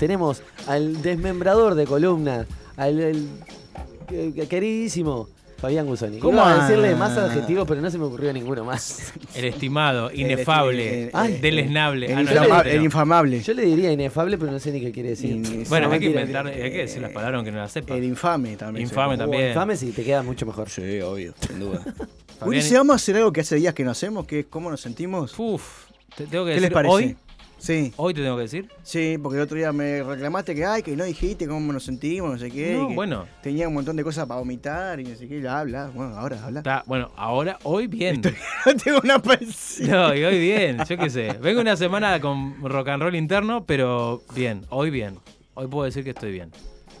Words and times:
Tenemos 0.00 0.42
al 0.66 1.00
desmembrador 1.02 1.76
de 1.76 1.84
columna, 1.86 2.46
al, 2.76 2.98
el- 3.00 3.28
eh, 4.10 4.46
queridísimo 4.48 5.28
Fabián 5.58 5.86
Gusoni. 5.86 6.18
¿Cómo 6.20 6.42
a 6.42 6.62
decirle 6.66 6.94
más 6.94 7.16
adjetivos, 7.18 7.68
pero 7.68 7.82
no 7.82 7.90
se 7.90 7.98
me 7.98 8.04
ocurrió 8.06 8.32
ninguno 8.32 8.64
más. 8.64 9.12
El 9.34 9.44
estimado, 9.44 10.10
inefable, 10.10 11.10
Ay. 11.12 11.38
deleznable. 11.40 12.06
El, 12.10 12.82
infamable. 12.82 13.40
Yo 13.42 13.52
le 13.52 13.66
diría 13.66 13.92
inefable, 13.92 14.38
pero 14.38 14.50
no 14.50 14.58
sé 14.58 14.72
ni 14.72 14.80
qué 14.80 14.90
quiere 14.90 15.10
decir. 15.10 15.32
In- 15.32 15.64
Bueno, 15.68 15.88
No, 15.88 15.92
hay 15.94 16.00
que 16.00 16.06
inventar, 16.06 16.46
hay 16.46 16.54
que 16.72 16.78
decir 16.78 17.02
las 17.02 17.12
palabras 17.12 17.36
aunque 17.36 17.52
no 17.52 17.58
las 17.58 17.70
sepa. 17.72 17.94
El 17.94 18.04
infame 18.04 18.56
también. 18.56 18.86
Infame 18.88 19.18
también. 19.18 19.48
Infame 19.48 19.76
si 19.76 19.92
te 19.92 20.02
queda 20.02 20.22
mucho 20.22 20.46
mejor. 20.46 20.70
Sí, 20.70 21.00
obvio, 21.02 21.34
sin 21.46 21.60
duda. 21.60 21.80
Fabián- 22.40 22.48
Ulises, 22.48 22.72
vamos 22.72 22.94
a 22.94 22.96
hacer 22.96 23.16
algo 23.16 23.30
que 23.32 23.42
hace 23.42 23.56
días 23.56 23.74
que 23.74 23.84
no 23.84 23.90
hacemos, 23.90 24.26
que 24.26 24.40
es 24.40 24.46
cómo 24.46 24.70
nos 24.70 24.80
sentimos. 24.80 25.38
Uf, 25.38 25.84
te 26.16 26.26
tengo 26.26 26.46
que 26.46 26.52
¿Qué 26.52 26.54
decir 26.54 26.62
les 26.62 26.72
parece? 26.72 26.94
hoy, 26.94 27.16
Sí, 27.60 27.92
hoy 27.96 28.14
te 28.14 28.22
tengo 28.22 28.36
que 28.36 28.42
decir. 28.42 28.68
sí, 28.82 29.18
porque 29.22 29.36
el 29.36 29.42
otro 29.44 29.56
día 29.58 29.70
me 29.70 30.02
reclamaste 30.02 30.54
que, 30.54 30.64
ay, 30.64 30.82
que 30.82 30.96
no 30.96 31.04
dijiste 31.04 31.46
cómo 31.46 31.72
nos 31.72 31.84
sentimos, 31.84 32.32
no 32.32 32.38
sé 32.38 32.50
qué. 32.50 32.72
No, 32.74 32.84
y 32.86 32.88
que 32.88 32.94
bueno. 32.94 33.26
Tenía 33.42 33.68
un 33.68 33.74
montón 33.74 33.96
de 33.96 34.02
cosas 34.02 34.26
para 34.26 34.40
vomitar 34.40 34.98
y 34.98 35.04
no 35.04 35.14
sé 35.14 35.28
qué, 35.28 35.40
bla, 35.40 35.62
bla. 35.64 35.90
Bueno, 35.94 36.16
ahora 36.16 36.42
habla. 36.42 36.60
Está, 36.60 36.82
bueno, 36.86 37.12
ahora, 37.16 37.58
hoy 37.64 37.86
bien. 37.86 38.22
Tengo 38.84 39.00
una 39.04 39.20
parecida. 39.20 39.94
No, 40.08 40.14
y 40.14 40.24
hoy 40.24 40.40
bien, 40.40 40.78
yo 40.88 40.96
qué 40.96 41.10
sé. 41.10 41.34
Vengo 41.40 41.60
una 41.60 41.76
semana 41.76 42.18
con 42.20 42.62
rock 42.62 42.88
and 42.88 43.02
roll 43.02 43.14
interno, 43.14 43.64
pero 43.66 44.22
bien, 44.34 44.64
hoy 44.70 44.88
bien. 44.90 45.18
Hoy 45.54 45.66
puedo 45.66 45.84
decir 45.84 46.02
que 46.02 46.10
estoy 46.10 46.32
bien. 46.32 46.50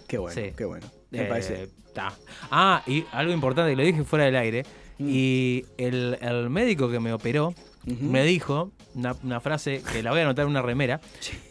Qué 0.06 0.18
bueno, 0.18 0.38
Sí. 0.38 0.52
qué 0.56 0.64
bueno. 0.66 0.86
Me 1.10 1.22
Eh, 1.22 1.24
parece. 1.24 1.68
ta. 1.94 2.12
Ah, 2.50 2.82
y 2.86 3.04
algo 3.12 3.32
importante 3.32 3.74
lo 3.74 3.82
dije 3.82 4.04
fuera 4.04 4.26
del 4.26 4.36
aire. 4.36 4.64
Mm. 5.00 5.08
Y 5.10 5.64
el, 5.78 6.18
el 6.20 6.50
médico 6.50 6.90
que 6.90 7.00
me 7.00 7.12
operó 7.12 7.54
me 7.86 8.24
dijo 8.24 8.70
una, 8.94 9.16
una 9.22 9.40
frase 9.40 9.82
que 9.92 10.02
la 10.02 10.10
voy 10.10 10.20
a 10.20 10.24
anotar 10.24 10.44
en 10.44 10.50
una 10.50 10.62
remera. 10.62 11.00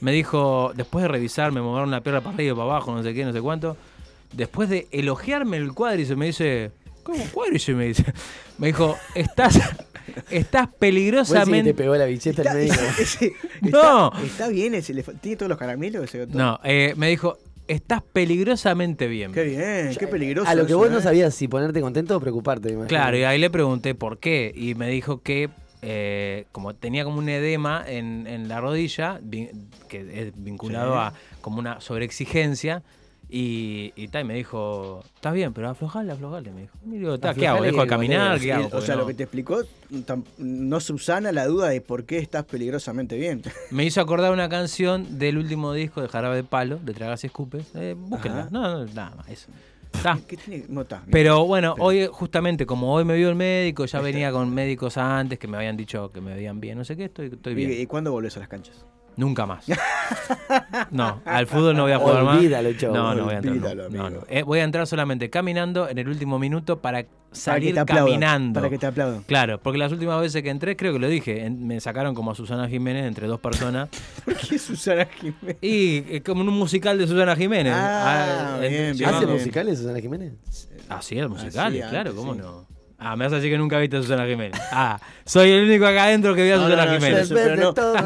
Me 0.01 0.11
dijo, 0.11 0.71
después 0.75 1.01
de 1.03 1.07
revisar, 1.09 1.51
me 1.51 1.61
movieron 1.61 1.91
la 1.91 2.01
pierna 2.01 2.21
para 2.21 2.35
arriba 2.35 2.51
y 2.51 2.55
para 2.55 2.63
abajo, 2.63 2.93
no 2.95 3.03
sé 3.03 3.13
qué, 3.13 3.25
no 3.25 3.33
sé 3.33 3.41
cuánto. 3.41 3.75
Después 4.33 4.69
de 4.69 4.88
elogiarme 4.91 5.57
el 5.57 5.73
cuádriceps, 5.73 6.17
me 6.17 6.27
dice, 6.27 6.71
¿cómo 7.03 7.23
cuádriceps? 7.33 7.77
Me 7.77 7.85
dice. 7.88 8.05
Me 8.59 8.67
dijo, 8.67 8.97
estás, 9.15 9.55
estás 9.55 9.69
¿Vos 10.09 10.29
decís 10.29 10.29
que 10.29 10.43
te 10.43 10.77
peligrosamente. 10.77 11.73
pegó 11.73 11.95
la 11.95 12.05
bicheta 12.05 12.43
el 12.43 12.57
médico? 12.57 12.75
No. 13.61 14.11
está, 14.13 14.25
está 14.25 14.47
bien, 14.49 14.75
ese, 14.75 14.93
le 14.93 15.01
tiene 15.03 15.38
todos 15.38 15.49
los 15.49 15.57
caramelos 15.57 16.03
ese. 16.03 16.27
No, 16.27 16.59
eh, 16.63 16.93
me 16.95 17.09
dijo, 17.09 17.39
estás 17.69 18.02
peligrosamente 18.13 19.07
bien. 19.07 19.31
Qué 19.31 19.44
bien, 19.44 19.96
qué 19.97 20.07
peligroso. 20.07 20.50
A 20.50 20.56
lo 20.56 20.66
que 20.66 20.72
eso, 20.72 20.80
vos 20.80 20.91
no 20.91 21.00
¿eh? 21.00 21.02
sabías 21.02 21.34
si 21.34 21.47
ponerte 21.47 21.80
contento 21.81 22.18
o 22.18 22.19
preocuparte. 22.19 22.75
Claro, 22.88 23.18
y 23.18 23.24
ahí 23.24 23.40
le 23.40 23.50
pregunté 23.50 23.96
por 23.96 24.19
qué. 24.19 24.52
Y 24.56 24.75
me 24.75 24.90
dijo 24.90 25.22
que 25.22 25.50
eh, 25.81 26.46
como 26.52 26.75
tenía 26.75 27.06
como 27.06 27.19
un 27.19 27.30
edema 27.30 27.84
en, 27.88 28.28
en 28.28 28.47
la 28.50 28.59
rodilla, 28.59 29.19
vin- 29.22 29.52
que 29.88 30.28
es 30.28 30.34
vinculado 30.35 30.94
Sí. 30.94 31.00
a 31.00 31.13
como 31.41 31.59
una 31.59 31.80
sobreexigencia. 31.80 32.84
Y, 33.31 33.94
y, 33.95 34.07
ta, 34.07 34.22
y 34.22 34.23
me 34.23 34.34
dijo, 34.34 35.03
estás 35.16 35.34
bien, 35.35 35.53
pero 35.53 35.69
aflojale, 35.69 36.12
aflojale. 36.12 36.50
Me 36.51 36.62
dijo, 36.62 36.73
digo, 36.84 37.19
"Ta, 37.19 37.35
¿qué 37.35 37.47
hago? 37.47 37.62
¿Dejo 37.63 37.81
de 37.81 37.88
caminar? 37.88 38.38
goteas". 38.40 38.41
¿Qué 38.41 38.53
hago? 38.53 38.78
o 38.78 38.81
sea, 38.81 38.95
no- 38.95 39.01
lo 39.01 39.07
que 39.07 39.13
te 39.13 39.23
explicó 39.23 39.62
no 40.40 40.79
subsana 40.79 41.31
la 41.31 41.45
duda 41.45 41.69
de 41.69 41.79
por 41.81 42.06
qué 42.06 42.18
estás 42.18 42.45
peligrosamente 42.45 43.18
bien. 43.18 43.44
Me 43.72 43.85
hizo 43.85 44.01
acordar 44.01 44.31
una 44.31 44.50
canción 44.50 45.19
del 45.19 45.38
último 45.38 45.73
disco 45.73 46.01
de 46.01 46.07
Jarabe 46.07 46.38
de 46.38 46.44
Palo, 46.44 46.79
de 46.84 46.94
Tragas 46.94 47.23
y 47.23 47.28
Escupes. 47.28 47.68
Eh, 47.75 47.95
búsquenla. 47.97 48.41
Ajá. 48.41 48.50
No, 48.51 48.62
no, 48.85 48.85
nada 48.94 49.16
más, 49.16 49.29
eso. 49.29 49.51
Ta. 50.03 50.18
¿Qué 50.28 50.38
tiene? 50.38 50.66
No 50.69 50.81
está. 50.81 51.03
Pero 51.12 51.45
bueno, 51.45 51.73
Pero- 51.75 51.85
hoy 51.85 52.07
justamente 52.12 52.66
como 52.66 52.94
hoy 52.94 53.06
me 53.06 53.16
vio 53.16 53.29
el 53.29 53.35
médico, 53.35 53.85
ya 53.85 54.00
venía 54.01 54.31
con 54.31 54.51
médicos 54.53 54.97
antes 54.97 55.38
que 55.39 55.47
me 55.47 55.57
habían 55.57 55.78
dicho 55.78 56.12
que 56.12 56.22
me 56.22 56.34
veían 56.34 56.59
bien, 56.59 56.78
no 56.79 56.84
sé 56.85 56.95
qué, 56.95 57.06
estoy, 57.06 57.28
estoy 57.28 57.53
bien. 57.56 57.72
¿Y, 57.72 57.73
y 57.73 57.85
cuándo 57.85 58.12
volvés 58.12 58.35
a 58.38 58.39
las 58.39 58.50
canchas? 58.50 58.85
Nunca 59.19 59.46
más. 59.46 59.66
No, 60.91 61.22
al 61.25 61.46
fútbol 61.46 61.75
no 61.75 61.84
voy 61.84 61.91
a 61.91 62.00
jugar 62.00 62.24
más. 62.24 62.38
Olvídalo, 62.38 62.74
chavo, 62.74 62.96
No, 62.96 63.13
no 63.13 63.25
voy 63.25 63.34
a 63.34 63.38
entrar. 63.38 63.56
no. 63.56 63.62
olvídalo, 63.68 63.90
No, 63.90 64.06
amigo. 64.06 64.22
no. 64.22 64.28
Eh, 64.35 64.44
voy 64.44 64.59
a 64.59 64.63
entrar 64.63 64.88
solamente 64.88 65.30
caminando 65.30 65.88
en 65.88 65.97
el 66.00 66.07
último 66.07 66.40
minuto 66.40 66.80
para 66.81 67.06
salir 67.31 67.75
para 67.75 67.85
caminando. 67.85 68.59
Para 68.59 68.69
que 68.72 68.78
te 68.80 68.88
aplaudan. 68.88 69.22
Claro, 69.24 69.59
porque 69.62 69.78
las 69.78 69.91
últimas 69.91 70.19
veces 70.22 70.41
que 70.41 70.50
entré, 70.50 70.75
creo 70.75 70.94
que 70.94 71.00
lo 71.00 71.07
dije, 71.07 71.46
en- 71.46 71.68
me 71.68 71.80
sacaron 71.80 72.16
como 72.16 72.31
a 72.31 72.35
Susana 72.35 72.68
Jiménez 72.68 73.06
entre 73.06 73.28
dos 73.28 73.40
personas. 73.40 73.90
¿Por 74.25 74.35
qué 74.35 74.57
Susana 74.57 75.06
Jiménez? 75.06 75.57
y 75.62 75.97
eh, 76.16 76.24
como 76.25 76.41
en 76.41 76.50
un 76.50 76.57
musical 76.57 76.97
de 76.97 77.06
Susana 77.06 77.36
Jiménez. 77.36 77.74
Ah, 77.75 78.56
Ah, 78.56 78.59
bien, 78.62 78.74
en- 78.74 78.97
bien, 78.97 79.09
¿Hace 79.09 79.25
bien. 79.25 79.38
musicales 79.38 79.78
Susana 79.80 80.00
Jiménez? 80.00 80.34
Así 80.88 81.19
es, 81.19 81.30
musicales, 81.30 81.84
Así, 81.84 81.90
claro, 81.91 82.09
antes, 82.12 82.13
¿cómo 82.16 82.34
sí. 82.34 82.40
no? 82.40 82.66
Ah, 82.99 83.15
me 83.15 83.25
vas 83.25 83.33
a 83.33 83.37
decir 83.37 83.51
que 83.51 83.57
nunca 83.57 83.77
viste 83.79 83.97
a 83.97 84.01
Susana 84.01 84.25
Jiménez. 84.27 84.59
Ah, 84.71 84.99
soy 85.25 85.51
el 85.51 85.63
único 85.65 85.85
acá 85.85 86.03
adentro 86.03 86.35
que 86.35 86.43
vio 86.43 86.55
a 86.55 86.57
No, 86.57 86.63
Susana 86.65 86.85
no, 86.85 86.91
no, 86.91 86.97
Jiménez. 86.99 87.29
pero 87.33 87.55
nunca, 87.55 88.03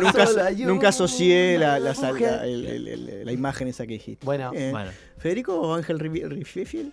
nunca 0.66 0.88
asocié 0.90 1.58
la, 1.58 1.78
el- 1.78 3.30
imagen 3.32 3.68
esa 3.70 3.86
que 3.88 3.94
dijiste. 3.94 4.26
Bueno. 4.26 4.52
Bueno. 4.52 4.92
¿Federico 5.18 5.60
o 5.60 5.74
Ángel 5.74 6.00
Rififiel? 6.00 6.92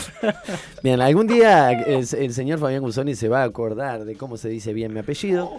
Bien, 0.82 1.00
algún 1.00 1.26
día 1.26 1.72
el, 1.72 2.06
el 2.16 2.32
señor 2.32 2.58
Fabián 2.60 2.80
Gusoni 2.82 3.14
se 3.14 3.28
va 3.28 3.42
a 3.42 3.44
acordar 3.44 4.04
de 4.04 4.14
cómo 4.16 4.36
se 4.36 4.48
dice 4.48 4.72
bien 4.72 4.92
mi 4.94 5.00
apellido. 5.00 5.50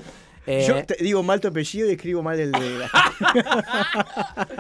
Eh, 0.47 0.65
Yo 0.67 0.83
te 0.85 0.95
digo 1.03 1.21
mal 1.21 1.39
tu 1.39 1.49
apellido 1.49 1.87
y 1.89 1.93
escribo 1.93 2.23
mal 2.23 2.39
el 2.39 2.51
de 2.51 2.79
la... 2.79 2.89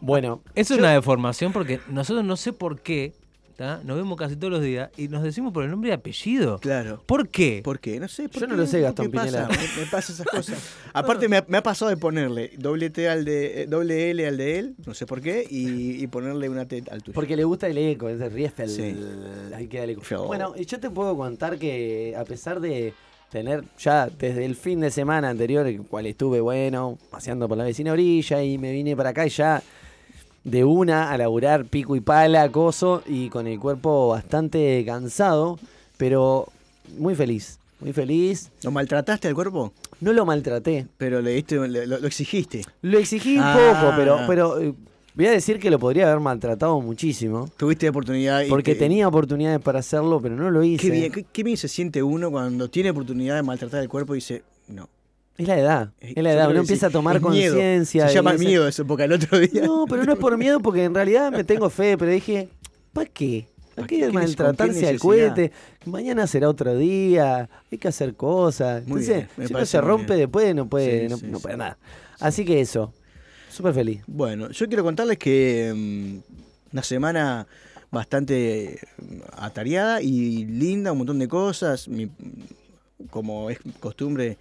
Bueno, 0.00 0.42
Eso 0.54 0.74
es 0.74 0.80
una 0.80 0.92
deformación 0.92 1.52
porque 1.52 1.80
nosotros 1.88 2.24
no 2.24 2.36
sé 2.36 2.52
por 2.52 2.80
qué, 2.80 3.12
¿tá? 3.60 3.78
nos 3.84 3.94
vemos 3.98 4.16
casi 4.16 4.36
todos 4.36 4.54
los 4.54 4.62
días 4.62 4.88
y 4.96 5.08
nos 5.08 5.22
decimos 5.22 5.52
por 5.52 5.64
el 5.64 5.70
nombre 5.70 5.90
y 5.90 5.92
apellido. 5.92 6.58
Claro. 6.60 7.02
¿Por 7.04 7.28
qué? 7.28 7.60
¿Por 7.62 7.78
qué? 7.78 8.00
No 8.00 8.08
sé. 8.08 8.26
¿por 8.30 8.40
Yo 8.40 8.46
no 8.46 8.56
lo 8.56 8.66
sé, 8.66 8.80
Gastón 8.80 9.10
¿Qué 9.10 9.16
pasa? 9.18 9.46
Pinela. 9.46 9.48
Me, 9.48 9.82
me 9.82 9.90
pasa 9.90 10.14
esas 10.14 10.26
cosas. 10.26 10.58
Aparte, 10.94 11.28
me 11.28 11.36
ha, 11.36 11.44
me 11.46 11.58
ha 11.58 11.62
pasado 11.62 11.90
de 11.90 11.98
ponerle 11.98 12.52
doble 12.56 12.88
T 12.88 13.06
al 13.06 13.26
de, 13.26 13.62
eh, 13.62 13.66
doble 13.66 14.10
L 14.12 14.26
al 14.26 14.38
de 14.38 14.58
él, 14.58 14.74
no 14.86 14.94
sé 14.94 15.04
por 15.04 15.20
qué, 15.20 15.46
y, 15.50 16.02
y 16.02 16.06
ponerle 16.06 16.48
una 16.48 16.64
T 16.64 16.84
al 16.90 17.02
tuyo. 17.02 17.14
porque 17.14 17.36
le 17.36 17.44
gusta 17.44 17.68
el 17.68 17.76
eco, 17.76 18.08
es 18.08 18.18
de 18.18 18.30
Riefel. 18.30 18.70
Sí. 18.70 18.96
Ahí 19.54 19.66
queda 19.66 19.84
el 19.84 19.90
eco. 19.90 20.00
Feo. 20.00 20.24
Bueno, 20.24 20.54
y 20.56 20.64
yo 20.64 20.80
te 20.80 20.88
puedo 20.88 21.14
contar 21.14 21.58
que 21.58 22.14
a 22.16 22.24
pesar 22.24 22.60
de 22.60 22.94
tener 23.30 23.62
ya 23.78 24.08
desde 24.08 24.46
el 24.46 24.56
fin 24.56 24.80
de 24.80 24.90
semana 24.90 25.28
anterior, 25.28 25.66
el 25.66 25.82
cual 25.82 26.06
estuve, 26.06 26.40
bueno, 26.40 26.98
paseando 27.10 27.46
por 27.46 27.58
la 27.58 27.64
vecina 27.64 27.92
orilla 27.92 28.42
y 28.42 28.56
me 28.56 28.72
vine 28.72 28.96
para 28.96 29.10
acá 29.10 29.26
y 29.26 29.30
ya 29.30 29.62
de 30.50 30.64
una 30.64 31.10
a 31.12 31.16
laburar 31.18 31.64
pico 31.64 31.94
y 31.96 32.00
pala, 32.00 32.50
coso, 32.50 33.02
y 33.06 33.28
con 33.28 33.46
el 33.46 33.58
cuerpo 33.60 34.08
bastante 34.08 34.82
cansado, 34.84 35.58
pero 35.96 36.46
muy 36.98 37.14
feliz, 37.14 37.58
muy 37.80 37.92
feliz. 37.92 38.50
¿Lo 38.62 38.70
maltrataste 38.70 39.28
al 39.28 39.34
cuerpo? 39.34 39.72
No 40.00 40.12
lo 40.12 40.24
maltraté. 40.24 40.86
Pero 40.96 41.20
le 41.22 41.32
diste, 41.32 41.56
le- 41.68 41.86
lo, 41.86 41.98
lo 41.98 42.06
exigiste. 42.06 42.64
Lo 42.82 42.98
exigí 42.98 43.36
un 43.36 43.42
Ah. 43.44 43.56
poco, 43.80 43.92
pero, 43.96 44.18
pero 44.26 44.60
eh, 44.60 44.74
voy 45.14 45.26
a 45.26 45.30
decir 45.30 45.58
que 45.60 45.70
lo 45.70 45.78
podría 45.78 46.08
haber 46.08 46.20
maltratado 46.20 46.80
muchísimo. 46.80 47.48
Tuviste 47.56 47.88
oportunidad. 47.88 48.42
y 48.42 48.48
Porque 48.48 48.72
te- 48.74 48.80
tenía 48.80 49.06
oportunidades 49.06 49.60
para 49.60 49.78
hacerlo, 49.80 50.20
pero 50.20 50.34
no 50.36 50.50
lo 50.50 50.64
hice. 50.64 50.82
Qué 50.86 50.90
bien, 50.90 51.12
qué, 51.12 51.24
qué 51.30 51.42
bien 51.44 51.56
se 51.56 51.68
siente 51.68 52.02
uno 52.02 52.30
cuando 52.30 52.68
tiene 52.68 52.90
oportunidad 52.90 53.36
de 53.36 53.42
maltratar 53.42 53.82
el 53.82 53.88
cuerpo 53.88 54.14
y 54.14 54.18
dice, 54.18 54.42
no. 54.68 54.88
Es 55.38 55.48
la 55.48 55.58
edad. 55.58 55.92
Es 56.00 56.22
la 56.22 56.32
edad. 56.32 56.50
Uno 56.50 56.60
empieza 56.60 56.88
a 56.88 56.90
tomar 56.90 57.20
conciencia. 57.20 58.08
Se 58.08 58.14
llama 58.14 58.34
miedo 58.34 58.68
eso, 58.68 58.86
porque 58.86 59.04
el 59.04 59.12
otro 59.12 59.38
día. 59.38 59.62
No, 59.64 59.86
pero 59.88 60.04
no 60.04 60.12
es 60.12 60.18
por 60.18 60.36
miedo, 60.36 60.60
porque 60.60 60.84
en 60.84 60.94
realidad 60.94 61.32
me 61.32 61.44
tengo 61.44 61.70
fe, 61.70 61.96
pero 61.96 62.10
dije, 62.10 62.48
¿para 62.92 63.06
qué? 63.08 63.48
¿Para 63.74 63.82
¿Pa' 63.82 63.86
qué 63.88 63.96
qué? 63.96 64.00
¿Qué 64.02 64.08
neces- 64.08 64.12
maltratarse 64.12 64.88
al 64.88 64.98
cohete? 64.98 65.52
Mañana 65.86 66.26
será 66.26 66.48
otro 66.50 66.76
día, 66.76 67.48
hay 67.72 67.78
que 67.78 67.88
hacer 67.88 68.14
cosas. 68.16 68.86
Muy 68.86 69.00
Entonces, 69.00 69.14
bien, 69.16 69.28
me 69.36 69.46
si 69.46 69.52
no 69.54 69.64
se 69.64 69.80
rompe 69.80 70.06
bien. 70.14 70.18
después, 70.26 70.54
no 70.54 70.68
puede, 70.68 71.02
Sí, 71.04 71.08
no, 71.08 71.16
sí, 71.16 71.26
no 71.28 71.38
sí. 71.38 71.42
puede 71.42 71.56
nada. 71.56 71.78
Así 72.18 72.44
que 72.44 72.60
eso, 72.60 72.92
súper 73.50 73.72
feliz. 73.72 74.02
Bueno, 74.06 74.50
yo 74.50 74.66
quiero 74.66 74.82
contarles 74.84 75.16
que 75.16 75.72
mm, 75.74 76.72
una 76.74 76.82
semana 76.82 77.46
bastante 77.90 78.78
mm, 78.98 79.14
atareada 79.38 80.02
y 80.02 80.44
linda, 80.44 80.92
un 80.92 80.98
montón 80.98 81.18
de 81.18 81.28
cosas, 81.28 81.88
mi- 81.88 82.10
como 83.08 83.48
es 83.48 83.58
costumbre, 83.78 84.36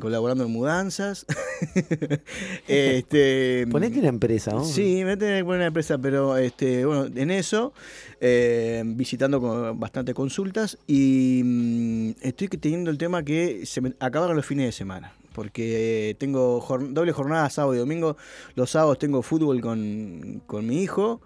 colaborando 0.00 0.44
en 0.44 0.50
mudanzas. 0.50 1.26
este, 2.68 3.66
Ponete 3.70 3.98
una 4.00 4.08
empresa, 4.08 4.52
¿no? 4.52 4.64
Sí, 4.64 5.02
me 5.04 5.16
que 5.16 5.44
poner 5.44 5.58
una 5.60 5.66
empresa, 5.66 5.98
pero 5.98 6.36
este, 6.36 6.84
bueno, 6.84 7.06
en 7.14 7.30
eso, 7.30 7.72
eh, 8.20 8.82
visitando 8.86 9.40
con 9.40 9.78
bastante 9.78 10.14
consultas 10.14 10.78
y 10.86 11.42
mm, 11.44 12.10
estoy 12.22 12.48
teniendo 12.48 12.90
el 12.90 12.98
tema 12.98 13.22
que 13.22 13.66
se 13.66 13.80
me 13.80 13.94
acabaron 14.00 14.36
los 14.36 14.46
fines 14.46 14.66
de 14.66 14.72
semana. 14.72 15.12
Porque 15.34 16.10
eh, 16.10 16.14
tengo 16.14 16.60
jor- 16.60 16.92
doble 16.92 17.10
jornada 17.10 17.50
sábado 17.50 17.74
y 17.74 17.78
domingo. 17.78 18.16
Los 18.54 18.70
sábados 18.70 19.00
tengo 19.00 19.20
fútbol 19.20 19.60
con, 19.60 20.40
con 20.46 20.64
mi 20.64 20.80
hijo. 20.80 21.20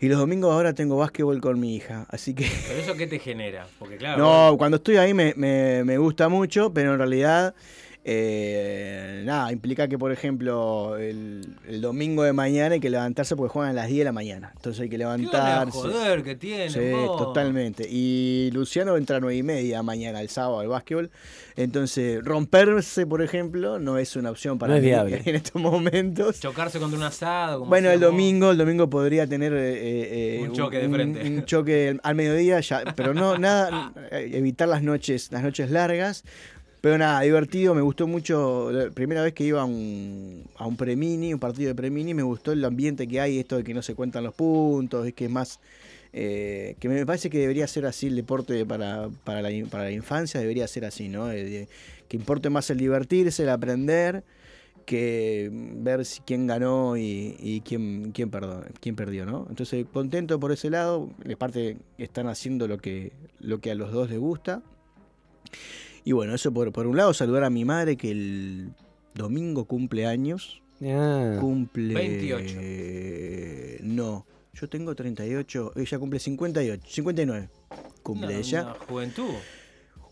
Y 0.00 0.08
los 0.08 0.18
domingos 0.18 0.52
ahora 0.52 0.74
tengo 0.74 0.96
básquetbol 0.96 1.40
con 1.40 1.58
mi 1.58 1.74
hija. 1.76 2.06
Así 2.10 2.34
que 2.34 2.46
¿Pero 2.68 2.80
eso 2.80 2.94
qué 2.96 3.06
te 3.06 3.18
genera? 3.18 3.66
Porque 3.78 3.96
claro. 3.96 4.50
no, 4.50 4.56
cuando 4.58 4.76
estoy 4.76 4.96
ahí 4.96 5.14
me, 5.14 5.32
me- 5.36 5.84
me 5.84 5.98
gusta 5.98 6.28
mucho, 6.28 6.72
pero 6.72 6.92
en 6.92 6.98
realidad, 6.98 7.54
eh, 8.08 9.22
nada, 9.24 9.50
implica 9.50 9.88
que, 9.88 9.98
por 9.98 10.12
ejemplo, 10.12 10.96
el, 10.96 11.56
el 11.66 11.80
domingo 11.80 12.22
de 12.22 12.32
mañana 12.32 12.74
hay 12.74 12.80
que 12.80 12.88
levantarse 12.88 13.34
porque 13.34 13.52
juegan 13.52 13.72
a 13.72 13.74
las 13.74 13.88
10 13.88 13.98
de 13.98 14.04
la 14.04 14.12
mañana. 14.12 14.52
Entonces 14.54 14.80
hay 14.82 14.88
que 14.88 14.92
¿Qué 14.92 14.98
levantarse. 14.98 15.72
joder 15.72 16.22
que 16.22 16.36
tiene, 16.36 16.70
Sí, 16.70 16.78
vos? 16.92 17.18
totalmente. 17.18 17.84
Y 17.90 18.50
Luciano 18.52 18.96
entra 18.96 19.16
a 19.16 19.20
9 19.20 19.36
y 19.36 19.42
media 19.42 19.82
mañana, 19.82 20.20
el 20.20 20.28
sábado, 20.28 20.60
al 20.60 20.68
básquetbol. 20.68 21.10
Entonces, 21.56 22.22
romperse, 22.24 23.06
por 23.06 23.22
ejemplo, 23.22 23.80
no 23.80 23.98
es 23.98 24.14
una 24.14 24.30
opción 24.30 24.56
para 24.58 24.70
No 24.72 24.76
es 24.76 24.82
mí 24.82 24.88
viable. 24.90 25.22
en 25.26 25.34
estos 25.34 25.60
momentos. 25.60 26.38
Chocarse 26.38 26.78
contra 26.78 26.96
un 26.98 27.04
asado. 27.04 27.58
como 27.60 27.70
Bueno, 27.70 27.90
el 27.90 27.98
domingo, 27.98 28.52
el 28.52 28.58
domingo 28.58 28.88
podría 28.88 29.26
tener 29.26 29.52
eh, 29.52 30.36
eh, 30.38 30.46
Un 30.46 30.52
choque 30.52 30.78
de 30.78 30.88
frente. 30.88 31.26
Un, 31.26 31.44
choque 31.44 31.98
al 32.02 32.14
mediodía, 32.14 32.60
ya, 32.60 32.84
pero 32.94 33.14
no, 33.14 33.36
nada, 33.36 33.92
eh, 34.12 34.30
evitar 34.34 34.68
las 34.68 34.82
noches, 34.82 35.32
las 35.32 35.42
noches 35.42 35.70
largas. 35.72 36.22
Pero 36.86 36.98
nada, 36.98 37.22
divertido, 37.22 37.74
me 37.74 37.80
gustó 37.80 38.06
mucho. 38.06 38.70
La 38.70 38.90
primera 38.92 39.20
vez 39.20 39.32
que 39.32 39.42
iba 39.42 39.60
a 39.60 39.64
un, 39.64 40.44
a 40.56 40.68
un 40.68 40.76
premini, 40.76 41.34
un 41.34 41.40
partido 41.40 41.66
de 41.66 41.74
premini, 41.74 42.14
me 42.14 42.22
gustó 42.22 42.52
el 42.52 42.64
ambiente 42.64 43.08
que 43.08 43.20
hay, 43.20 43.40
esto 43.40 43.56
de 43.56 43.64
que 43.64 43.74
no 43.74 43.82
se 43.82 43.96
cuentan 43.96 44.22
los 44.22 44.34
puntos, 44.34 45.04
es 45.04 45.12
que 45.12 45.24
es 45.24 45.30
más. 45.32 45.58
eh, 46.12 46.76
que 46.78 46.88
me 46.88 47.04
parece 47.04 47.28
que 47.28 47.38
debería 47.38 47.66
ser 47.66 47.86
así 47.86 48.06
el 48.06 48.14
deporte 48.14 48.64
para, 48.64 49.08
para, 49.24 49.42
la, 49.42 49.50
infancia, 49.90 50.38
debería 50.38 50.68
ser 50.68 50.84
así, 50.84 51.08
¿no? 51.08 51.32
Eh, 51.32 51.66
que 52.06 52.16
importe 52.16 52.50
más 52.50 52.70
el 52.70 52.78
divertirse, 52.78 53.42
el 53.42 53.48
aprender, 53.48 54.22
que 54.84 55.50
ver 55.52 56.04
si 56.04 56.20
quién 56.20 56.46
ganó 56.46 56.96
y, 56.96 57.62
quién, 57.64 58.12
quién, 58.12 58.30
perdió, 58.30 58.62
quién 58.80 58.94
perdió, 58.94 59.26
¿no? 59.26 59.44
Entonces, 59.50 59.84
contento 59.92 60.38
por 60.38 60.52
ese 60.52 60.70
lado, 60.70 61.10
de 61.24 61.36
parte 61.36 61.78
están 61.98 62.28
haciendo 62.28 62.68
lo 62.68 62.78
que, 62.78 63.10
lo 63.40 63.58
que 63.58 63.72
a 63.72 63.74
los 63.74 63.90
dos 63.90 64.08
les 64.08 64.20
gusta. 64.20 64.62
Y 66.06 66.12
bueno, 66.12 66.36
eso 66.36 66.52
por, 66.52 66.70
por 66.72 66.86
un 66.86 66.96
lado, 66.96 67.12
saludar 67.12 67.42
a 67.42 67.50
mi 67.50 67.64
madre 67.64 67.96
que 67.96 68.12
el 68.12 68.70
domingo 69.12 69.64
cumple 69.64 70.06
años. 70.06 70.62
Ah, 70.80 71.36
Cumple... 71.40 71.94
28. 71.94 73.82
No, 73.82 74.24
yo 74.54 74.68
tengo 74.68 74.94
38, 74.94 75.72
ella 75.74 75.98
cumple 75.98 76.20
58, 76.20 76.84
59. 76.86 77.48
Cumple 78.04 78.38
ella. 78.38 78.76
juventud. 78.86 79.32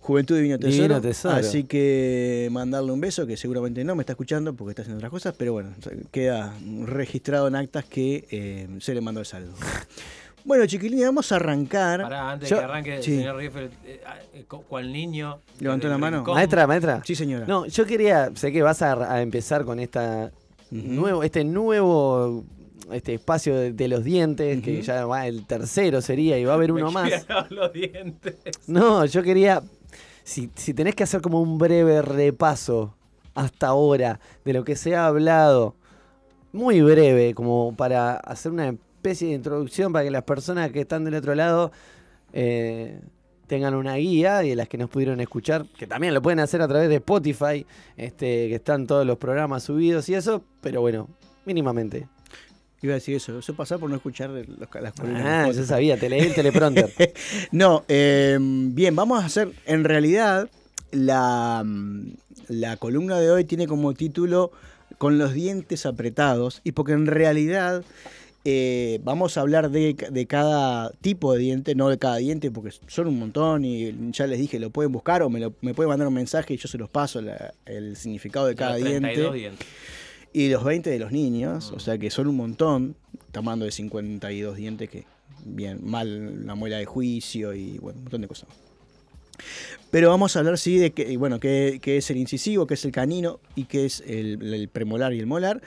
Juventud 0.00 0.36
Divino 0.36 0.58
Tesoro. 0.58 0.82
Divino 0.82 1.00
Tesoro. 1.00 1.36
Así 1.36 1.62
que 1.62 2.48
mandarle 2.50 2.90
un 2.90 3.00
beso, 3.00 3.24
que 3.24 3.36
seguramente 3.36 3.84
no 3.84 3.94
me 3.94 4.02
está 4.02 4.14
escuchando 4.14 4.52
porque 4.52 4.70
está 4.72 4.82
haciendo 4.82 4.98
otras 4.98 5.12
cosas, 5.12 5.36
pero 5.38 5.52
bueno, 5.52 5.70
queda 6.10 6.52
registrado 6.86 7.46
en 7.46 7.54
actas 7.54 7.84
que 7.84 8.26
eh, 8.32 8.68
se 8.80 8.94
le 8.94 9.00
mandó 9.00 9.20
el 9.20 9.26
saludo. 9.26 9.54
Bueno, 10.44 10.66
chiquilines, 10.66 11.06
vamos 11.06 11.32
a 11.32 11.36
arrancar. 11.36 12.02
Pará, 12.02 12.32
antes 12.32 12.48
Yo- 12.50 12.56
de 12.56 12.60
que 12.60 12.64
arranque, 12.64 13.02
sí. 13.02 13.16
señor 13.16 13.36
Rieffel, 13.36 13.70
eh, 13.86 14.00
eh, 14.34 14.44
cu- 14.46 14.62
cual 14.64 14.92
niño. 14.92 15.38
¿Levantó 15.58 15.88
la 15.88 15.96
mano? 15.98 16.18
rincón. 16.18 16.34
maestra, 16.34 16.66
maestra. 16.66 17.02
Sí, 17.04 17.14
señora. 17.14 17.46
No, 17.46 17.66
yo 17.66 17.86
quería, 17.86 18.30
sé 18.34 18.52
que 18.52 18.62
vas 18.62 18.82
a, 18.82 19.12
a 19.14 19.22
empezar 19.22 19.64
con 19.64 19.80
esta 19.80 20.30
nuevo, 20.70 21.22
este 21.22 21.44
nuevo 21.44 22.44
este 22.92 23.14
espacio 23.14 23.56
de, 23.56 23.72
de 23.72 23.88
los 23.88 24.04
dientes, 24.04 24.60
que 24.62 24.82
ya 24.82 25.06
va 25.06 25.26
el 25.26 25.46
tercero 25.46 26.02
sería 26.02 26.36
y 26.38 26.44
va 26.44 26.52
a 26.52 26.56
haber 26.56 26.72
Me 26.74 26.82
uno 26.82 26.92
más. 26.92 27.10
los 27.50 27.72
dientes. 27.72 28.34
No, 28.66 29.06
yo 29.06 29.22
quería, 29.22 29.62
si, 30.24 30.50
si 30.54 30.74
tenés 30.74 30.94
que 30.94 31.04
hacer 31.04 31.22
como 31.22 31.40
un 31.40 31.56
breve 31.56 32.02
repaso 32.02 32.94
hasta 33.34 33.68
ahora 33.68 34.20
de 34.44 34.52
lo 34.52 34.62
que 34.64 34.76
se 34.76 34.94
ha 34.94 35.06
hablado, 35.06 35.74
muy 36.52 36.82
breve, 36.82 37.32
como 37.34 37.74
para 37.74 38.16
hacer 38.16 38.52
una 38.52 38.74
especie 39.04 39.28
de 39.28 39.34
introducción 39.34 39.92
para 39.92 40.04
que 40.06 40.10
las 40.10 40.22
personas 40.24 40.70
que 40.70 40.80
están 40.80 41.04
del 41.04 41.14
otro 41.16 41.34
lado 41.34 41.70
eh, 42.32 42.98
tengan 43.46 43.74
una 43.74 43.96
guía 43.96 44.42
y 44.44 44.48
de 44.50 44.56
las 44.56 44.66
que 44.66 44.78
nos 44.78 44.88
pudieron 44.88 45.20
escuchar, 45.20 45.66
que 45.78 45.86
también 45.86 46.14
lo 46.14 46.22
pueden 46.22 46.40
hacer 46.40 46.62
a 46.62 46.68
través 46.68 46.88
de 46.88 46.96
Spotify, 46.96 47.66
este, 47.98 48.48
que 48.48 48.54
están 48.54 48.86
todos 48.86 49.06
los 49.06 49.18
programas 49.18 49.62
subidos 49.64 50.08
y 50.08 50.14
eso, 50.14 50.42
pero 50.62 50.80
bueno, 50.80 51.08
mínimamente. 51.44 52.08
Iba 52.80 52.92
a 52.92 52.96
decir 52.96 53.16
eso. 53.16 53.38
Eso 53.38 53.54
pasa 53.54 53.76
por 53.78 53.88
no 53.90 53.96
escuchar 53.96 54.30
los- 54.30 54.48
las 54.80 54.92
columnas. 54.94 55.22
de 55.22 55.28
Ah, 55.30 55.50
yo 55.50 55.64
sabía, 55.64 55.98
te 55.98 56.08
leí 56.08 56.20
el 56.22 56.34
teleprompter. 56.34 56.90
No, 57.52 57.84
eh, 57.88 58.38
bien, 58.40 58.96
vamos 58.96 59.22
a 59.22 59.26
hacer, 59.26 59.52
en 59.66 59.84
realidad, 59.84 60.48
la, 60.92 61.62
mm, 61.64 62.08
la 62.48 62.76
columna 62.78 63.18
de 63.20 63.30
hoy 63.30 63.44
tiene 63.44 63.66
como 63.66 63.92
título 63.92 64.50
Con 64.98 65.18
los 65.18 65.32
dientes 65.34 65.86
apretados, 65.86 66.60
y 66.64 66.72
porque 66.72 66.92
en 66.92 67.06
realidad 67.06 67.82
eh, 68.44 69.00
vamos 69.04 69.36
a 69.36 69.40
hablar 69.40 69.70
de, 69.70 69.94
ca- 69.96 70.10
de 70.10 70.26
cada 70.26 70.90
tipo 71.00 71.32
de 71.32 71.38
diente, 71.38 71.74
no 71.74 71.88
de 71.88 71.98
cada 71.98 72.16
diente, 72.16 72.50
porque 72.50 72.72
son 72.86 73.06
un 73.08 73.18
montón 73.18 73.64
y 73.64 73.94
ya 74.12 74.26
les 74.26 74.38
dije, 74.38 74.58
lo 74.58 74.70
pueden 74.70 74.92
buscar 74.92 75.22
o 75.22 75.30
me, 75.30 75.40
lo- 75.40 75.54
me 75.62 75.72
pueden 75.74 75.88
mandar 75.88 76.08
un 76.08 76.14
mensaje 76.14 76.54
y 76.54 76.56
yo 76.58 76.68
se 76.68 76.76
los 76.78 76.90
paso 76.90 77.20
la- 77.22 77.54
el 77.66 77.96
significado 77.96 78.46
de 78.46 78.54
cada 78.54 78.78
Los 78.78 78.86
diente 78.88 79.08
32 79.08 79.34
dientes. 79.34 79.66
y 80.32 80.48
los 80.50 80.62
20 80.64 80.90
de 80.90 80.98
los 80.98 81.10
niños, 81.12 81.72
o 81.74 81.78
sea 81.78 81.96
que 81.98 82.10
son 82.10 82.26
un 82.28 82.36
montón. 82.36 82.96
Hablando 83.32 83.64
de 83.64 83.72
52 83.72 84.56
dientes 84.56 84.88
que, 84.90 85.04
bien, 85.44 85.80
mal 85.82 86.46
la 86.46 86.54
muela 86.54 86.76
de 86.76 86.84
juicio 86.84 87.52
y 87.54 87.78
bueno, 87.78 87.98
un 87.98 88.04
montón 88.04 88.20
de 88.20 88.28
cosas. 88.28 88.48
Pero 89.90 90.08
vamos 90.10 90.36
a 90.36 90.40
hablar, 90.40 90.58
sí, 90.58 90.76
de 90.78 90.92
que, 90.92 91.16
bueno, 91.16 91.40
qué, 91.40 91.78
qué 91.82 91.96
es 91.96 92.10
el 92.10 92.16
incisivo, 92.16 92.66
qué 92.66 92.74
es 92.74 92.84
el 92.84 92.92
canino 92.92 93.40
y 93.54 93.64
qué 93.64 93.84
es 93.86 94.02
el, 94.06 94.52
el 94.54 94.68
premolar 94.68 95.12
y 95.14 95.20
el 95.20 95.26
molar. 95.26 95.62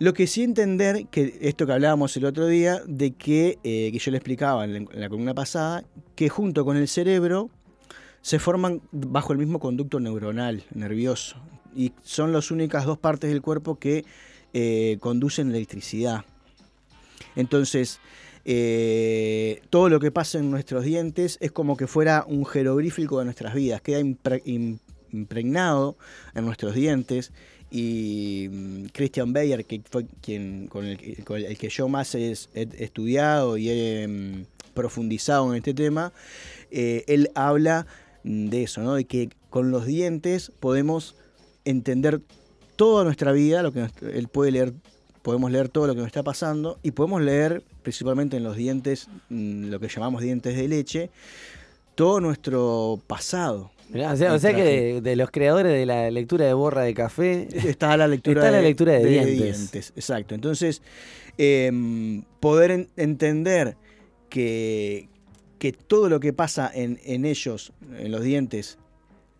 Lo 0.00 0.14
que 0.14 0.28
sí 0.28 0.44
entender, 0.44 1.06
que 1.06 1.38
esto 1.40 1.66
que 1.66 1.72
hablábamos 1.72 2.16
el 2.16 2.24
otro 2.24 2.46
día, 2.46 2.80
de 2.86 3.12
que, 3.12 3.58
eh, 3.64 3.90
que 3.92 3.98
yo 3.98 4.12
le 4.12 4.18
explicaba 4.18 4.64
en 4.64 4.88
la, 4.92 5.08
columna 5.08 5.34
pasada, 5.34 5.82
que 6.14 6.28
junto 6.28 6.64
con 6.64 6.76
el 6.76 6.86
cerebro 6.86 7.50
se 8.22 8.38
forman 8.38 8.80
bajo 8.92 9.32
el 9.32 9.38
mismo 9.38 9.58
conducto 9.58 9.98
neuronal, 9.98 10.62
nervioso. 10.72 11.36
Y 11.74 11.92
son 12.04 12.32
las 12.32 12.52
únicas 12.52 12.84
dos 12.84 12.98
partes 12.98 13.30
del 13.30 13.42
cuerpo 13.42 13.80
que 13.80 14.04
eh, 14.52 14.98
conducen 15.00 15.50
electricidad. 15.50 16.24
Entonces, 17.34 17.98
eh, 18.44 19.62
todo 19.68 19.88
lo 19.88 19.98
que 19.98 20.12
pasa 20.12 20.38
en 20.38 20.50
nuestros 20.50 20.84
dientes 20.84 21.38
es 21.40 21.50
como 21.50 21.76
que 21.76 21.88
fuera 21.88 22.24
un 22.26 22.46
jeroglífico 22.46 23.18
de 23.18 23.24
nuestras 23.24 23.52
vidas, 23.52 23.80
queda 23.82 24.00
impre- 24.00 24.42
im- 24.44 24.78
impregnado 25.10 25.96
en 26.34 26.44
nuestros 26.44 26.74
dientes. 26.74 27.32
Y 27.70 28.48
mm, 28.50 28.86
Christian 28.92 29.32
Bayer, 29.32 29.64
que 29.64 29.80
fue 29.88 30.06
quien 30.20 30.68
con 30.68 30.84
el, 30.84 31.24
con 31.24 31.38
el 31.38 31.56
que 31.58 31.68
yo 31.68 31.88
más 31.88 32.14
he, 32.14 32.32
estudiado 32.54 33.56
y 33.56 33.70
he 33.70 34.08
mm, 34.08 34.44
profundizado 34.74 35.50
en 35.50 35.58
este 35.58 35.74
tema, 35.74 36.12
eh, 36.70 37.04
él 37.08 37.30
habla 37.34 37.86
de 38.24 38.62
eso, 38.62 38.82
¿no? 38.82 38.94
de 38.94 39.04
que 39.04 39.30
con 39.50 39.70
los 39.70 39.86
dientes 39.86 40.52
podemos 40.60 41.16
entender 41.64 42.20
toda 42.76 43.04
nuestra 43.04 43.32
vida, 43.32 43.62
lo 43.62 43.72
que 43.72 43.88
él 44.02 44.28
puede 44.28 44.52
leer, 44.52 44.72
podemos 45.22 45.50
leer 45.50 45.68
todo 45.68 45.86
lo 45.86 45.94
que 45.94 46.00
nos 46.00 46.06
está 46.06 46.22
pasando 46.22 46.78
y 46.82 46.92
podemos 46.92 47.20
leer 47.22 47.64
principalmente 47.82 48.36
en 48.36 48.44
los 48.44 48.56
dientes, 48.56 49.08
mm, 49.30 49.70
lo 49.70 49.80
que 49.80 49.88
llamamos 49.88 50.22
dientes 50.22 50.56
de 50.56 50.68
leche, 50.68 51.10
todo 51.94 52.20
nuestro 52.20 53.00
pasado, 53.06 53.72
Mirá, 53.90 54.12
o 54.12 54.16
sea, 54.16 54.34
o 54.34 54.38
sea 54.38 54.54
que 54.54 54.62
de, 54.64 55.00
de 55.00 55.16
los 55.16 55.30
creadores 55.30 55.72
de 55.72 55.86
la 55.86 56.10
lectura 56.10 56.44
de 56.46 56.52
borra 56.52 56.82
de 56.82 56.92
café, 56.94 57.48
Está 57.52 57.96
la 57.96 58.06
lectura, 58.08 58.42
Está 58.42 58.50
la 58.50 58.62
lectura 58.62 58.92
de 58.92 59.00
dientes. 59.54 59.92
Exacto. 59.96 60.34
Entonces, 60.34 60.82
em, 61.38 62.22
poder 62.40 62.70
en- 62.70 62.88
entender 62.96 63.76
que, 64.28 65.08
que 65.58 65.72
todo 65.72 66.08
lo 66.08 66.20
que 66.20 66.32
pasa 66.32 66.70
en, 66.74 67.00
en 67.04 67.24
ellos, 67.24 67.72
en 67.98 68.12
los 68.12 68.22
dientes, 68.22 68.78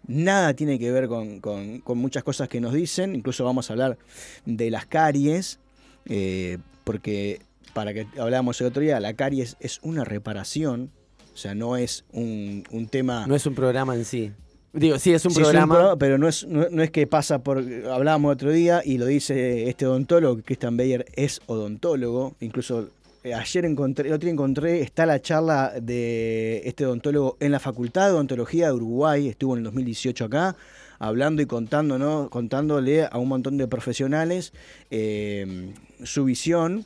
nada 0.07 0.55
tiene 0.55 0.79
que 0.79 0.91
ver 0.93 1.09
con, 1.09 1.41
con- 1.41 1.81
con 1.81 1.99
muchas 1.99 2.25
cosas 2.25 2.49
que 2.49 2.61
nos 2.61 2.73
dicen. 2.73 3.15
Incluso 3.15 3.45
vamos 3.45 3.69
a 3.69 3.75
hablar 3.75 3.99
de 4.47 4.71
las 4.71 4.87
caries, 4.87 5.61
eh, 6.07 6.59
porque 6.85 7.41
para 7.75 7.93
que 7.93 8.07
hablábamos 8.19 8.61
el 8.63 8.69
otro 8.69 8.81
día, 8.83 8.99
la 8.99 9.13
caries 9.15 9.57
es 9.61 9.79
una 9.83 10.05
reparación. 10.05 10.91
O 11.39 11.41
sea, 11.41 11.55
no 11.55 11.77
es 11.77 12.05
un, 12.13 12.65
un 12.73 12.89
tema... 12.89 13.25
no 13.29 13.37
es 13.37 13.47
un 13.47 13.55
programa 13.55 13.95
en 13.95 14.05
sí. 14.05 14.33
Digo, 14.73 14.99
sí, 14.99 15.13
es 15.13 15.25
un 15.25 15.31
Sí, 15.31 15.41
es 15.41 15.45
programa. 15.47 15.79
pro- 15.79 15.99
pero 15.99 16.19
no 16.19 16.27
es, 16.27 16.45
no, 16.49 16.67
no 16.69 16.83
es 16.83 16.91
que 16.91 17.07
pasa 17.07 17.39
por. 17.45 17.59
Hablábamos 17.59 18.33
otro 18.35 18.51
día 18.51 18.83
y 18.85 18.99
lo 18.99 19.07
dice 19.07 19.69
este 19.69 19.87
odontólogo, 19.87 20.43
Christian 20.45 20.77
Bayer 20.77 21.07
es 21.15 21.41
odontólogo. 21.47 22.35
Incluso 22.41 22.89
eh, 23.23 23.35
ayer 23.35 23.65
encontré, 23.67 24.09
el 24.09 24.15
otro 24.15 24.27
día 24.27 24.33
encontré, 24.33 24.81
está 24.83 25.07
la 25.07 25.23
charla 25.23 25.75
de 25.81 26.61
este 26.65 26.85
odontólogo 26.85 27.37
en 27.39 27.53
la 27.53 27.61
Facultad 27.61 28.09
de 28.09 28.15
Odontología 28.15 28.67
de 28.67 28.73
Uruguay, 28.73 29.29
estuvo 29.29 29.55
en 29.55 29.59
el 29.59 29.65
2018 29.65 30.25
acá, 30.25 30.57
hablando 30.99 31.41
y 31.41 31.47
contando, 31.47 31.97
¿no? 32.01 32.29
contándole 32.31 33.05
a 33.05 33.17
un 33.17 33.29
montón 33.29 33.59
de 33.59 33.69
profesionales 33.69 34.53
eh, 34.91 35.73
su 36.03 36.25
visión. 36.25 36.85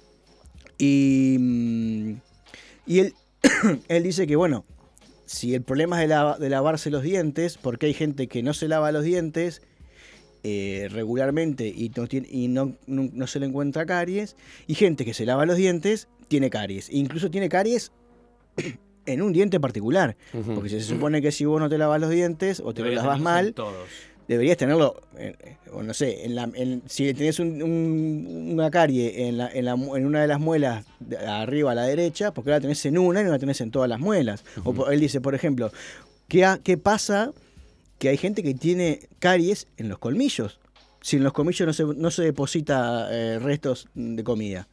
Y, 0.78 1.36
mm, 1.38 2.12
y 2.86 2.98
él, 3.00 3.14
él 3.88 4.02
dice 4.02 4.26
que, 4.26 4.36
bueno, 4.36 4.64
si 5.26 5.54
el 5.54 5.62
problema 5.62 6.02
es 6.02 6.08
de, 6.08 6.14
lava- 6.14 6.38
de 6.38 6.48
lavarse 6.50 6.90
los 6.90 7.02
dientes, 7.02 7.58
porque 7.58 7.86
hay 7.86 7.94
gente 7.94 8.26
que 8.28 8.42
no 8.42 8.54
se 8.54 8.68
lava 8.68 8.92
los 8.92 9.04
dientes 9.04 9.62
eh, 10.44 10.88
regularmente 10.90 11.68
y, 11.68 11.90
no, 11.96 12.06
tiene- 12.08 12.28
y 12.30 12.48
no, 12.48 12.74
no- 12.86 13.08
no 13.12 13.26
se 13.26 13.38
le 13.40 13.46
encuentra 13.46 13.86
caries, 13.86 14.36
y 14.66 14.74
gente 14.74 15.04
que 15.04 15.14
se 15.14 15.24
lava 15.24 15.46
los 15.46 15.56
dientes 15.56 16.08
tiene 16.28 16.50
caries. 16.50 16.88
Incluso 16.90 17.30
tiene 17.30 17.48
caries 17.48 17.92
en 19.06 19.22
un 19.22 19.32
diente 19.32 19.58
particular. 19.60 20.16
Porque 20.54 20.68
se 20.68 20.80
supone 20.80 21.20
que 21.22 21.32
si 21.32 21.44
vos 21.44 21.60
no 21.60 21.68
te 21.68 21.78
lavas 21.78 22.00
los 22.00 22.10
dientes 22.10 22.60
o 22.60 22.72
te 22.74 22.80
los 22.80 22.90
Deberías 22.90 23.04
lavas 23.04 23.20
mal, 23.20 23.54
Todos. 23.54 23.88
Deberías 24.28 24.56
tenerlo, 24.56 25.00
eh, 25.16 25.34
o 25.72 25.82
no 25.82 25.92
sé, 25.94 26.24
en 26.24 26.34
la, 26.34 26.48
en- 26.54 26.82
si 26.86 27.12
tenés 27.14 27.38
un- 27.40 27.62
un- 27.62 28.50
una 28.52 28.70
carie 28.70 29.28
en, 29.28 29.38
la- 29.38 29.50
en, 29.52 29.64
la 29.64 29.76
mu- 29.76 29.96
en 29.96 30.06
una 30.06 30.20
de 30.22 30.26
las 30.28 30.40
muelas 30.40 30.84
de 31.00 31.16
arriba 31.18 31.72
a 31.72 31.74
la 31.74 31.84
derecha, 31.84 32.32
porque 32.32 32.50
la 32.50 32.60
tenés 32.60 32.84
en 32.86 32.98
una 32.98 33.20
y 33.20 33.24
no 33.24 33.30
la 33.30 33.38
tenés 33.38 33.60
en 33.60 33.70
todas 33.70 33.88
las 33.88 34.00
muelas. 34.00 34.44
O 34.64 34.88
él 34.90 35.00
dice, 35.00 35.20
por 35.20 35.34
ejemplo, 35.34 35.72
¿qué, 36.28 36.44
ha- 36.44 36.58
¿qué 36.62 36.76
pasa 36.78 37.30
que 37.98 38.08
hay 38.08 38.16
gente 38.16 38.42
que 38.42 38.54
tiene 38.54 39.08
caries 39.18 39.66
en 39.76 39.88
los 39.88 39.98
colmillos? 39.98 40.58
Si 41.00 41.16
en 41.16 41.24
los 41.24 41.32
colmillos 41.32 41.66
no 41.66 41.72
se, 41.72 41.84
no 41.84 42.10
se 42.10 42.22
deposita 42.22 43.08
eh, 43.10 43.38
restos 43.40 43.88
de 43.94 44.22
comida. 44.22 44.68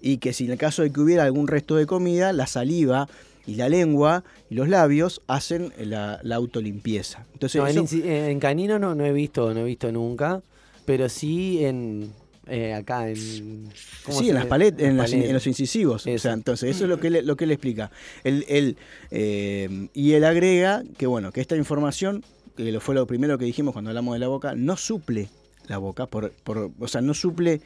Y 0.00 0.18
que 0.18 0.32
si 0.32 0.44
en 0.46 0.52
el 0.52 0.58
caso 0.58 0.82
de 0.82 0.90
que 0.92 1.00
hubiera 1.00 1.24
algún 1.24 1.46
resto 1.48 1.76
de 1.76 1.84
comida, 1.86 2.32
la 2.32 2.46
saliva 2.46 3.08
y 3.48 3.54
la 3.56 3.68
lengua 3.68 4.22
y 4.50 4.54
los 4.54 4.68
labios 4.68 5.22
hacen 5.26 5.72
la, 5.78 6.20
la 6.22 6.36
autolimpieza. 6.36 7.26
Entonces, 7.32 7.60
No, 7.60 7.66
eso- 7.66 7.82
inci- 7.82 8.04
en 8.04 8.38
canino 8.38 8.78
no, 8.78 8.94
no 8.94 9.04
he 9.04 9.12
visto, 9.12 9.52
no 9.54 9.60
he 9.60 9.64
visto 9.64 9.90
nunca, 9.90 10.42
pero 10.84 11.08
sí 11.08 11.64
en 11.64 12.12
eh, 12.50 12.72
acá 12.72 13.10
en 13.10 13.68
¿cómo 14.06 14.20
Sí, 14.20 14.28
en 14.30 14.34
las 14.36 14.44
le- 14.44 14.48
paletas, 14.48 14.80
en, 15.12 15.22
en 15.22 15.32
los 15.34 15.46
incisivos. 15.46 16.06
O 16.06 16.18
sea, 16.18 16.32
entonces, 16.32 16.70
eso 16.74 16.84
es 16.84 16.88
lo 16.90 16.98
que 16.98 17.10
le, 17.10 17.20
lo 17.22 17.36
que 17.36 17.44
él 17.44 17.50
explica. 17.50 17.90
Él, 18.24 18.44
él, 18.48 18.76
eh, 19.10 19.88
y 19.92 20.12
él 20.12 20.24
agrega 20.24 20.82
que, 20.96 21.06
bueno, 21.06 21.30
que 21.32 21.40
esta 21.42 21.56
información, 21.56 22.24
que 22.56 22.72
lo 22.72 22.80
fue 22.80 22.94
lo 22.94 23.06
primero 23.06 23.36
que 23.38 23.44
dijimos 23.44 23.72
cuando 23.74 23.90
hablamos 23.90 24.14
de 24.14 24.20
la 24.20 24.28
boca, 24.28 24.54
no 24.54 24.76
suple 24.78 25.28
la 25.66 25.76
boca, 25.76 26.06
por, 26.06 26.30
por, 26.44 26.70
o 26.78 26.88
sea, 26.88 27.02
no 27.02 27.12
suple 27.12 27.60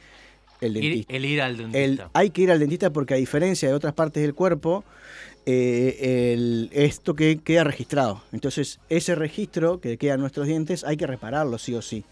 el 0.59 0.75
Ir- 0.75 0.81
dentista. 0.81 1.13
el 1.15 1.25
ir 1.25 1.41
al 1.41 1.51
El- 1.51 1.57
dentista. 1.71 2.09
hay 2.13 2.29
que 2.31 2.41
ir 2.41 2.51
al 2.51 2.59
dentista 2.59 2.89
porque 2.91 3.13
a 3.13 3.17
diferencia 3.17 3.69
de 3.69 3.75
otras 3.75 3.93
partes 3.93 4.21
del 4.21 4.33
cuerpo, 4.33 4.83
eh, 5.45 6.31
el- 6.33 6.69
esto 6.73 7.15
que 7.15 7.37
queda 7.39 7.63
registrado. 7.63 8.21
Entonces, 8.31 8.79
ese 8.89 9.15
registro 9.15 9.79
que 9.81 9.97
queda 9.97 10.13
en 10.15 10.21
nuestros 10.21 10.47
dientes 10.47 10.83
hay 10.83 10.97
que 10.97 11.07
repararlo 11.07 11.57
sí 11.57 11.73
o 11.75 11.81
sí. 11.81 12.05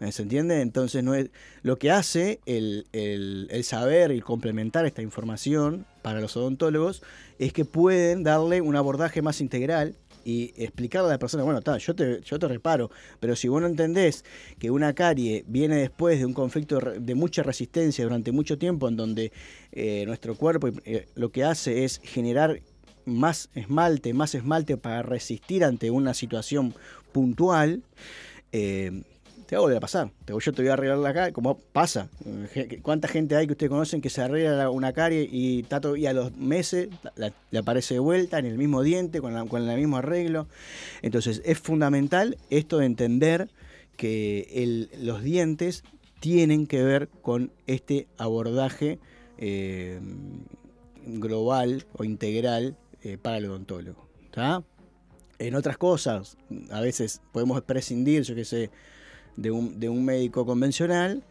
Mm. 0.00 0.08
¿Se 0.10 0.22
entiende? 0.22 0.60
Entonces, 0.62 1.04
no 1.04 1.14
es, 1.14 1.30
lo 1.62 1.78
que 1.78 1.92
hace 1.92 2.40
el, 2.44 2.86
el- 2.92 3.46
el 3.50 3.62
saber 3.64 4.10
y 4.10 4.20
complementar 4.20 4.84
esta 4.84 5.00
información 5.02 5.86
para 6.02 6.20
los 6.20 6.36
odontólogos 6.36 7.02
es 7.38 7.52
que 7.52 7.64
pueden 7.64 8.24
darle 8.24 8.60
un 8.60 8.74
abordaje 8.74 9.22
más 9.22 9.40
integral 9.40 9.94
y 10.24 10.52
explicarle 10.56 11.08
a 11.08 11.12
la 11.12 11.18
persona, 11.18 11.42
bueno, 11.42 11.62
ta, 11.62 11.78
yo, 11.78 11.94
te, 11.96 12.20
yo 12.22 12.38
te 12.38 12.46
reparo, 12.46 12.90
pero 13.18 13.34
si 13.34 13.48
vos 13.48 13.60
no 13.60 13.66
entendés 13.66 14.24
que 14.60 14.70
una 14.70 14.92
carie 14.92 15.44
viene 15.48 15.74
después 15.76 16.18
de 16.20 16.26
un 16.26 16.32
conflicto 16.32 16.78
de 16.78 17.14
mucha 17.16 17.42
resistencia 17.42 18.04
durante 18.04 18.30
mucho 18.30 18.56
tiempo, 18.56 18.88
en 18.88 18.96
donde 18.96 19.32
eh, 19.72 20.04
nuestro 20.06 20.36
cuerpo 20.36 20.68
eh, 20.84 21.06
lo 21.16 21.30
que 21.32 21.42
hace 21.42 21.82
es 21.84 22.00
generar 22.04 22.60
más 23.04 23.48
esmalte, 23.54 24.14
más 24.14 24.34
esmalte 24.34 24.76
para 24.76 25.02
resistir 25.02 25.64
ante 25.64 25.90
una 25.90 26.14
situación 26.14 26.74
puntual, 27.12 27.82
eh, 28.52 29.02
te 29.46 29.56
va 29.56 29.60
a 29.60 29.62
volver 29.62 29.76
a 29.76 29.80
pasar. 29.80 30.10
Yo 30.26 30.52
te 30.52 30.62
voy 30.62 30.70
a 30.70 30.72
arreglar 30.74 30.98
la 30.98 31.12
carie, 31.12 31.32
como 31.34 31.58
pasa. 31.58 32.08
Eh, 32.54 32.78
¿Cuánta 32.80 33.06
gente 33.06 33.36
hay 33.36 33.46
que 33.46 33.52
ustedes 33.52 33.68
conocen 33.68 34.00
que 34.00 34.08
se 34.08 34.22
arregla 34.22 34.52
la- 34.52 34.70
una 34.70 34.92
carie 34.94 35.28
y, 35.30 35.62
todo- 35.64 35.96
y 35.96 36.06
a 36.06 36.14
los 36.14 36.34
meses 36.36 36.88
le 37.50 37.58
aparece 37.58 37.94
de 37.94 38.00
vuelta 38.00 38.38
en 38.38 38.46
el 38.46 38.56
mismo 38.56 38.82
diente, 38.82 39.20
con, 39.20 39.46
con 39.48 39.68
el 39.68 39.76
mismo 39.78 39.98
arreglo? 39.98 40.46
Entonces 41.02 41.42
es 41.44 41.58
fundamental 41.58 42.38
esto 42.48 42.78
de 42.78 42.86
entender 42.86 43.48
que 43.98 44.88
los 45.00 45.22
dientes 45.22 45.84
tienen 46.20 46.66
que 46.66 46.82
ver 46.82 47.08
con 47.20 47.50
este 47.66 48.06
abordaje 48.16 48.98
eh, 49.36 50.00
global 51.04 51.84
o 51.94 52.04
integral 52.04 52.76
eh, 53.02 53.18
para 53.18 53.38
el 53.38 53.46
odontólogo. 53.46 54.08
En 55.38 55.54
otras 55.54 55.76
cosas, 55.76 56.36
a 56.70 56.80
veces 56.80 57.20
podemos 57.32 57.60
prescindir, 57.62 58.22
yo 58.22 58.34
qué 58.34 58.44
sé, 58.44 58.70
de 59.36 59.50
un, 59.50 59.80
de 59.80 59.88
un 59.88 60.04
médico 60.04 60.46
convencional, 60.46 61.24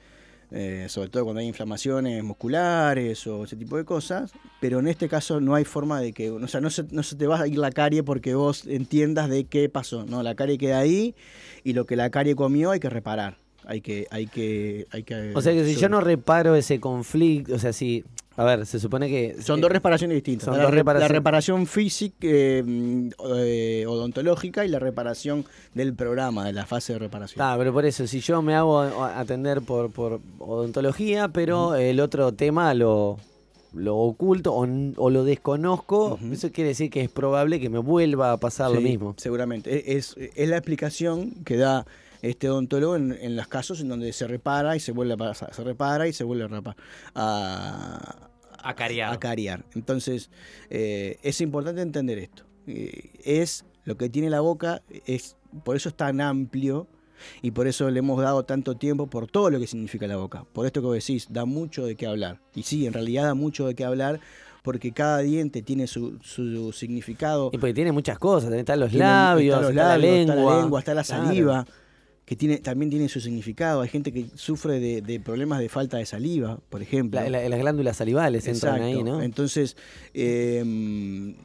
eh, 0.54 0.88
sobre 0.90 1.08
todo 1.10 1.24
cuando 1.24 1.40
hay 1.40 1.48
inflamaciones 1.48 2.22
musculares 2.26 3.26
o 3.26 3.46
ese 3.46 3.56
tipo 3.56 3.78
de 3.78 3.86
cosas, 3.86 4.34
pero 4.60 4.80
en 4.80 4.88
este 4.88 5.08
caso 5.08 5.40
no 5.40 5.56
hay 5.56 5.64
forma 5.64 6.02
de 6.02 6.12
que, 6.12 6.30
o 6.30 6.48
sea, 6.50 6.60
no 6.60 6.70
se, 6.70 6.84
no 6.92 7.04
se 7.04 7.16
te 7.16 7.26
va 7.26 7.40
a 7.40 7.48
ir 7.48 7.58
la 7.58 7.72
carie 7.72 8.04
porque 8.04 8.36
vos 8.36 8.68
entiendas 8.68 9.30
de 9.30 9.46
qué 9.46 9.70
pasó, 9.70 10.06
no, 10.06 10.24
la 10.24 10.36
carie 10.36 10.58
queda 10.58 10.80
ahí 10.80 11.16
y 11.64 11.72
lo 11.72 11.86
que 11.86 11.96
la 11.96 12.10
carie 12.10 12.36
comió 12.36 12.72
hay 12.72 12.82
que 12.82 12.90
reparar, 12.90 13.38
hay 13.66 13.82
que, 13.82 14.08
hay 14.12 14.28
que, 14.28 14.88
hay 14.92 15.04
que. 15.04 15.34
O 15.36 15.42
sea 15.42 15.54
que 15.54 15.66
si 15.66 15.76
yo 15.76 15.90
no 15.90 16.02
reparo 16.02 16.56
ese 16.56 16.80
conflicto, 16.80 17.56
o 17.56 17.60
sea, 17.60 17.74
si, 17.74 18.04
a 18.38 18.44
ver, 18.44 18.66
se 18.66 18.80
supone 18.80 19.10
que... 19.10 19.42
Son 19.42 19.60
eh, 19.60 19.62
dos 19.62 19.72
reparaciones 19.72 20.16
distintas. 20.16 20.46
son 20.46 20.58
la, 20.58 20.64
dos 20.64 21.10
reparación 21.10 21.68
física, 21.68 22.16
eh, 22.22 22.64
eh, 23.36 23.86
odontológica 23.88 24.66
y 24.66 24.70
la 24.70 24.80
reparación 24.80 25.46
del 25.74 25.94
programa, 25.94 26.46
de 26.46 26.54
la 26.54 26.66
fase 26.66 26.94
de 26.94 27.00
reparación. 27.00 27.36
Está, 27.36 27.58
pero 27.58 27.74
por 27.74 27.86
eso, 27.86 28.08
si 28.08 28.22
yo 28.22 28.42
me 28.42 28.56
hago 28.56 28.80
atender 28.82 29.62
por, 29.62 29.92
por 29.92 30.22
odontología, 30.40 31.28
pero 31.28 31.76
el 31.76 32.00
otro 32.00 32.34
tema 32.34 32.74
lo, 32.74 33.20
lo 33.74 33.98
oculto 33.98 34.56
o, 34.56 35.10
lo 35.10 35.24
desconozco, 35.24 36.18
eso 36.32 36.52
quiere 36.52 36.70
decir 36.70 36.90
que 36.90 37.02
es 37.02 37.10
probable 37.10 37.60
que 37.60 37.70
me 37.70 37.80
vuelva 37.80 38.32
a 38.32 38.38
pasar 38.38 38.72
lo 38.72 38.80
mismo. 38.80 39.14
Seguramente. 39.18 39.98
Es, 39.98 40.16
es 40.18 40.50
la 40.50 40.56
explicación 40.56 41.32
que 41.44 41.58
da 41.58 41.86
este 42.22 42.50
odontólogo 42.50 42.96
en, 42.96 43.12
en 43.20 43.36
los 43.36 43.48
casos 43.48 43.82
en 43.82 43.90
donde 43.90 44.12
se 44.14 44.28
repara 44.28 44.76
y 44.76 44.80
se 44.80 44.92
vuelve 44.92 45.14
a 45.14 45.18
pasar, 45.18 45.54
se 45.54 45.64
repara 45.64 46.08
y 46.08 46.14
se 46.14 46.24
vuelve 46.24 46.44
a, 46.46 46.48
rapa- 46.48 46.76
a, 47.16 48.30
A 48.64 48.76
cariar. 48.76 49.14
a 49.14 49.20
cariar. 49.20 49.66
Entonces, 49.76 50.30
eh, 50.70 51.18
es 51.24 51.42
importante 51.42 51.82
entender 51.82 52.18
esto. 52.20 52.44
Eh, 52.68 53.12
es 53.24 53.66
lo 53.86 53.98
que 53.98 54.10
tiene 54.10 54.30
la 54.30 54.42
boca, 54.42 54.82
es 55.06 55.36
por 55.64 55.76
eso 55.76 55.90
es 55.90 55.96
tan 55.96 56.22
amplio 56.22 56.88
y 57.42 57.52
por 57.52 57.68
eso 57.68 57.90
le 57.90 58.00
hemos 58.00 58.22
dado 58.22 58.44
tanto 58.46 58.76
tiempo 58.76 59.08
por 59.08 59.28
todo 59.28 59.50
lo 59.50 59.60
que 59.60 59.68
significa 59.68 60.08
la 60.08 60.18
boca. 60.18 60.46
Por 60.54 60.66
esto 60.66 60.82
que 60.82 60.88
vos 60.88 60.96
decís, 60.96 61.28
da 61.30 61.46
mucho 61.46 61.86
de 61.86 61.96
qué 61.96 62.06
hablar. 62.08 62.40
Y 62.56 62.64
sí, 62.64 62.86
en 62.86 62.94
realidad 62.94 63.24
da 63.26 63.34
mucho 63.34 63.68
de 63.68 63.76
qué 63.76 63.84
hablar 63.86 64.20
porque 64.64 64.92
cada 64.92 65.20
diente 65.20 65.64
tiene 65.64 65.88
su, 65.88 66.20
su 66.22 66.72
significado. 66.72 67.50
Y 67.52 67.58
porque 67.58 67.74
tiene 67.74 67.92
muchas 67.92 68.20
cosas, 68.20 68.54
están 68.54 68.80
los 68.80 68.90
Tiene- 68.92 69.06
labios, 69.06 69.56
está 69.56 69.62
los 69.62 69.70
está, 69.72 69.88
labios, 69.88 70.04
la 70.14 70.20
está 70.22 70.36
lengua, 70.36 70.54
la 70.54 70.62
lengua, 70.62 70.80
está 70.80 70.94
la 70.94 71.04
Claro. 71.04 71.24
Que 72.32 72.38
tiene, 72.38 72.60
también 72.60 72.90
tiene 72.90 73.10
su 73.10 73.20
significado. 73.20 73.82
Hay 73.82 73.90
gente 73.90 74.14
que 74.14 74.28
sufre 74.36 74.80
de, 74.80 75.02
de 75.02 75.20
problemas 75.20 75.60
de 75.60 75.68
falta 75.68 75.98
de 75.98 76.06
saliva, 76.06 76.62
por 76.70 76.82
ejemplo. 76.82 77.20
La- 77.20 77.30
la- 77.30 77.50
las 77.50 77.60
glándulas 77.60 77.98
salivales 77.98 78.48
entran 78.48 78.82
ahí, 78.82 79.04
¿no? 79.04 79.22
Entonces, 79.22 79.76
eh, 80.14 81.36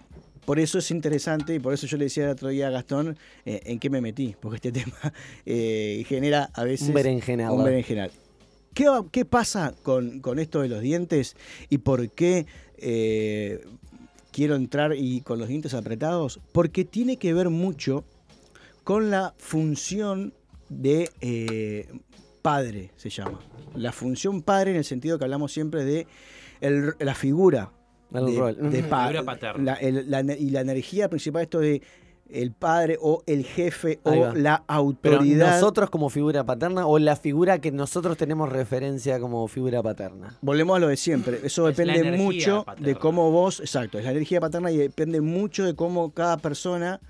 por 0.45 0.61
eso 0.61 0.78
es 0.78 0.88
interesante 0.93 1.57
y 1.57 1.59
por 1.59 1.75
eso 1.75 1.88
yo 1.88 1.97
le 1.97 2.05
decía 2.05 2.26
el 2.26 2.31
otro 2.31 2.50
día 2.50 2.69
a 2.69 2.71
Gastón 2.71 3.16
eh, 3.45 3.62
en 3.64 3.81
qué 3.81 3.90
me 3.90 4.00
metí, 4.00 4.37
porque 4.40 4.57
este 4.69 4.71
tema 4.85 5.12
eh, 5.45 6.05
genera 6.07 6.50
a 6.55 6.62
veces 6.62 6.87
Un 6.87 6.95
berenjenal. 6.95 7.52
un 7.52 7.64
berenjenal. 7.64 8.12
¿Qué, 8.73 8.87
qué 9.11 9.25
pasa 9.25 9.75
con, 9.83 10.21
con 10.21 10.38
esto 10.38 10.61
de 10.62 10.69
los 10.69 10.83
dientes 10.83 11.35
y 11.69 11.78
por 11.78 12.11
qué 12.11 12.47
eh, 12.78 13.61
quiero 14.31 14.55
entrar 14.55 14.95
y 14.97 15.21
con 15.23 15.40
los 15.40 15.49
dientes 15.49 15.75
apretados? 15.75 16.38
Porque 16.52 16.85
tiene 16.85 17.16
que 17.16 17.35
ver 17.35 17.50
mucho 17.50 18.05
con 18.85 19.11
la 19.11 19.35
función 19.37 20.33
de 20.69 21.11
eh, 21.21 21.89
padre, 22.43 22.91
se 22.97 23.11
llama. 23.11 23.41
La 23.75 23.93
función 23.93 24.43
padre 24.43 24.71
en 24.73 24.77
el 24.79 24.85
sentido 24.85 25.19
que 25.19 25.25
hablamos 25.25 25.53
siempre 25.53 25.85
de 25.85 26.07
el- 26.61 26.95
la 26.99 27.15
figura 27.15 27.73
El 28.13 28.27
de, 28.27 28.39
rol. 28.39 28.71
de 28.71 28.79
Ujú. 28.81 28.89
pa- 28.89 29.07
Figura 29.09 29.25
paterna. 29.25 29.65
la- 29.65 29.75
el- 29.75 30.11
la 30.11 30.21
y 30.35 30.51
la 30.51 30.61
energía 30.61 31.09
principal 31.09 31.43
esto 31.43 31.59
de 31.61 31.83
el 32.29 32.51
padre 32.51 32.99
o 33.01 33.23
el 33.27 33.45
jefe 33.45 34.01
o 34.03 34.33
la 34.35 34.65
Pero 34.67 34.79
autoridad. 35.19 35.55
nosotros 35.61 35.91
como 35.91 36.11
figura 36.11 36.43
paterna 36.45 36.85
o 36.87 36.99
la 36.99 37.15
figura 37.15 37.61
que 37.61 37.71
nosotros 37.71 38.17
tenemos 38.17 38.49
referencia 38.51 39.21
como 39.21 39.47
figura 39.47 39.81
paterna. 39.81 40.37
Volvemos 40.43 40.77
a 40.77 40.81
lo 40.81 40.89
de 40.89 40.97
siempre. 40.97 41.39
Eso 41.45 41.69
Es 41.69 41.77
depende 41.77 42.17
mucho 42.17 42.65
paterna. 42.65 42.87
de 42.89 42.95
cómo 42.97 43.31
vos, 43.31 43.61
exacto, 43.61 43.99
es 43.99 44.05
la 44.05 44.11
energía 44.11 44.41
paterna 44.41 44.73
y 44.73 44.77
depende 44.77 45.21
mucho 45.21 45.65
de 45.65 45.75
cómo 45.77 46.11
cada 46.15 46.37
persona 46.39 47.01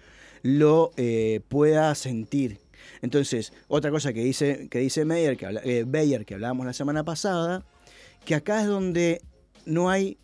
lo 0.43 0.91
eh, 0.99 1.41
pueda 1.49 1.95
sentir. 1.95 2.59
Entonces, 3.03 3.53
otra 3.69 3.91
cosa 3.91 4.13
que 4.13 4.23
dice, 4.25 4.69
que 4.71 4.79
dice 4.79 5.05
Meyer, 5.05 5.37
que 5.37 5.47
habla- 5.47 5.63
eh, 5.65 5.85
Beyer, 5.87 6.25
que 6.25 6.35
hablábamos 6.35 6.67
la 6.67 6.73
semana 6.73 7.05
pasada, 7.05 7.65
que 8.25 8.35
acá 8.35 8.61
es 8.63 8.67
donde 8.67 9.23
no 9.65 9.91
hay 9.91 10.19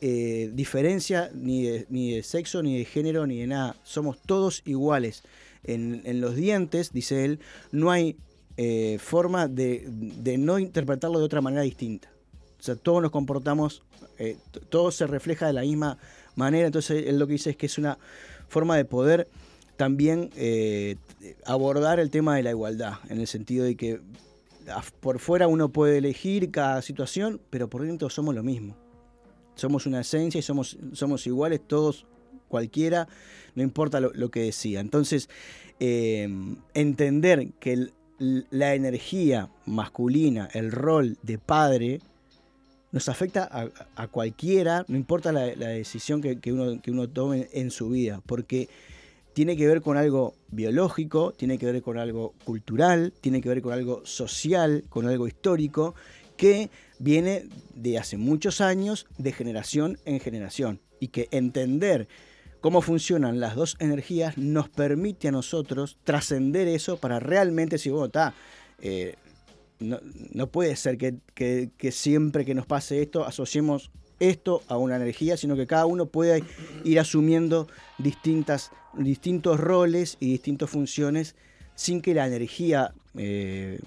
eh, 0.00 0.50
diferencia 0.52 1.30
ni 1.32 1.62
de, 1.62 1.86
ni 1.88 2.12
de 2.12 2.22
sexo, 2.22 2.62
ni 2.62 2.78
de 2.78 2.84
género, 2.84 3.26
ni 3.26 3.38
de 3.38 3.46
nada. 3.46 3.76
Somos 3.84 4.20
todos 4.20 4.62
iguales. 4.64 5.22
En, 5.64 6.02
en 6.04 6.20
los 6.20 6.34
dientes, 6.34 6.92
dice 6.92 7.24
él, 7.24 7.38
no 7.70 7.90
hay 7.92 8.16
eh, 8.56 8.98
forma 9.00 9.46
de, 9.46 9.84
de 9.86 10.38
no 10.38 10.58
interpretarlo 10.58 11.20
de 11.20 11.24
otra 11.24 11.40
manera 11.40 11.62
distinta. 11.62 12.10
O 12.58 12.62
sea, 12.62 12.74
todos 12.74 13.00
nos 13.00 13.12
comportamos, 13.12 13.82
eh, 14.18 14.36
todo 14.70 14.90
se 14.90 15.06
refleja 15.06 15.46
de 15.46 15.52
la 15.52 15.62
misma 15.62 15.98
manera. 16.34 16.66
Entonces, 16.66 17.04
él 17.06 17.18
lo 17.18 17.26
que 17.28 17.34
dice 17.34 17.50
es 17.50 17.56
que 17.56 17.66
es 17.66 17.78
una 17.78 17.96
forma 18.48 18.76
de 18.76 18.84
poder 18.84 19.28
también 19.82 20.30
eh, 20.36 20.94
abordar 21.44 21.98
el 21.98 22.08
tema 22.08 22.36
de 22.36 22.44
la 22.44 22.50
igualdad, 22.50 22.98
en 23.08 23.18
el 23.18 23.26
sentido 23.26 23.64
de 23.64 23.74
que 23.74 24.00
por 25.00 25.18
fuera 25.18 25.48
uno 25.48 25.70
puede 25.70 25.98
elegir 25.98 26.52
cada 26.52 26.82
situación, 26.82 27.40
pero 27.50 27.68
por 27.68 27.82
dentro 27.82 28.08
somos 28.08 28.32
lo 28.32 28.44
mismo. 28.44 28.76
Somos 29.56 29.84
una 29.86 30.02
esencia 30.02 30.38
y 30.38 30.42
somos, 30.42 30.78
somos 30.92 31.26
iguales 31.26 31.62
todos, 31.66 32.06
cualquiera, 32.46 33.08
no 33.56 33.64
importa 33.64 33.98
lo, 33.98 34.30
que 34.30 34.42
decía. 34.42 34.78
Entonces, 34.78 35.28
eh, 35.80 36.28
entender 36.74 37.48
que 37.58 37.88
la 38.20 38.76
energía 38.76 39.50
masculina, 39.66 40.48
el 40.52 40.70
rol 40.70 41.18
de 41.24 41.38
padre, 41.38 41.98
nos 42.92 43.08
afecta 43.08 43.48
a, 43.50 43.68
a 44.00 44.06
cualquiera, 44.06 44.84
no 44.86 44.96
importa 44.96 45.32
la, 45.32 45.56
la 45.56 45.70
decisión 45.70 46.22
que, 46.22 46.38
que 46.38 46.52
uno, 46.52 46.80
que 46.80 46.92
uno 46.92 47.08
tome 47.08 47.48
en 47.52 47.72
su 47.72 47.90
vida, 47.90 48.22
porque 48.26 48.68
tiene 49.32 49.56
que 49.56 49.66
ver 49.66 49.80
con 49.80 49.96
algo 49.96 50.34
biológico, 50.50 51.32
tiene 51.32 51.58
que 51.58 51.66
ver 51.66 51.82
con 51.82 51.98
algo 51.98 52.34
cultural, 52.44 53.12
tiene 53.20 53.40
que 53.40 53.48
ver 53.48 53.62
con 53.62 53.72
algo 53.72 54.04
social, 54.04 54.84
con 54.88 55.06
algo 55.06 55.26
histórico, 55.26 55.94
que 56.36 56.70
viene 56.98 57.46
de 57.74 57.98
hace 57.98 58.16
muchos 58.16 58.60
años, 58.60 59.06
de 59.18 59.32
generación 59.32 59.98
en 60.04 60.20
generación, 60.20 60.80
y 61.00 61.08
que 61.08 61.28
entender 61.30 62.08
cómo 62.60 62.80
funcionan 62.80 63.40
las 63.40 63.56
dos 63.56 63.76
energías 63.80 64.38
nos 64.38 64.68
permite 64.68 65.28
a 65.28 65.32
nosotros 65.32 65.98
trascender 66.04 66.68
eso 66.68 66.96
para 66.98 67.18
realmente 67.18 67.76
decir, 67.76 67.92
bueno, 67.92 68.06
está, 68.06 68.34
eh, 68.80 69.16
no, 69.80 70.46
puede 70.46 70.76
ser 70.76 70.96
que 70.96 71.90
siempre 71.90 72.44
que 72.44 72.54
nos 72.54 72.66
pase 72.66 73.02
esto 73.02 73.24
asociemos 73.24 73.90
esto 74.28 74.62
a 74.68 74.76
una 74.76 74.96
energía, 74.96 75.36
sino 75.36 75.56
que 75.56 75.66
cada 75.66 75.86
uno 75.86 76.06
pueda 76.06 76.38
ir 76.84 77.00
asumiendo 77.00 77.66
distintas, 77.98 78.70
distintos 78.94 79.58
roles 79.60 80.16
y 80.20 80.30
distintas 80.30 80.70
funciones 80.70 81.34
sin 81.74 82.00
que 82.02 82.14
la 82.14 82.26
energía 82.26 82.92
eh, 83.16 83.78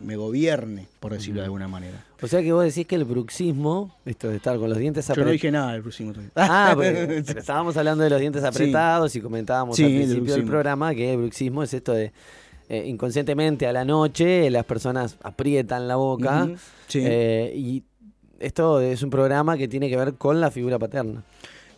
me 0.00 0.16
gobierne, 0.16 0.88
por 1.00 1.12
decirlo 1.12 1.40
de 1.40 1.44
alguna 1.46 1.68
manera. 1.68 2.04
O 2.20 2.26
sea 2.26 2.42
que 2.42 2.52
vos 2.52 2.64
decís 2.64 2.86
que 2.86 2.94
el 2.96 3.04
bruxismo, 3.04 3.96
esto 4.04 4.28
de 4.28 4.36
estar 4.36 4.58
con 4.58 4.68
los 4.68 4.78
dientes 4.78 5.06
Yo 5.06 5.10
no 5.10 5.12
apretados. 5.14 5.32
dije 5.32 5.50
nada 5.50 5.72
del 5.72 5.82
próximo 5.82 6.12
todavía. 6.12 6.32
Ah, 6.36 6.74
pero, 6.78 7.22
pero 7.26 7.40
estábamos 7.40 7.76
hablando 7.76 8.04
de 8.04 8.10
los 8.10 8.20
dientes 8.20 8.42
apretados 8.44 9.14
y 9.16 9.20
comentábamos 9.20 9.76
Sí, 9.76 9.84
al 9.84 9.88
principio 9.90 10.14
del 10.14 10.22
bruxismo. 10.24 10.50
programa 10.50 10.94
que 10.94 11.12
el 11.12 11.18
bruxismo 11.18 11.62
es 11.62 11.74
esto 11.74 11.92
de 11.92 12.12
eh, 12.68 12.84
inconscientemente 12.86 13.66
a 13.66 13.72
la 13.72 13.84
noche 13.84 14.48
las 14.50 14.64
personas 14.64 15.16
aprietan 15.22 15.88
la 15.88 15.96
boca 15.96 16.48
sí. 16.88 17.00
eh, 17.02 17.52
y 17.56 17.82
esto 18.42 18.80
es 18.80 19.02
un 19.02 19.10
programa 19.10 19.56
que 19.56 19.68
tiene 19.68 19.88
que 19.88 19.96
ver 19.96 20.14
con 20.14 20.40
la 20.40 20.50
figura 20.50 20.78
paterna. 20.78 21.22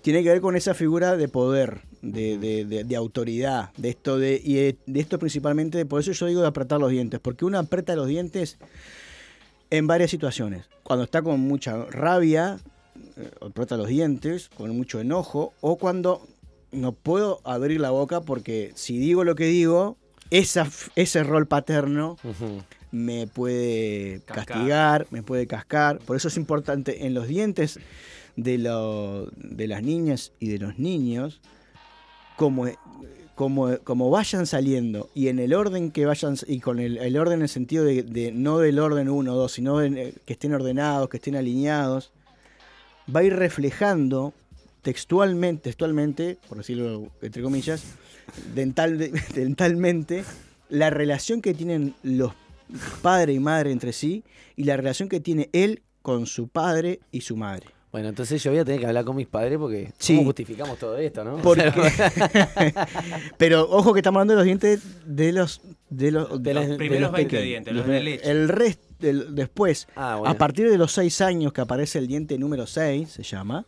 tiene 0.02 0.22
que 0.22 0.28
ver 0.28 0.40
con 0.42 0.54
esa 0.54 0.74
figura 0.74 1.16
de 1.16 1.28
poder, 1.28 1.80
de, 2.02 2.36
de- 2.36 2.64
de- 2.66 2.84
de 2.84 2.96
autoridad, 2.96 3.70
de 3.78 3.88
esto 3.88 4.18
de, 4.18 4.38
y 4.44 4.54
de, 4.54 4.76
esto 5.00 5.18
principalmente, 5.18 5.86
por 5.86 6.00
eso 6.00 6.12
yo 6.12 6.26
digo 6.26 6.42
de 6.42 6.48
apretar 6.48 6.78
los 6.78 6.90
dientes, 6.90 7.20
porque 7.20 7.46
uno 7.46 7.58
aprieta 7.58 7.96
los 7.96 8.06
dientes 8.06 8.58
en 9.70 9.86
varias 9.86 10.10
situaciones. 10.10 10.66
Cuando 10.82 11.04
está 11.04 11.22
con 11.22 11.40
mucha 11.40 11.84
rabia, 11.86 12.58
eh, 13.16 13.30
aprieta 13.40 13.76
los 13.78 13.88
dientes, 13.88 14.50
con 14.56 14.76
mucho 14.76 15.00
enojo, 15.00 15.54
o 15.62 15.76
cuando 15.76 16.20
no 16.70 16.92
puedo 16.92 17.40
abrir 17.44 17.80
la 17.80 17.90
boca 17.90 18.20
porque 18.20 18.72
si 18.74 18.98
digo 18.98 19.24
lo 19.24 19.34
que 19.36 19.46
digo, 19.46 19.96
esa, 20.30 20.68
ese 20.96 21.22
rol 21.22 21.46
paterno. 21.46 22.18
Me 22.94 23.26
puede 23.26 24.20
Cascar. 24.24 24.46
castigar, 24.46 25.06
me 25.10 25.22
puede 25.24 25.46
cascar. 25.48 25.98
Por 25.98 26.16
eso 26.16 26.28
es 26.28 26.36
importante 26.36 27.06
en 27.06 27.12
los 27.14 27.26
dientes 27.26 27.80
de, 28.36 28.56
lo- 28.58 29.26
de 29.36 29.66
las 29.66 29.82
niñas 29.82 30.30
y 30.38 30.48
de 30.48 30.58
los 30.60 30.78
niños, 30.78 31.40
como, 32.36 32.66
como, 33.34 33.76
como 33.82 34.10
vayan 34.10 34.46
saliendo 34.46 35.10
y 35.12 35.26
en 35.26 35.40
el 35.40 35.54
orden 35.54 35.90
que 35.90 36.06
vayan, 36.06 36.36
y 36.46 36.60
con 36.60 36.78
el, 36.78 36.98
el 36.98 37.16
orden 37.16 37.38
en 37.38 37.42
el 37.42 37.48
sentido 37.48 37.84
de, 37.84 38.04
de 38.04 38.30
no 38.30 38.58
del 38.58 38.78
orden 38.78 39.08
1 39.08 39.32
o 39.32 39.36
2, 39.36 39.52
sino 39.52 39.78
de- 39.78 40.14
que 40.24 40.32
estén 40.34 40.54
ordenados, 40.54 41.08
que 41.08 41.16
estén 41.16 41.34
alineados, 41.34 42.12
va 43.14 43.20
a 43.20 43.24
ir 43.24 43.34
reflejando 43.34 44.32
textualmente, 44.82 45.62
textualmente, 45.64 46.38
por 46.48 46.58
decirlo 46.58 47.08
entre 47.22 47.42
comillas, 47.42 47.82
dental, 48.54 48.98
dentalmente, 49.34 50.24
la 50.68 50.90
relación 50.90 51.40
que 51.42 51.54
tienen 51.54 51.94
los 52.04 52.32
padre 53.02 53.32
y 53.32 53.38
madre 53.40 53.70
entre 53.72 53.92
sí 53.92 54.24
y 54.56 54.64
la 54.64 54.76
relación 54.76 55.08
que 55.08 55.20
tiene 55.20 55.50
él 55.52 55.82
con 56.02 56.26
su 56.26 56.48
padre 56.48 57.00
y 57.10 57.20
su 57.22 57.36
madre. 57.36 57.66
Bueno, 57.92 58.08
entonces 58.08 58.42
yo 58.42 58.50
voy 58.50 58.58
a 58.58 58.64
tener 58.64 58.80
que 58.80 58.86
hablar 58.86 59.04
con 59.04 59.14
mis 59.14 59.28
padres 59.28 59.56
porque 59.56 59.92
Sí. 59.98 60.14
¿cómo 60.16 60.26
justificamos 60.26 60.78
todo 60.78 60.96
esto, 60.98 61.22
no? 61.24 61.36
Porque- 61.38 61.70
Pero 63.38 63.68
ojo 63.70 63.92
que 63.92 64.00
estamos 64.00 64.18
hablando 64.20 64.32
de 64.34 64.36
los 64.38 64.44
dientes 64.46 64.82
de 65.06 65.32
los 65.32 65.60
de 65.90 66.10
los, 66.10 66.42
De 66.42 66.54
los 66.54 66.66
primeros 66.76 67.02
los 67.02 67.12
20 67.12 67.24
pequeños. 67.30 67.44
dientes, 67.44 67.74
los 67.74 67.86
de 67.86 68.00
leche. 68.00 68.30
El 68.30 68.48
resto 68.48 68.82
después, 69.30 69.86
Ah, 69.96 70.16
bueno. 70.18 70.32
a 70.32 70.38
partir 70.38 70.68
de 70.70 70.78
los 70.78 70.92
6 70.92 71.20
años 71.20 71.52
que 71.52 71.60
aparece 71.60 71.98
el 71.98 72.06
diente 72.06 72.38
número 72.38 72.66
6, 72.66 73.08
se 73.10 73.22
llama, 73.22 73.66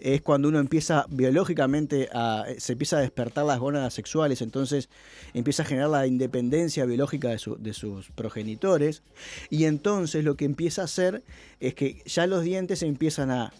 Es 0.00 0.22
cuando 0.22 0.48
uno 0.48 0.58
empieza 0.58 1.06
biológicamente 1.08 2.08
a 2.12 2.44
se 2.58 2.72
empieza 2.72 2.98
a 2.98 3.00
despertar 3.00 3.44
las 3.44 3.58
gónadas 3.58 3.94
sexuales, 3.94 4.42
entonces 4.42 4.88
empieza 5.34 5.62
a 5.62 5.66
generar 5.66 5.88
la 5.90 6.06
independencia 6.06 6.84
biológica 6.84 7.28
de, 7.28 7.38
su- 7.38 7.56
de 7.56 7.72
sus 7.72 8.10
progenitores 8.10 9.02
y 9.48 9.64
entonces 9.64 10.24
lo 10.24 10.36
que 10.36 10.44
empieza 10.44 10.82
a 10.82 10.84
hacer 10.86 11.22
es 11.60 11.74
que 11.74 12.02
ya 12.06 12.26
los 12.26 12.42
dientes 12.42 12.82
empiezan 12.82 13.30
a 13.30 13.52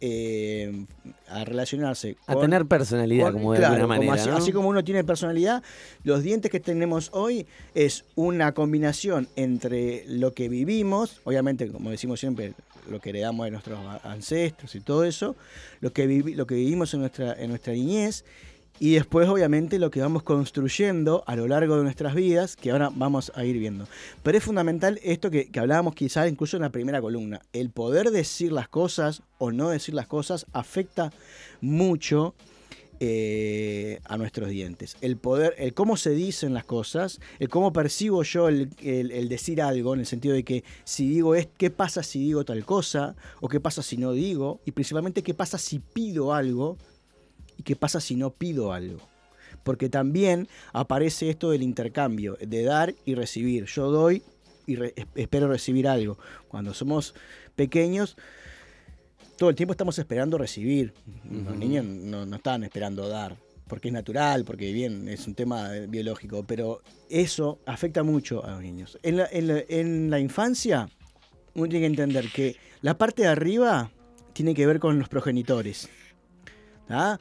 eh, 0.00 0.84
a 1.28 1.44
relacionarse 1.46 2.16
A 2.26 2.36
tener 2.36 2.66
personalidad, 2.66 3.32
con- 3.32 3.40
como 3.40 3.52
de 3.52 3.58
claro, 3.60 3.74
alguna 3.76 3.96
como 3.96 4.08
manera. 4.10 4.22
así, 4.22 4.30
¿no? 4.30 4.36
así 4.36 4.52
como 4.52 4.68
uno 4.68 4.84
tiene 4.84 5.04
personalidad, 5.04 5.62
los 6.04 6.22
dientes 6.22 6.50
que 6.50 6.60
tenemos 6.60 7.08
hoy 7.14 7.46
es 7.74 8.04
una 8.14 8.52
combinación 8.52 9.26
entre 9.36 10.04
lo 10.06 10.32
que 10.34 10.50
vivimos, 10.50 11.20
obviamente, 11.24 11.68
como 11.72 11.90
decimos 11.90 12.20
siempre, 12.20 12.52
lo 12.90 13.00
que 13.00 13.10
heredamos 13.10 13.44
de 13.46 13.50
nuestros 13.50 13.78
ancestros 14.04 14.74
y 14.74 14.80
todo 14.80 15.04
eso, 15.04 15.36
lo 15.80 15.92
que, 15.92 16.06
lo 16.06 16.46
que 16.46 16.54
vivimos 16.54 16.92
en 16.94 17.00
nuestra, 17.00 17.34
en 17.34 17.50
nuestra 17.50 17.72
niñez, 17.72 18.24
y 18.78 18.94
después, 18.94 19.26
obviamente, 19.28 19.78
lo 19.78 19.90
que 19.90 20.00
vamos 20.00 20.22
construyendo 20.22 21.24
a 21.26 21.34
lo 21.34 21.48
largo 21.48 21.78
de 21.78 21.82
nuestras 21.82 22.14
vidas, 22.14 22.56
que 22.56 22.70
ahora 22.70 22.90
vamos 22.94 23.32
a 23.34 23.44
ir 23.44 23.58
viendo. 23.58 23.88
Pero 24.22 24.36
es 24.36 24.44
fundamental 24.44 25.00
esto 25.02 25.30
que, 25.30 25.50
que 25.50 25.60
hablábamos 25.60 25.94
quizás 25.94 26.28
incluso 26.28 26.58
en 26.58 26.62
la 26.62 26.68
primera 26.68 27.00
columna. 27.00 27.40
El 27.54 27.70
poder 27.70 28.10
decir 28.10 28.52
las 28.52 28.68
cosas 28.68 29.22
o 29.38 29.50
no 29.50 29.70
decir 29.70 29.94
las 29.94 30.06
cosas 30.06 30.44
afecta 30.52 31.10
mucho 31.62 32.34
eh, 32.98 34.00
a 34.04 34.16
nuestros 34.16 34.48
dientes. 34.48 34.96
El 35.00 35.16
poder, 35.16 35.54
el 35.58 35.74
cómo 35.74 35.96
se 35.96 36.10
dicen 36.10 36.54
las 36.54 36.64
cosas, 36.64 37.20
el 37.38 37.48
cómo 37.48 37.72
percibo 37.72 38.22
yo 38.22 38.48
el, 38.48 38.70
decir 39.28 39.60
algo, 39.60 39.94
en 39.94 40.00
el 40.00 40.06
sentido 40.06 40.34
de 40.34 40.44
que 40.44 40.64
si 40.84 41.08
digo 41.08 41.34
es, 41.34 41.46
qué 41.58 41.70
pasa 41.70 42.02
si 42.02 42.20
digo 42.20 42.44
tal 42.44 42.64
cosa, 42.64 43.14
o 43.40 43.48
qué 43.48 43.60
pasa 43.60 43.82
si 43.82 43.96
no 43.96 44.12
digo, 44.12 44.60
y 44.64 44.72
principalmente 44.72 45.22
qué 45.22 45.34
pasa 45.34 45.58
si 45.58 45.78
pido 45.78 46.32
algo, 46.32 46.78
y 47.58 47.62
qué 47.62 47.76
pasa 47.76 48.00
si 48.00 48.16
no 48.16 48.30
pido 48.30 48.72
algo. 48.72 49.00
Porque 49.62 49.88
también 49.88 50.48
aparece 50.72 51.28
esto 51.28 51.50
del 51.50 51.62
intercambio, 51.62 52.38
de 52.40 52.62
dar 52.62 52.94
y 53.04 53.14
recibir. 53.14 53.66
Yo 53.66 53.90
doy 53.90 54.22
y 54.66 54.78
espero 55.14 55.48
recibir 55.48 55.86
algo. 55.88 56.18
Cuando 56.48 56.72
somos 56.72 57.14
pequeños, 57.56 58.16
todo 59.36 59.50
el 59.50 59.56
tiempo 59.56 59.72
estamos 59.72 59.98
esperando 59.98 60.38
recibir. 60.38 60.94
Los 61.30 61.56
niños 61.56 61.84
no, 61.84 62.24
no 62.26 62.36
están 62.36 62.64
esperando 62.64 63.08
dar. 63.08 63.36
porque 63.68 63.88
es 63.88 63.94
natural, 63.94 64.44
porque 64.44 64.72
bien, 64.72 65.08
es 65.08 65.26
un 65.26 65.34
tema 65.34 65.70
biológico, 65.88 66.44
pero 66.46 66.82
eso 67.10 67.58
afecta 67.66 68.04
mucho 68.04 68.44
a 68.46 68.52
los 68.52 68.60
niños. 68.62 68.96
En 69.02 69.16
la, 69.16 69.28
en 69.32 69.48
la- 69.48 69.64
en 69.68 70.08
la 70.08 70.20
infancia, 70.20 70.88
uno 71.54 71.68
tiene 71.68 71.80
que 71.80 71.86
entender 71.86 72.30
que 72.32 72.54
la 72.82 72.96
parte 72.96 73.22
de 73.22 73.28
arriba 73.28 73.90
tiene 74.34 74.54
que 74.54 74.66
ver 74.68 74.78
con 74.78 75.00
los 75.00 75.08
progenitores. 75.08 75.88
¿tá? 76.86 77.18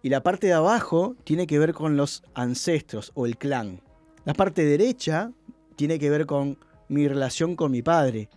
Y 0.00 0.08
la 0.10 0.22
parte 0.22 0.46
de 0.46 0.52
abajo 0.52 1.16
tiene 1.24 1.48
que 1.48 1.58
ver 1.58 1.74
con 1.74 1.96
los 1.96 2.22
ancestros 2.34 3.10
o 3.14 3.26
el 3.26 3.36
clan. 3.36 3.80
La 4.24 4.34
parte 4.34 4.64
derecha 4.64 5.32
tiene 5.74 5.98
que 5.98 6.10
ver 6.10 6.26
con 6.26 6.58
mi 6.88 7.08
relación 7.08 7.56
con 7.56 7.72
mi 7.72 7.82
padre. 7.82 8.28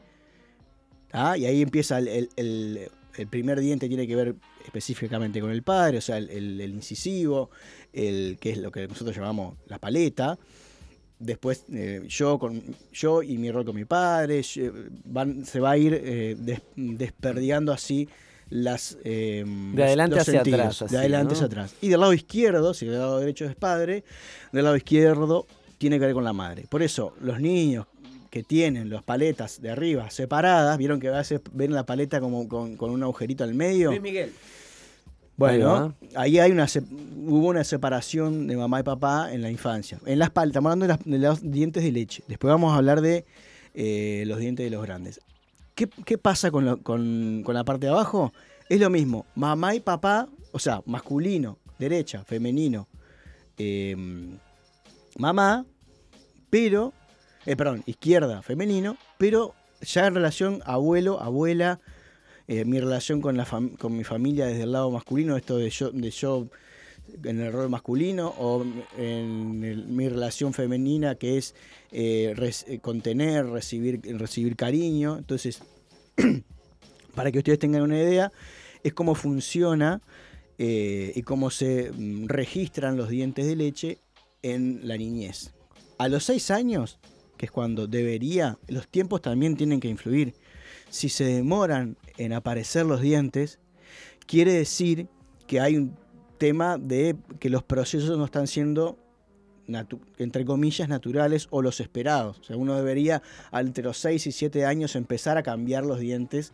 ¿tá? 1.10 1.38
Y 1.38 1.46
ahí 1.46 1.62
empieza 1.62 2.00
el, 2.00 2.08
el- 2.08 2.30
el- 2.38 2.90
el 3.18 3.28
primer 3.28 3.60
diente, 3.60 3.88
tiene 3.88 4.08
que 4.08 4.16
ver 4.16 4.36
específicamente 4.66 5.42
con 5.42 5.52
el 5.52 5.64
padre, 5.64 5.98
o 5.98 6.02
sea, 6.02 6.18
el, 6.18 6.30
el- 6.30 6.62
el 6.62 6.72
incisivo, 6.74 7.50
el, 7.94 8.38
que 8.40 8.52
es 8.52 8.58
lo 8.58 8.72
que 8.72 8.88
nosotros 8.88 9.16
llamamos 9.16 9.58
la 9.68 9.80
paleta. 9.80 10.38
Después 11.20 11.66
eh, 11.72 12.04
yo, 12.08 12.40
con, 12.40 12.62
yo 12.92 13.22
y 13.22 13.38
mi 13.38 13.52
rol 13.52 13.64
con 13.66 13.76
mi 13.76 13.86
padre, 13.86 14.42
yo- 14.42 14.72
van- 15.06 15.46
se 15.46 15.60
va 15.60 15.72
a 15.72 15.78
ir 15.78 15.94
eh, 16.04 16.36
des- 16.40 16.62
desperdigando 16.76 17.72
así 17.72 18.10
las 18.50 18.98
eh, 19.04 19.46
De 19.74 19.84
adelante 19.84 20.16
los 20.16 20.22
hacia 20.28 20.40
sentidos, 20.40 20.60
atrás, 20.60 20.82
así, 20.82 20.92
de 20.94 21.00
adelante 21.00 21.28
¿no? 21.28 21.34
hacia 21.34 21.46
atrás. 21.46 21.76
Y 21.82 21.90
del 21.90 22.00
lado 22.00 22.14
izquierdo, 22.14 22.74
si 22.74 22.86
del 22.88 22.98
lado 23.00 23.20
derecho 23.20 23.46
es 23.46 23.56
padre, 23.56 24.04
del 24.52 24.64
lado 24.64 24.76
izquierdo 24.76 25.46
tiene 25.78 26.00
que 26.00 26.06
ver 26.06 26.14
con 26.16 26.24
la 26.24 26.34
madre. 26.34 26.66
Por 26.70 26.82
eso, 26.84 27.14
los 27.22 27.40
niños 27.40 27.86
que 28.32 28.42
tienen 28.44 28.90
las 28.90 29.04
paletas 29.04 29.62
de 29.62 29.70
arriba 29.70 30.10
separadas, 30.10 30.76
vieron 30.80 31.00
que 31.00 31.10
a 31.10 31.18
veces 31.18 31.42
ven 31.54 31.74
la 31.74 31.86
paleta 31.86 32.20
como 32.20 32.48
con, 32.48 32.78
con 32.78 32.90
un 32.90 33.04
agujerito 33.04 33.44
al 33.44 33.54
medio. 33.54 33.92
Miguel. 34.02 34.32
Bueno, 35.38 35.96
ahí 36.16 36.40
hay 36.40 36.52
una 36.52 36.66
hubo 37.18 37.48
una 37.48 37.64
separación 37.64 38.48
de 38.48 38.56
mamá 38.58 38.80
y 38.80 38.84
papá 38.84 39.32
en 39.34 39.42
la 39.42 39.50
infancia. 39.50 40.00
En 40.06 40.18
las 40.20 40.30
paletas, 40.30 40.52
estamos 40.52 40.72
hablando 40.72 40.86
de, 40.88 40.94
las- 40.94 41.04
de 41.06 41.18
los 41.20 41.52
dientes 41.52 41.84
de 41.84 41.92
leche. 41.92 42.24
Después 42.28 42.50
vamos 42.52 42.74
a 42.74 42.78
hablar 42.78 43.02
de 43.02 43.26
eh, 43.74 44.24
los 44.28 44.40
dientes 44.40 44.64
de 44.64 44.70
los 44.70 44.84
grandes. 44.84 45.20
¿Qué, 45.76 45.88
qué 46.06 46.18
pasa 46.18 46.52
con, 46.52 46.66
lo- 46.66 46.78
con- 46.82 47.42
con 47.44 47.56
la 47.56 47.64
parte 47.64 47.86
de 47.88 47.92
abajo? 47.92 48.32
Es 48.70 48.80
lo 48.80 48.90
mismo, 48.90 49.26
mamá 49.36 49.74
y 49.76 49.80
papá, 49.80 50.28
o 50.52 50.60
sea, 50.60 50.82
masculino, 50.86 51.58
derecha, 51.80 52.24
femenino, 52.24 52.88
eh, 53.58 53.96
mamá, 55.18 55.66
pero, 56.50 56.94
eh, 57.46 57.56
perdón, 57.56 57.84
izquierda, 57.86 58.42
femenino, 58.42 58.98
pero 59.18 59.56
ya 59.82 60.06
en 60.08 60.16
relación 60.16 60.62
abuelo, 60.66 61.20
abuela, 61.22 61.80
eh, 62.48 62.66
mi 62.66 62.80
relación 62.80 63.22
con, 63.22 63.38
la 63.38 63.48
con 63.80 63.98
mi 63.98 64.04
familia 64.04 64.46
desde 64.46 64.64
el 64.64 64.74
lado 64.74 64.92
masculino, 64.92 65.38
esto 65.38 65.58
de 65.58 65.70
yo, 65.70 65.92
de 65.92 66.12
yo 66.12 66.48
en 67.24 67.42
el 67.42 67.52
rol 67.52 67.70
masculino, 67.70 68.34
o 68.38 68.64
en 68.98 69.96
mi 69.96 70.08
relación 70.08 70.54
femenina 70.54 71.16
que 71.16 71.38
es 71.38 71.56
eh, 71.92 72.80
contener, 72.82 73.48
recibir, 73.48 74.02
recibir 74.18 74.56
cariño. 74.56 75.18
Entonces, 75.18 75.64
para 77.16 77.32
que 77.32 77.40
ustedes 77.40 77.60
tengan 77.60 77.82
una 77.82 77.98
idea, 77.98 78.32
es 78.84 78.94
cómo 78.94 79.16
funciona 79.16 80.02
y 80.64 81.24
cómo 81.24 81.50
se 81.50 81.92
mm, 81.92 82.28
registran 82.28 82.96
los 82.96 83.10
dientes 83.10 83.48
de 83.48 83.56
leche 83.56 83.98
en 84.44 84.88
la 84.88 84.96
niñez. 84.96 85.54
A 85.98 86.08
los 86.08 86.24
seis 86.26 86.52
años, 86.52 87.00
que 87.42 87.48
es 87.48 87.52
cuando 87.52 87.88
debería, 87.88 88.60
los 88.68 88.88
tiempos 88.88 89.20
también 89.20 89.58
tienen 89.58 89.80
que 89.80 89.88
influir. 89.88 90.36
Si 90.92 91.10
se 91.10 91.24
demoran 91.24 91.98
en 92.20 92.34
aparecer 92.34 92.86
los 92.86 93.02
dientes, 93.02 93.58
quiere 94.28 94.54
decir 94.54 95.08
que 95.48 95.60
hay 95.60 95.76
un 95.76 95.98
tema 96.38 96.78
de 96.78 97.16
que 97.40 97.50
los 97.50 97.64
procesos 97.64 98.16
no 98.16 98.26
están 98.26 98.46
siendo, 98.46 99.00
entre 100.20 100.46
comillas, 100.46 100.88
naturales 100.88 101.48
o 101.50 101.64
los 101.64 101.80
esperados. 101.80 102.48
Uno 102.52 102.76
debería, 102.76 103.24
entre 103.52 103.86
los 103.86 103.98
6 103.98 104.28
y 104.28 104.32
7 104.32 104.68
años, 104.68 104.96
empezar 104.96 105.40
a 105.40 105.42
cambiar 105.42 105.84
los 105.84 106.00
dientes 106.00 106.54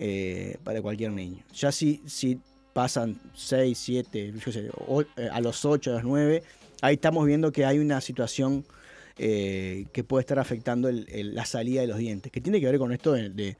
eh, 0.00 0.56
para 0.64 0.82
cualquier 0.82 1.12
niño. 1.12 1.44
Ya 1.54 1.70
si, 1.70 2.02
si 2.06 2.40
pasan 2.72 3.20
6, 3.36 3.78
7, 3.78 4.34
yo 4.44 4.50
sé, 4.50 4.68
eh, 5.16 5.28
a 5.30 5.40
los 5.40 5.64
8, 5.64 5.92
a 5.92 5.94
los 5.94 6.02
9, 6.02 6.42
ahí 6.82 6.94
estamos 6.94 7.24
viendo 7.24 7.52
que 7.52 7.64
hay 7.64 7.78
una 7.78 8.00
situación 8.00 8.64
eh, 9.18 9.86
que 9.92 10.04
puede 10.04 10.20
estar 10.22 10.38
afectando 10.38 10.88
el- 10.88 11.06
el- 11.10 11.34
la 11.34 11.44
salida 11.44 11.80
de 11.80 11.86
los 11.88 11.98
dientes, 11.98 12.30
que 12.32 12.40
tiene 12.40 12.60
que 12.60 12.66
ver 12.66 12.78
con 12.78 12.92
esto 12.92 13.12
de, 13.12 13.28
de- 13.30 13.56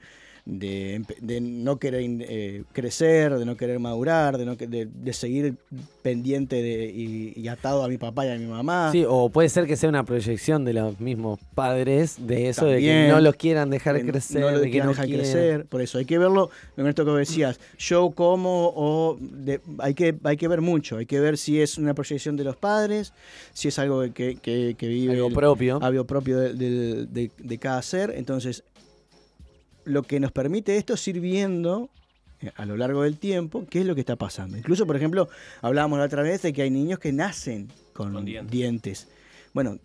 de 0.58 1.40
no 1.42 1.78
querer 1.78 2.02
eh, 2.20 2.62
crecer, 2.72 3.34
de 3.36 3.44
no 3.44 3.56
querer 3.58 3.78
madurar, 3.78 4.38
de, 4.38 4.46
no 4.46 4.56
de, 4.56 4.86
de 4.86 5.12
seguir 5.12 5.56
pendiente 6.00 6.62
de, 6.62 6.86
y, 6.86 7.34
y 7.36 7.48
atado 7.48 7.84
a 7.84 7.88
mi 7.88 7.98
papá 7.98 8.24
y 8.26 8.30
a 8.30 8.38
mi 8.38 8.46
mamá. 8.46 8.88
Sí, 8.92 9.04
o 9.06 9.28
puede 9.28 9.50
ser 9.50 9.66
que 9.66 9.76
sea 9.76 9.90
una 9.90 10.04
proyección 10.04 10.64
de 10.64 10.72
los 10.72 10.98
mismos 11.00 11.38
padres 11.54 12.16
de 12.26 12.48
eso, 12.48 12.64
de 12.64 12.80
que 12.80 13.08
no 13.10 13.20
los 13.20 13.36
quieran 13.36 13.68
dejar 13.68 14.00
crecer, 14.06 14.40
no 14.40 14.58
de 14.58 14.64
que 14.64 14.70
quieran 14.70 14.86
no 14.86 14.92
dejar 14.92 15.06
quieren. 15.06 15.22
crecer. 15.24 15.66
Por 15.66 15.82
eso 15.82 15.98
hay 15.98 16.06
que 16.06 16.16
verlo, 16.16 16.48
en 16.78 16.86
esto 16.86 17.04
que 17.04 17.10
decías, 17.12 17.60
yo 17.78 18.10
como 18.12 18.72
o 18.74 19.18
de- 19.20 19.60
hay, 19.80 19.92
que, 19.92 20.16
hay 20.24 20.38
que 20.38 20.48
ver 20.48 20.62
mucho, 20.62 20.96
hay 20.96 21.04
que 21.04 21.20
ver 21.20 21.36
si 21.36 21.60
es 21.60 21.76
una 21.76 21.92
proyección 21.92 22.36
de 22.38 22.44
los 22.44 22.56
padres, 22.56 23.12
si 23.52 23.68
es 23.68 23.78
algo 23.78 24.00
que, 24.14 24.36
que- 24.36 24.74
que 24.78 24.88
vive 24.88 25.12
Algo 25.12 25.28
el- 25.28 25.34
propio. 25.34 25.78
algo 25.82 26.04
propio 26.06 26.38
de- 26.38 27.30
de 27.38 27.58
cada 27.58 27.82
ser. 27.82 28.14
Entonces, 28.16 28.64
lo 29.88 30.02
que 30.02 30.20
nos 30.20 30.32
permite 30.32 30.76
esto 30.76 30.94
es 30.94 31.08
ir 31.08 31.20
viendo 31.20 31.90
eh, 32.40 32.52
a 32.56 32.64
lo 32.66 32.76
largo 32.76 33.02
del 33.02 33.18
tiempo 33.18 33.64
qué 33.68 33.80
es 33.80 33.86
lo 33.86 33.94
que 33.94 34.00
está 34.00 34.16
pasando. 34.16 34.56
Incluso, 34.56 34.86
por 34.86 34.96
ejemplo, 34.96 35.28
hablábamos 35.62 35.98
la 35.98 36.04
otra 36.04 36.22
vez 36.22 36.42
de 36.42 36.52
que 36.52 36.62
hay 36.62 36.70
niños 36.70 36.98
que 36.98 37.12
nacen 37.12 37.68
con, 37.92 38.12
Con 38.12 38.24
dientes. 38.24 38.50
dientes. 38.52 39.08
Bueno, 39.54 39.78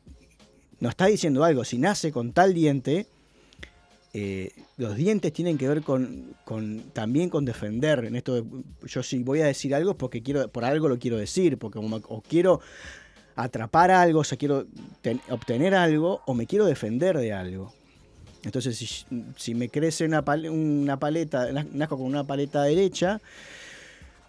nos 0.80 0.89
está 0.92 1.06
diciendo 1.08 1.44
algo, 1.44 1.63
si 1.63 1.78
nace 1.78 2.12
con 2.12 2.34
tal 2.34 2.54
diente, 2.54 3.08
eh, 4.13 4.52
los 4.78 4.96
dientes 4.96 5.34
tienen 5.34 5.58
que 5.58 5.68
ver 5.68 5.82
con, 5.82 6.36
con- 6.46 6.82
también 6.94 7.30
con 7.30 7.46
defender. 7.46 8.06
En 8.06 8.16
esto, 8.16 8.36
de- 8.36 8.44
yo 8.86 9.02
si 9.02 9.24
voy 9.24 9.42
a 9.42 9.46
decir 9.46 9.74
algo 9.74 9.92
es 9.92 9.98
porque 9.98 10.22
quiero, 10.22 10.48
por 10.50 10.66
algo 10.66 10.88
lo 10.88 11.00
quiero 11.00 11.18
decir, 11.18 11.58
porque 11.58 11.78
como- 11.80 11.96
o 12.08 12.22
quiero 12.22 12.60
atrapar 13.36 13.89
algo, 13.89 14.20
o 14.20 14.24
sea, 14.24 14.38
quiero 14.38 14.68
ten- 15.02 15.22
obtener 15.30 15.74
algo, 15.74 16.22
o 16.28 16.36
me 16.36 16.46
quiero 16.46 16.66
defender 16.66 17.18
de 17.18 17.34
algo. 17.34 17.74
Entonces, 18.43 18.77
si, 18.77 19.06
si 19.38 19.56
me 19.56 19.69
crece 19.69 20.06
una, 20.06 20.23
pal- 20.23 20.49
una 20.49 20.99
paleta, 20.99 21.51
na- 21.51 21.65
nazco 21.73 21.97
con 21.97 22.06
una 22.08 22.23
paleta 22.25 22.63
derecha, 22.63 23.21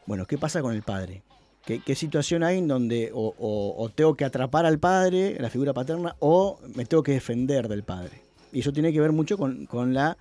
bueno, 0.06 0.26
¿qué 0.26 0.38
pasa 0.38 0.62
con 0.62 0.74
el 0.74 0.82
padre? 0.82 1.22
¿Qué, 1.64 1.80
qué 1.80 1.94
situación 1.94 2.42
hay 2.42 2.58
en 2.58 2.68
donde 2.68 3.10
o, 3.14 3.34
o- 3.38 3.74
o 3.82 3.88
tengo 3.88 4.14
que 4.14 4.24
atrapar 4.24 4.66
al 4.66 4.78
padre, 4.78 5.36
la 5.40 5.50
figura 5.50 5.72
paterna, 5.72 6.14
o 6.20 6.58
me 6.74 6.84
tengo 6.84 7.02
que 7.02 7.12
defender 7.12 7.68
del 7.68 7.82
padre? 7.82 8.20
Y 8.52 8.60
eso 8.60 8.72
tiene 8.72 8.92
que 8.92 9.00
ver 9.00 9.12
mucho 9.12 9.36
con, 9.36 9.66
con 9.66 9.94
las 9.94 10.16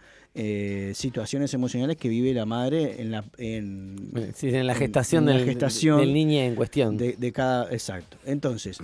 situaciones 0.95 1.53
emocionales 1.53 1.95
que 1.97 2.09
vive 2.09 2.33
la 2.33 2.45
madre 2.47 2.99
en 2.99 3.11
la, 3.11 3.23
en, 3.37 4.11
Sí, 4.35 4.49
en 4.49 4.65
la 4.65 4.73
gestación, 4.73 5.23
en 5.25 5.29
la 5.29 5.35
del, 5.35 5.45
gestación 5.45 5.99
del 5.99 6.11
niño 6.13 6.39
en 6.39 6.55
cuestión. 6.55 6.97
de, 6.97 7.13
de 7.13 7.31
cada. 7.31 7.71
Exacto. 7.71 8.17
Entonces, 8.25 8.79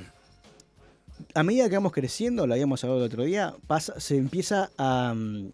a 1.34 1.44
medida 1.44 1.70
que 1.70 1.76
vamos 1.76 1.92
creciendo, 1.92 2.48
lo 2.48 2.54
habíamos 2.54 2.84
hablado 2.84 3.02
el 3.02 3.06
otro 3.06 3.24
día, 3.24 3.56
pasa, 3.68 4.00
se 4.00 4.18
empieza 4.18 4.72
a, 4.78 5.14
mm, 5.16 5.52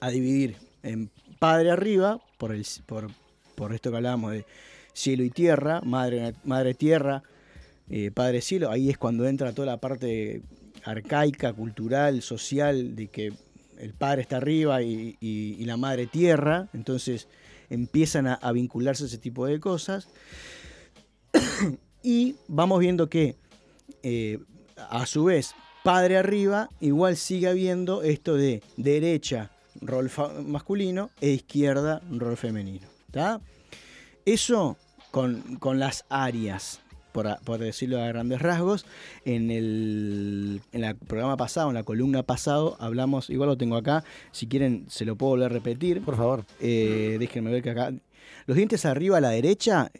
a 0.00 0.10
dividir 0.10 0.56
en 0.82 1.10
padre 1.38 1.70
arriba, 1.70 2.20
por, 2.38 2.54
el, 2.54 2.64
por, 2.86 3.74
esto 3.74 3.90
que 3.90 3.96
hablábamos 3.96 4.32
de 4.32 4.46
cielo 4.92 5.24
y 5.24 5.30
tierra, 5.30 5.80
madre, 5.82 6.34
madre 6.44 6.74
tierra, 6.74 7.22
eh, 7.88 8.10
padre 8.10 8.40
cielo. 8.40 8.70
Ahí 8.70 8.90
es 8.90 8.98
cuando 8.98 9.26
entra 9.26 9.52
toda 9.52 9.66
la 9.66 9.76
parte 9.78 10.42
arcaica, 10.84 11.52
cultural, 11.52 12.22
social, 12.22 12.94
de 12.94 13.08
que 13.08 13.32
el 13.78 13.94
padre 13.94 14.22
está 14.22 14.36
arriba 14.36 14.82
y, 14.82 15.64
la 15.64 15.76
madre 15.76 16.06
tierra. 16.06 16.68
Entonces 16.72 17.28
empiezan 17.68 18.26
a, 18.26 18.34
a 18.34 18.52
vincularse 18.52 19.06
ese 19.06 19.18
tipo 19.18 19.46
de 19.46 19.60
cosas. 19.60 20.08
Y 22.02 22.36
vamos 22.48 22.80
viendo 22.80 23.10
que, 23.10 23.36
eh, 24.02 24.38
a 24.88 25.06
su 25.06 25.24
vez, 25.24 25.54
padre 25.82 26.16
arriba, 26.16 26.68
igual 26.80 27.16
sigue 27.16 27.48
habiendo 27.48 28.02
esto 28.02 28.34
de 28.34 28.62
derecha, 28.76 29.50
rol 29.80 30.10
masculino, 30.46 31.10
e 31.20 31.30
izquierda, 31.30 32.02
rol 32.10 32.36
femenino. 32.36 32.86
¿tá? 33.10 33.40
Eso 34.24 34.76
con, 35.10 35.56
con 35.56 35.78
las 35.78 36.04
áreas, 36.08 36.80
por, 37.12 37.26
por 37.44 37.58
decirlo 37.58 38.00
a 38.00 38.06
grandes 38.06 38.40
rasgos, 38.40 38.86
en 39.24 39.50
el, 39.50 40.62
en 40.72 40.84
el 40.84 40.96
programa 40.96 41.36
pasado, 41.36 41.68
en 41.68 41.74
la 41.74 41.82
columna 41.82 42.22
pasado, 42.22 42.76
hablamos, 42.80 43.30
igual 43.30 43.48
lo 43.48 43.56
tengo 43.56 43.76
acá, 43.76 44.04
si 44.32 44.46
quieren 44.46 44.86
se 44.88 45.04
lo 45.04 45.16
puedo 45.16 45.30
volver 45.30 45.46
a 45.46 45.54
repetir. 45.54 46.02
Por 46.02 46.16
favor. 46.16 46.44
Eh, 46.60 47.16
déjenme 47.18 47.50
ver 47.50 47.62
que 47.62 47.70
acá. 47.70 47.92
Los 48.46 48.56
dientes 48.56 48.84
arriba 48.84 49.18
a 49.18 49.20
la 49.20 49.30
derecha. 49.30 49.90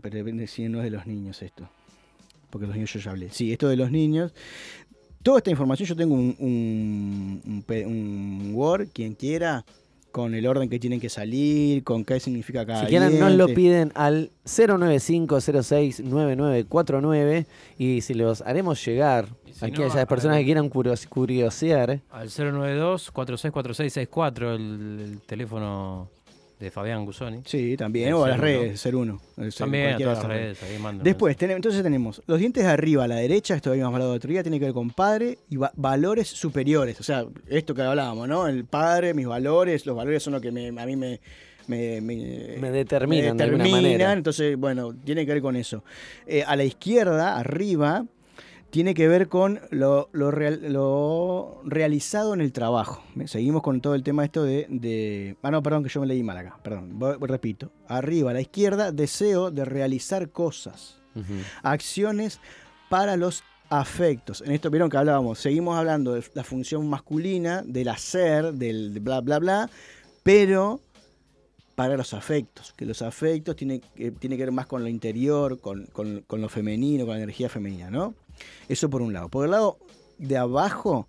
Pero 0.00 0.16
depende 0.16 0.46
si 0.46 0.68
no 0.68 0.78
es 0.78 0.84
de 0.84 0.90
los 0.90 1.06
niños 1.06 1.42
esto. 1.42 1.68
Porque 2.54 2.68
los 2.68 2.76
niños 2.76 2.92
yo 2.92 3.00
ya 3.00 3.10
hablé. 3.10 3.30
Sí, 3.32 3.50
esto 3.50 3.66
de 3.68 3.74
los 3.76 3.90
niños. 3.90 4.32
Toda 5.24 5.38
esta 5.38 5.50
información 5.50 5.88
yo 5.88 5.96
tengo 5.96 6.14
un, 6.14 6.36
un, 6.38 7.42
un 7.44 7.62
pe- 7.62 7.84
un 7.84 8.52
Word, 8.54 8.90
quien 8.92 9.14
quiera, 9.14 9.64
con 10.12 10.36
el 10.36 10.46
orden 10.46 10.68
que 10.68 10.78
tienen 10.78 11.00
que 11.00 11.08
salir, 11.08 11.82
con 11.82 12.04
qué 12.04 12.20
significa 12.20 12.64
cada 12.64 12.82
Si 12.82 12.86
quieren, 12.86 13.18
nos 13.18 13.32
lo 13.32 13.48
piden 13.48 13.90
al 13.96 14.30
095069949 14.46 17.46
y 17.78 18.00
si 18.00 18.14
los 18.14 18.42
haremos 18.42 18.84
llegar 18.84 19.28
Y 19.46 19.52
si 19.52 19.64
a 19.64 19.68
no, 19.68 19.74
aquellas 19.74 20.06
personas 20.06 20.36
a- 20.36 20.40
que 20.40 20.44
quieran 20.44 20.68
curios- 20.68 21.06
curiosear, 21.08 22.00
Al 22.10 22.28
092-464664, 22.28 24.54
el, 24.54 25.00
el 25.00 25.20
teléfono 25.22 26.08
de 26.64 26.70
Fabián 26.70 27.04
Gusoni. 27.04 27.42
Sí, 27.44 27.76
también, 27.76 28.12
o 28.14 28.24
a 28.24 28.30
las 28.30 28.40
redes, 28.40 28.80
ser 28.80 28.96
uno. 28.96 29.20
También 29.56 29.94
a 29.94 29.98
todas 29.98 30.18
las 30.18 30.22
de 30.28 30.28
redes, 30.28 30.62
ahí 30.62 30.78
mandan 30.78 31.04
Después, 31.04 31.36
entonces 31.40 31.82
tenemos 31.82 32.22
los 32.26 32.38
dientes 32.38 32.64
de 32.64 32.70
arriba 32.70 33.04
a 33.04 33.08
la 33.08 33.16
derecha, 33.16 33.54
esto 33.54 33.70
habíamos 33.70 33.94
hablado 33.94 34.12
otro 34.12 34.30
día, 34.30 34.42
tiene 34.42 34.58
que 34.58 34.64
ver 34.66 34.74
con 34.74 34.90
padre 34.90 35.38
y 35.50 35.56
va- 35.56 35.72
valores 35.76 36.28
superiores. 36.28 36.98
O 37.00 37.02
sea, 37.02 37.24
esto 37.48 37.74
que 37.74 37.82
hablábamos, 37.82 38.26
¿no? 38.28 38.46
El 38.48 38.64
padre, 38.64 39.14
mis 39.14 39.26
valores, 39.26 39.86
los 39.86 39.94
valores 39.96 40.22
son 40.22 40.32
lo 40.32 40.40
que 40.40 40.50
me- 40.50 40.68
a 40.68 40.86
mí 40.86 40.96
me, 40.96 41.20
me, 41.66 42.00
me- 42.00 42.56
Me 42.60 42.70
determinan 42.70 43.36
me 43.36 43.36
de 43.38 43.44
alguna 43.44 43.64
determinan, 43.64 43.82
manera. 43.82 44.12
Entonces, 44.12 44.56
bueno, 44.56 44.94
tiene 45.04 45.24
que 45.26 45.32
ver 45.32 45.42
con 45.42 45.56
eso. 45.56 45.84
Eh, 46.26 46.42
a 46.46 46.56
la 46.56 46.64
izquierda, 46.64 47.38
arriba, 47.38 48.04
tiene 48.74 48.92
que 48.92 49.06
ver 49.06 49.28
con 49.28 49.60
lo, 49.70 50.08
lo 50.10 50.32
real- 50.32 50.72
lo 50.72 51.60
realizado 51.64 52.34
en 52.34 52.40
el 52.40 52.50
trabajo. 52.52 53.04
Seguimos 53.26 53.62
con 53.62 53.80
todo 53.80 53.94
el 53.94 54.02
tema 54.02 54.24
esto 54.24 54.42
de, 54.42 54.66
de- 54.68 55.36
Ah, 55.42 55.52
no, 55.52 55.62
perdón, 55.62 55.84
que 55.84 55.88
yo 55.90 56.00
me 56.00 56.08
leí 56.08 56.24
mal 56.24 56.36
acá. 56.38 56.58
Perdón, 56.60 56.98
repito. 57.20 57.70
Arriba, 57.86 58.32
a 58.32 58.34
la 58.34 58.40
izquierda, 58.40 58.90
deseo 58.90 59.52
de 59.52 59.64
realizar 59.64 60.28
cosas 60.30 60.96
acciones 61.62 62.40
para 62.88 63.16
los 63.16 63.44
afectos. 63.70 64.42
En 64.44 64.50
esto 64.50 64.70
vieron 64.70 64.90
que 64.90 64.96
hablábamos, 64.96 65.38
seguimos 65.38 65.78
hablando 65.78 66.14
de 66.14 66.24
la 66.34 66.42
función 66.42 66.88
masculina, 66.88 67.62
del 67.64 67.88
hacer, 67.90 68.54
del 68.54 68.98
bla, 68.98 69.20
bla, 69.20 69.38
bla, 69.38 69.70
pero 70.24 70.80
para 71.76 71.96
los 71.96 72.12
afectos, 72.12 72.72
que 72.76 72.86
los 72.86 73.02
afectos 73.02 73.54
tienen 73.54 73.80
que 73.94 74.10
tiene 74.10 74.36
que 74.36 74.44
ver 74.44 74.52
más 74.52 74.66
con 74.66 74.82
lo 74.82 74.88
interior, 74.88 75.60
con, 75.60 75.86
con- 75.92 76.24
con 76.26 76.40
lo 76.40 76.48
femenino, 76.48 77.04
con 77.06 77.14
la 77.16 77.22
energía 77.22 77.48
femenina, 77.48 77.88
¿no? 77.88 78.14
Eso 78.68 78.88
por 78.90 79.02
un 79.02 79.12
lado. 79.12 79.28
Por 79.28 79.44
el 79.44 79.50
lado 79.52 79.78
de 80.18 80.36
abajo, 80.36 81.08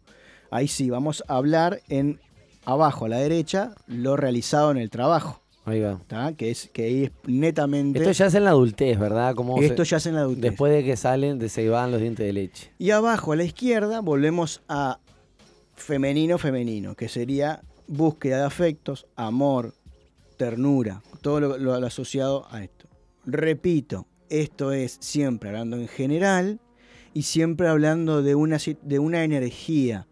ahí 0.51 0.67
sí, 0.67 0.89
vamos 0.89 1.23
a 1.27 1.35
hablar 1.38 1.81
en 1.89 2.19
abajo 2.65 3.05
a 3.05 3.09
la 3.09 3.17
derecha, 3.17 3.75
lo 3.88 4.15
realizado 4.17 4.71
en 4.71 4.77
el 4.77 4.89
trabajo, 4.89 5.41
ahí 5.65 5.79
va. 5.81 5.99
¿tá? 6.07 6.33
que 6.33 6.49
es 6.51 6.69
que 6.73 6.83
ahí 6.85 7.03
es 7.05 7.11
netamente... 7.27 7.99
Esto 7.99 8.11
ya 8.11 8.25
es 8.25 8.33
en 8.35 8.43
la 8.45 8.49
adultez, 8.51 8.97
¿verdad? 8.97 9.35
Como 9.35 9.61
esto 9.61 9.85
se- 9.85 9.91
ya 9.91 9.97
es 9.97 10.05
en 10.07 10.15
la 10.15 10.21
adultez. 10.21 10.41
después 10.41 10.73
de 10.73 10.83
que 10.83 10.97
salen, 10.97 11.38
de 11.38 11.49
se 11.49 11.69
van 11.69 11.91
los 11.91 12.01
dientes 12.01 12.25
de 12.25 12.33
leche. 12.33 12.71
Y 12.79 12.89
abajo 12.91 13.33
a 13.33 13.35
la 13.35 13.43
izquierda 13.43 13.99
volvemos 14.01 14.63
a 14.67 14.99
femenino 15.75 16.38
femenino, 16.38 16.95
que 16.95 17.07
sería 17.09 17.61
búsqueda 17.88 18.38
de 18.38 18.43
afectos, 18.45 19.05
amor, 19.15 19.73
ternura, 20.38 21.01
todo 21.21 21.39
lo, 21.39 21.57
lo- 21.57 21.79
lo 21.79 21.88
asociado 21.88 22.47
a 22.49 22.63
esto. 22.63 22.88
Repito, 23.25 24.07
esto 24.29 24.71
es 24.71 24.97
siempre 25.01 25.49
hablando 25.49 25.77
en 25.77 25.88
general 25.88 26.59
y 27.15 27.23
siempre 27.23 27.67
hablando 27.67 28.21
de 28.21 28.36
una, 28.36 28.58
de 28.84 28.99
una 28.99 29.23
energía. 29.23 30.06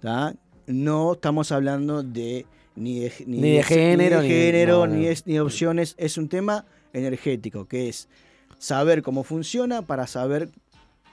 ¿tá? 0.00 0.34
No 0.66 1.12
estamos 1.12 1.52
hablando 1.52 2.02
de 2.02 2.46
ni 2.76 3.00
de, 3.00 3.12
Ni 3.26 3.52
de 3.56 3.62
género, 3.62 4.22
ni, 4.22 4.28
de 4.28 4.34
género, 4.34 4.86
no, 4.86 4.94
ni 4.94 5.04
no. 5.04 5.10
es- 5.10 5.26
ni 5.26 5.34
de 5.34 5.40
opciones. 5.40 5.94
Es 5.98 6.16
un 6.16 6.28
tema 6.28 6.64
energético, 6.92 7.66
que 7.66 7.88
es 7.88 8.08
saber 8.58 9.02
cómo 9.02 9.22
funciona 9.24 9.82
para 9.82 10.06
saber 10.06 10.48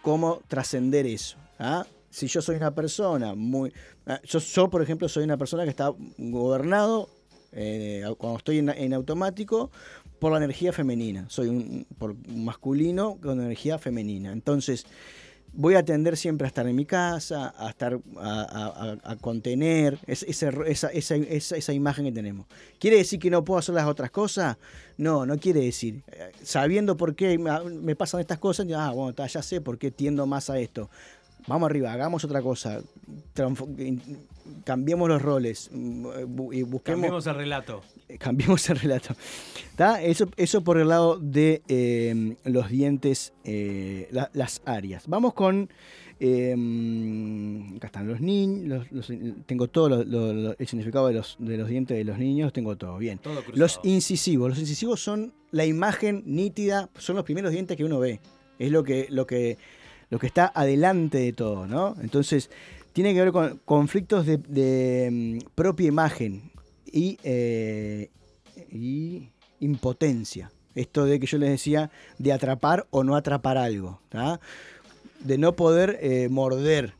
cómo 0.02 0.40
trascender 0.48 1.06
eso. 1.06 1.38
¿ah? 1.60 1.86
Si 2.10 2.28
yo 2.28 2.42
soy 2.42 2.56
una 2.58 2.76
persona 2.76 3.34
muy... 3.36 3.74
ah, 4.06 4.20
Yo, 4.24 4.40
yo, 4.40 4.70
por 4.70 4.82
ejemplo, 4.82 5.10
soy 5.10 5.24
una 5.24 5.38
persona 5.38 5.64
que 5.64 5.70
está 5.72 5.92
gobernado 6.18 7.10
eh, 7.54 8.04
cuando 8.18 8.38
estoy 8.38 8.60
en, 8.60 8.70
en 8.70 8.94
automático 8.94 9.72
por 10.20 10.32
la 10.32 10.38
energía 10.38 10.72
femenina. 10.74 11.26
Soy 11.30 11.48
un 11.50 11.86
por 11.98 12.12
un 12.12 12.46
masculino 12.46 13.18
con 13.22 13.42
energía 13.42 13.78
femenina. 13.78 14.32
Entonces, 14.32 14.86
voy 15.54 15.76
a 15.76 15.84
tender 15.84 16.18
siempre 16.18 16.46
a 16.46 16.50
estar 16.50 16.68
en 16.68 16.76
mi 16.76 16.86
casa, 16.86 17.54
a 17.58 17.70
estar 17.70 18.00
a, 18.18 19.16
contener 19.22 20.00
esa, 20.08 20.50
esa, 20.66 20.90
esa- 20.92 21.16
esa 21.58 21.74
imagen 21.74 22.06
que 22.06 22.12
tenemos. 22.12 22.48
¿Quiere 22.80 22.98
decir 22.98 23.20
que 23.20 23.30
no 23.30 23.44
puedo 23.44 23.60
hacer 23.60 23.76
las 23.76 23.88
otras 23.88 24.12
cosas? 24.12 24.58
No, 24.98 25.26
no 25.26 25.38
quiere 25.38 25.62
decir. 25.62 26.02
Eh, 26.08 26.32
Sabiendo 26.44 26.98
por 26.98 27.16
qué 27.16 27.38
me, 27.38 27.96
pasan 27.96 28.20
estas 28.22 28.40
cosas, 28.40 28.68
ah, 28.76 28.92
bueno, 28.92 29.16
ya 29.26 29.42
sé 29.42 29.62
por 29.62 29.78
qué 29.78 29.92
tiendo 29.92 30.26
más 30.26 30.50
a 30.50 30.60
esto. 30.60 30.90
Vamos 31.48 31.70
arriba, 31.70 31.92
hagamos 31.94 32.24
otra 32.24 32.42
cosa. 32.42 32.82
Cambiemos 34.66 35.08
los 35.10 35.22
roles 35.22 35.70
mm, 35.74 36.06
y 36.52 36.64
busquemos 36.64 36.82
Cambiemos 36.84 37.28
el 37.28 37.36
relato. 37.36 37.82
cambiemos 38.20 38.70
el 38.70 38.78
relato. 38.80 39.16
¿Tá? 39.76 40.02
Eso, 40.02 40.30
eso 40.38 40.64
por 40.64 40.78
el 40.78 40.90
lado 40.90 41.18
de 41.20 41.62
eh, 41.68 42.36
los 42.46 42.70
dientes, 42.70 43.34
eh, 43.44 44.08
la- 44.12 44.30
las 44.34 44.62
áreas. 44.66 45.08
Vamos 45.08 45.34
con. 45.34 45.70
eh, 46.20 46.54
acá 47.78 47.88
están 47.88 48.08
los 48.08 48.22
niños. 48.22 48.88
tengo 49.46 49.68
todo 49.70 49.90
lo- 49.90 50.04
lo- 50.04 50.34
lo- 50.34 50.56
el 50.58 50.68
significado 50.68 51.08
de 51.08 51.14
los, 51.14 51.36
de 51.40 51.58
los 51.58 51.68
dientes 51.70 51.98
de 51.98 52.04
los 52.04 52.18
niños, 52.18 52.54
tengo 52.54 52.76
todo. 52.78 52.98
Bien. 52.98 53.18
Todo. 53.20 53.42
Los 53.54 53.80
incisivos. 53.84 54.50
Los 54.50 54.60
incisivos 54.60 55.02
son 55.02 55.34
la 55.52 55.66
imagen 55.66 56.24
nítida, 56.26 56.90
son 56.98 57.16
los 57.16 57.26
primeros 57.26 57.52
dientes 57.52 57.76
que 57.78 57.84
uno 57.84 58.00
ve. 58.00 58.20
Es 58.60 58.72
lo 58.72 58.84
que, 58.84 59.08
lo 59.10 59.26
que, 59.26 59.58
lo 60.14 60.20
que 60.20 60.28
está 60.28 60.52
adelante 60.54 61.18
de 61.18 61.34
todo, 61.34 61.66
¿no? 61.66 61.96
Entonces, 62.00 62.52
tiene 62.94 63.16
que 63.16 63.22
ver 63.22 63.32
con 63.32 63.60
conflictos 63.66 64.28
de, 64.28 65.10
mm, 65.12 65.50
propia 65.56 65.88
imagen 65.88 66.52
y, 66.86 67.18
eh, 67.24 68.12
y 68.72 69.32
impotencia. 69.60 70.52
Esto 70.76 71.06
de 71.06 71.20
que 71.20 71.26
yo 71.26 71.40
les 71.40 71.50
decía, 71.50 71.90
de 72.20 72.32
atrapar 72.32 72.86
o 72.92 73.04
no 73.04 73.16
atrapar 73.16 73.58
algo, 73.58 74.02
¿tá? 74.10 74.40
De 75.20 75.40
no 75.40 75.56
poder 75.56 75.98
eh, 76.00 76.30
morder. 76.30 76.94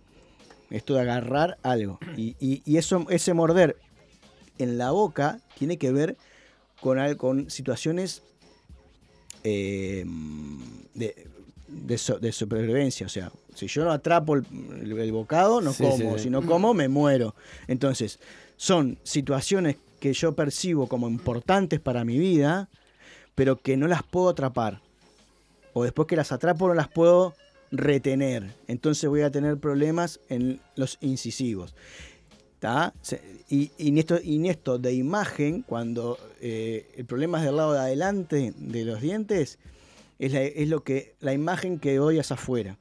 Esto 0.72 0.96
de 0.96 1.02
agarrar 1.02 1.60
algo. 1.62 2.00
Y, 2.18 2.64
eso, 2.76 3.06
ese 3.12 3.36
morder 3.36 3.78
en 4.58 4.80
la 4.80 4.90
boca 4.90 5.40
tiene 5.60 5.78
que 5.78 5.92
ver 5.92 6.18
con 6.82 7.52
situaciones 7.52 8.24
eh, 9.44 10.04
de, 10.96 11.28
de 11.74 11.98
so- 11.98 12.20
de 12.20 12.32
supervivencia. 12.32 13.06
O 13.06 13.10
sea, 13.10 13.32
si 13.56 13.68
yo 13.68 13.84
no 13.84 13.92
atrapo 13.92 14.36
el, 14.36 14.46
el- 14.82 14.98
el 15.00 15.12
bocado, 15.12 15.62
no 15.62 15.74
Sí, 15.74 15.84
como. 15.84 16.18
sí. 16.18 16.24
Si 16.26 16.30
no 16.30 16.46
como, 16.46 16.74
me 16.74 16.88
muero. 16.88 17.36
Entonces, 17.68 18.20
son 18.58 18.98
situaciones 19.04 19.78
que 20.00 20.14
yo 20.14 20.34
percibo 20.34 20.88
como 20.88 21.08
importantes 21.10 21.80
para 21.80 22.04
mi 22.06 22.18
vida, 22.18 22.70
pero 23.36 23.58
que 23.58 23.78
no 23.78 23.88
las 23.88 24.04
puedo 24.04 24.30
atrapar. 24.30 24.82
O 25.74 25.84
después 25.84 26.08
que 26.08 26.16
las 26.16 26.32
atrapo, 26.32 26.68
no 26.68 26.74
las 26.76 26.88
puedo 26.88 27.34
retener. 27.72 28.54
Entonces 28.68 29.10
voy 29.10 29.22
a 29.22 29.32
tener 29.32 29.58
problemas 29.58 30.20
en 30.30 30.60
los 30.76 30.98
incisivos. 31.02 31.74
Y, 33.50 33.72
y 33.78 33.90
en 33.90 33.98
esto, 33.98 34.20
y 34.24 34.38
en 34.38 34.46
esto 34.46 34.78
de 34.78 34.94
imagen, 34.94 35.64
cuando 35.64 36.18
eh, 36.40 36.88
el 36.96 37.06
problema 37.06 37.40
es 37.40 37.46
del 37.46 37.58
lado 37.58 37.74
de 37.74 37.80
adelante 37.80 38.54
de 38.56 38.86
los 38.86 39.02
dientes, 39.02 39.60
es, 40.26 40.34
la- 40.34 40.42
es 40.44 40.68
lo 40.70 40.84
que 40.84 41.16
la 41.20 41.34
imagen 41.34 41.80
que 41.80 41.96
doy 41.96 42.20
hacia 42.20 42.36
afuera. 42.36 42.78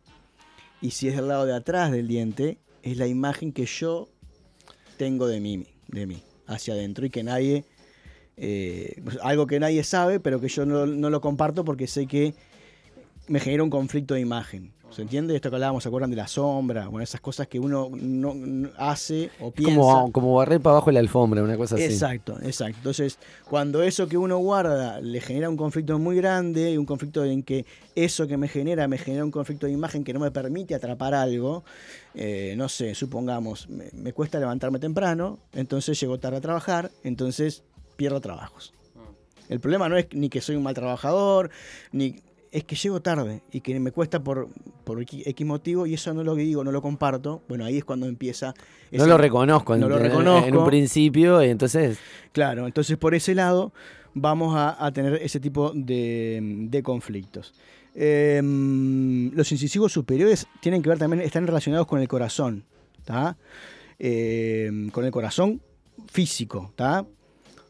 Y 0.81 0.91
si 0.93 1.09
es 1.09 1.17
del 1.17 1.29
lado 1.29 1.47
de 1.47 1.55
atrás 1.55 1.91
del 1.93 2.09
diente, 2.09 2.59
es 2.83 2.97
la 2.97 3.07
imagen 3.07 3.53
que 3.53 3.67
yo 3.67 4.09
tengo 4.97 5.27
de 5.27 5.41
mí, 5.41 5.67
de 5.89 6.07
mí 6.07 6.23
hacia 6.47 6.75
adentro 6.75 7.07
y 7.07 7.11
que 7.11 7.23
nadie, 7.23 7.65
eh, 8.37 9.01
algo 9.23 9.47
que 9.47 9.61
nadie 9.61 9.85
sabe, 9.85 10.19
pero 10.21 10.41
que 10.41 10.49
yo 10.49 10.67
no, 10.67 10.87
no 10.87 11.09
lo 11.11 11.21
comparto 11.21 11.65
porque 11.65 11.87
sé 11.87 12.07
que 12.07 12.35
me 13.29 13.39
genera 13.41 13.63
un 13.63 13.71
conflicto 13.71 14.15
de 14.15 14.21
imagen. 14.21 14.73
¿Se 14.95 15.03
entiende? 15.03 15.35
Esto 15.35 15.49
que 15.51 15.57
hablábamos, 15.57 15.83
¿se 15.83 15.89
acuerdan 15.89 16.11
de 16.11 16.17
la 16.17 16.29
sombra? 16.29 16.87
Bueno, 16.89 17.03
esas 17.03 17.21
cosas 17.21 17.49
que 17.49 17.59
uno 17.59 17.89
no, 17.93 18.35
no 18.35 18.71
hace 18.77 19.31
o 19.41 19.51
piensa. 19.51 19.75
Como, 19.75 20.13
como 20.13 20.35
barrer 20.35 20.61
para 20.61 20.77
abajo 20.77 20.91
la 20.91 21.01
alfombra, 21.01 21.43
una 21.43 21.57
cosa 21.57 21.77
así. 21.77 21.85
Exacto, 21.85 22.39
exacto. 22.43 22.77
Entonces, 22.79 23.19
cuando 23.49 23.83
eso 23.83 24.07
que 24.07 24.19
uno 24.19 24.39
guarda 24.39 25.01
le 25.01 25.21
genera 25.21 25.49
un 25.49 25.57
conflicto 25.57 25.99
muy 25.99 26.17
grande 26.17 26.73
y 26.73 26.77
un 26.77 26.85
conflicto 26.85 27.25
en 27.25 27.43
que 27.43 27.65
eso 27.95 28.27
que 28.27 28.37
me 28.37 28.49
genera 28.49 28.87
me 28.89 28.99
genera 28.99 29.25
un 29.25 29.31
conflicto 29.31 29.67
de 29.67 29.73
imagen 29.73 30.05
que 30.05 30.13
no 30.13 30.21
me 30.21 30.31
permite 30.31 30.75
atrapar 30.75 31.15
algo, 31.15 31.65
eh, 32.15 32.55
no 32.57 32.69
sé, 32.69 32.95
supongamos, 32.95 33.69
me, 33.69 33.91
me 33.93 34.13
cuesta 34.13 34.39
levantarme 34.39 34.79
temprano, 34.79 35.39
entonces 35.53 35.99
llego 35.99 36.19
tarde 36.19 36.39
a 36.39 36.41
trabajar, 36.41 36.91
entonces 37.03 37.63
pierdo 37.97 38.21
trabajos. 38.21 38.75
El 39.49 39.61
problema 39.61 39.89
no 39.89 39.97
es 39.97 40.07
ni 40.13 40.29
que 40.29 40.41
soy 40.41 40.57
un 40.57 40.63
mal 40.63 40.75
trabajador, 40.75 41.51
ni 41.93 42.17
es 42.53 42.65
que 42.65 42.77
llego 42.77 43.01
tarde 43.01 43.43
y 43.51 43.61
que 43.63 43.79
me 43.81 43.91
cuesta 43.91 44.23
por, 44.23 44.49
por 44.85 45.01
X 45.03 45.47
motivo 45.47 45.87
y 45.87 45.95
eso 45.95 46.13
no 46.15 46.23
lo 46.23 46.35
digo, 46.37 46.63
no 46.63 46.71
lo 46.71 46.81
comparto. 46.83 47.43
Bueno, 47.49 47.65
ahí 47.65 47.79
es 47.79 47.85
cuando 47.85 48.07
empieza... 48.07 48.49
No 48.93 48.99
ese- 48.99 49.07
lo 49.07 49.19
reconozco, 49.19 49.77
No 49.77 49.89
lo 49.89 49.99
reconozco. 49.99 50.47
en 50.47 50.57
un 50.57 50.67
principio, 50.67 51.43
y 51.43 51.49
entonces 51.49 51.99
Claro, 52.33 52.67
entonces 52.67 52.97
por 52.99 53.15
ese 53.15 53.35
lado 53.35 53.73
vamos 54.15 54.55
a, 54.55 54.85
a 54.85 54.93
tener 54.93 55.15
ese 55.15 55.41
tipo 55.41 55.73
de, 55.75 56.41
de 56.71 56.83
conflictos. 56.83 57.55
Eh, 57.95 58.41
los 59.35 59.51
incisivos 59.53 59.93
superiores 59.93 60.47
tienen 60.61 60.83
que 60.83 60.89
ver 60.91 60.99
también, 60.99 61.23
están 61.23 61.47
relacionados 61.47 61.87
con 61.87 62.01
el 62.01 62.09
corazón. 62.09 62.65
Eh, 63.99 64.89
con 64.93 65.05
el 65.05 65.11
corazón 65.11 65.61
físico, 66.11 66.73
¿tá? 66.77 67.07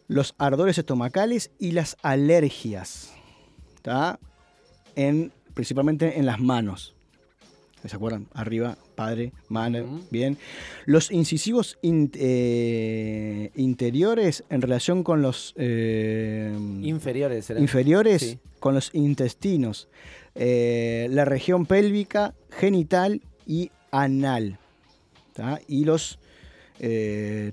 los 0.08 0.34
ardores 0.38 0.76
estomacales 0.78 1.50
y 1.58 1.72
las 1.72 1.96
alergias. 2.02 3.12
¿tá? 3.82 4.18
En, 4.96 5.32
principalmente 5.54 6.18
en 6.18 6.26
las 6.26 6.40
manos. 6.40 6.94
¿Se 7.84 7.96
acuerdan? 7.96 8.28
Arriba, 8.32 8.78
padre, 8.94 9.32
mano, 9.48 10.02
bien. 10.10 10.38
Los 10.86 11.10
incisivos 11.10 11.78
in- 11.82 12.12
eh, 12.14 13.50
interiores 13.56 14.44
en 14.50 14.62
relación 14.62 15.02
con 15.02 15.20
los 15.20 15.52
eh, 15.56 16.56
Inferiores, 16.82 17.46
¿será? 17.46 17.58
inferiores, 17.58 18.22
Sí. 18.22 18.38
con 18.60 18.74
los 18.74 18.90
intestinos. 18.94 19.88
Eh, 20.36 21.08
la 21.10 21.24
región 21.24 21.66
pélvica, 21.66 22.34
genital 22.50 23.20
y 23.48 23.72
anal. 23.90 24.58
¿tá? 25.34 25.60
Y 25.66 25.84
los 25.84 26.20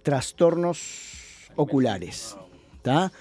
trastornos 0.04 1.50
oculares. 1.56 2.36
¿tá? 2.82 3.12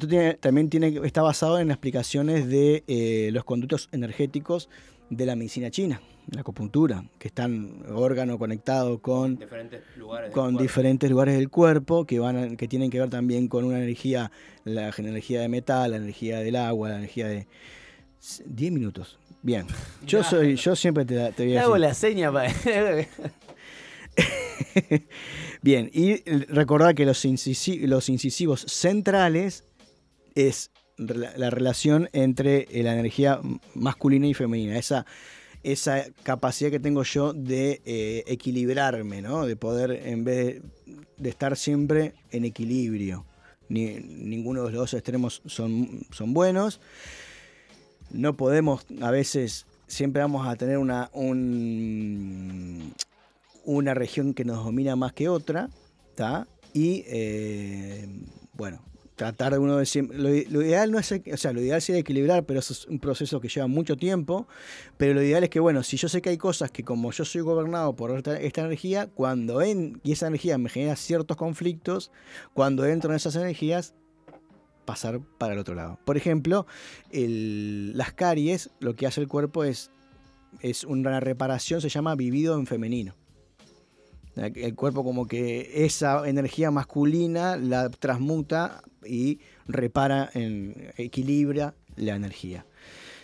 Esto 0.00 0.08
tiene- 0.08 0.32
también 0.32 0.70
tiene, 0.70 0.98
está 1.04 1.20
basado 1.20 1.58
en 1.58 1.70
explicaciones 1.70 2.48
de 2.48 2.84
eh, 2.88 3.28
los 3.34 3.44
conductos 3.44 3.90
energéticos 3.92 4.70
de 5.10 5.26
la 5.26 5.36
medicina 5.36 5.70
china, 5.70 6.00
la 6.30 6.40
acupuntura, 6.40 7.04
que 7.18 7.28
están 7.28 7.82
órgano 7.92 8.38
conectado 8.38 9.02
con, 9.02 9.36
Diferentes 9.36 9.82
lugares. 9.98 10.30
con 10.30 10.56
diferentes 10.56 11.10
lugares 11.10 11.34
del 11.36 11.50
cuerpo 11.50 12.06
que, 12.06 12.18
van 12.18 12.36
a- 12.38 12.56
que 12.56 12.66
tienen 12.66 12.88
que 12.88 12.98
ver 12.98 13.10
también 13.10 13.46
con 13.46 13.62
una 13.66 13.76
energía, 13.76 14.32
la 14.64 14.88
energía 14.96 15.42
de 15.42 15.48
metal, 15.50 15.90
la 15.90 15.98
energía 15.98 16.38
del 16.38 16.56
agua, 16.56 16.88
la 16.88 16.96
energía 16.96 17.28
de... 17.28 17.46
10 18.46 18.72
minutos. 18.72 19.18
Bien. 19.42 19.66
Yo 20.06 20.24
soy, 20.24 20.56
yo 20.56 20.76
siempre 20.76 21.04
te, 21.04 21.30
te 21.32 21.44
voy 21.44 21.56
a 21.58 21.62
hago 21.64 21.76
la 21.76 21.92
seña 21.92 22.32
para. 22.32 22.50
Bien, 25.62 25.90
y 25.92 26.22
recordar 26.46 26.94
que 26.94 27.04
los 27.04 27.22
incisivos 27.24 28.62
centrales 28.62 29.64
es 30.48 30.70
la 30.96 31.48
relación 31.50 32.08
entre 32.12 32.66
eh, 32.70 32.82
la 32.82 32.92
energía 32.92 33.40
masculina 33.74 34.26
y 34.26 34.34
femenina. 34.34 34.76
Esa, 34.78 35.06
esa 35.62 36.04
capacidad 36.22 36.70
que 36.70 36.80
tengo 36.80 37.02
yo 37.04 37.32
de 37.32 37.80
eh, 37.84 38.24
equilibrarme, 38.26 39.22
¿no? 39.22 39.46
De 39.46 39.56
poder, 39.56 39.92
en 39.92 40.24
vez 40.24 40.62
de, 41.16 41.28
estar 41.30 41.56
siempre 41.56 42.14
en 42.30 42.44
equilibrio. 42.44 43.24
Ni- 43.68 44.00
ninguno 44.00 44.64
de 44.64 44.72
los 44.72 44.80
dos 44.80 44.94
extremos 44.94 45.42
son, 45.46 46.02
son 46.10 46.34
buenos. 46.34 46.80
No 48.10 48.36
podemos, 48.36 48.84
a 49.00 49.10
veces, 49.10 49.66
siempre 49.86 50.20
vamos 50.20 50.46
a 50.46 50.56
tener 50.56 50.78
una, 50.78 51.10
un, 51.12 52.92
una 53.64 53.94
región 53.94 54.34
que 54.34 54.44
nos 54.44 54.64
domina 54.64 54.96
más 54.96 55.12
que 55.12 55.28
otra, 55.28 55.70
¿tá? 56.14 56.46
Y 56.74 57.04
eh, 57.06 58.06
bueno, 58.52 58.82
tratar 59.20 59.58
uno 59.58 59.76
de 59.76 59.84
siempre. 59.84 60.16
Lo, 60.16 60.30
lo 60.30 60.62
ideal 60.62 60.90
no 60.90 60.98
es, 60.98 61.12
o 61.12 61.36
sea, 61.36 61.52
lo 61.52 61.60
ideal 61.60 61.82
sería 61.82 62.00
equilibrar, 62.00 62.46
pero 62.46 62.60
eso 62.60 62.72
es 62.72 62.86
un 62.86 62.98
proceso 62.98 63.38
que 63.38 63.48
lleva 63.48 63.66
mucho 63.66 63.98
tiempo. 63.98 64.48
Pero 64.96 65.12
lo 65.12 65.22
ideal 65.22 65.44
es 65.44 65.50
que, 65.50 65.60
bueno, 65.60 65.82
si 65.82 65.98
yo 65.98 66.08
sé 66.08 66.22
que 66.22 66.30
hay 66.30 66.38
cosas 66.38 66.70
que 66.70 66.84
como 66.84 67.12
yo 67.12 67.26
soy 67.26 67.42
gobernado 67.42 67.94
por 67.94 68.16
esta, 68.16 68.40
energía, 68.40 69.08
cuando 69.08 69.60
en, 69.60 70.00
y 70.02 70.12
esa 70.12 70.28
energía 70.28 70.56
me 70.56 70.70
genera 70.70 70.96
ciertos 70.96 71.36
conflictos, 71.36 72.10
cuando 72.54 72.86
entro 72.86 73.10
en 73.10 73.16
esas 73.16 73.36
energías, 73.36 73.92
pasar 74.86 75.20
para 75.36 75.52
el 75.52 75.58
otro 75.58 75.74
lado. 75.74 75.98
Por 76.06 76.16
ejemplo, 76.16 76.66
las 77.12 78.14
caries, 78.14 78.70
lo 78.80 78.96
que 78.96 79.06
hace 79.06 79.20
el 79.20 79.28
cuerpo 79.28 79.64
es, 79.64 79.90
es 80.60 80.84
una 80.84 81.20
reparación, 81.20 81.82
se 81.82 81.90
llama 81.90 82.14
vivido 82.14 82.58
en 82.58 82.66
femenino. 82.66 83.19
El 84.36 84.74
cuerpo 84.74 85.04
como 85.04 85.26
que 85.26 85.84
esa 85.84 86.28
energía 86.28 86.70
masculina 86.70 87.56
la 87.56 87.90
transmuta 87.90 88.82
y 89.04 89.40
repara, 89.66 90.30
en, 90.34 90.92
equilibra 90.96 91.74
la 91.96 92.14
energía. 92.14 92.64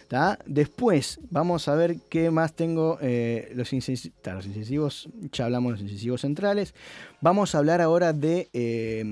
¿tá? 0.08 0.38
Después 0.46 1.18
vamos 1.30 1.68
a 1.68 1.74
ver 1.74 1.96
qué 2.08 2.30
más 2.30 2.54
tengo. 2.54 2.98
eh, 3.00 3.50
los, 3.54 3.72
incis- 3.72 4.12
tá, 4.22 4.34
los 4.34 4.46
incisivos, 4.46 5.08
ya 5.32 5.46
hablamos 5.46 5.70
de 5.70 5.72
los 5.74 5.82
incisivos 5.82 6.20
centrales. 6.20 6.74
Vamos 7.20 7.54
a 7.54 7.58
hablar 7.58 7.80
ahora 7.80 8.12
de 8.12 8.48
eh, 8.52 9.02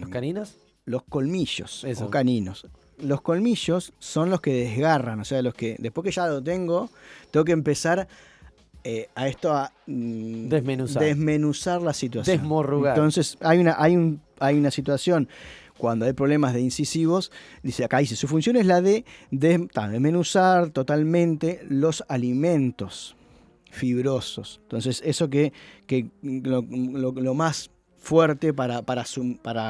¿Los 0.00 0.10
caninos? 0.10 0.56
los 0.84 1.02
colmillos 1.04 1.84
Eso. 1.84 2.06
o 2.06 2.10
caninos. 2.10 2.66
Los 2.98 3.20
colmillos 3.22 3.92
son 3.98 4.30
los 4.30 4.40
que 4.40 4.52
desgarran, 4.52 5.20
o 5.20 5.24
sea, 5.24 5.42
los 5.42 5.54
que 5.54 5.76
después 5.78 6.04
que 6.04 6.10
ya 6.12 6.26
lo 6.28 6.42
tengo, 6.42 6.90
tengo 7.30 7.44
que 7.44 7.52
empezar 7.52 8.06
eh, 8.84 9.08
a 9.14 9.28
esto 9.28 9.52
a 9.52 9.72
mm, 9.86 10.48
Desmenuzar. 10.48 11.02
desmenuzar 11.04 11.82
la 11.82 11.92
situación. 11.92 12.36
Desmorrugar. 12.38 12.96
Entonces, 12.96 13.36
hay 13.40 13.58
una, 13.58 13.76
hay, 13.78 13.96
un, 13.96 14.20
hay 14.40 14.56
una 14.58 14.70
situación 14.70 15.28
cuando 15.78 16.04
hay 16.06 16.12
problemas 16.12 16.54
de 16.54 16.60
incisivos, 16.60 17.32
dice 17.62 17.84
acá 17.84 17.98
dice, 17.98 18.14
su 18.16 18.28
función 18.28 18.56
es 18.56 18.66
la 18.66 18.80
de, 18.80 19.04
desmenuzar 19.30 20.70
totalmente 20.70 21.60
los 21.68 22.04
alimentos 22.08 23.16
fibrosos. 23.70 24.60
Entonces, 24.64 25.02
eso 25.04 25.28
que, 25.30 25.52
que 25.86 26.08
lo, 26.22 26.62
lo- 26.70 27.12
lo 27.12 27.34
más 27.34 27.70
fuerte 27.96 28.52
para, 28.52 28.82
para, 28.82 29.04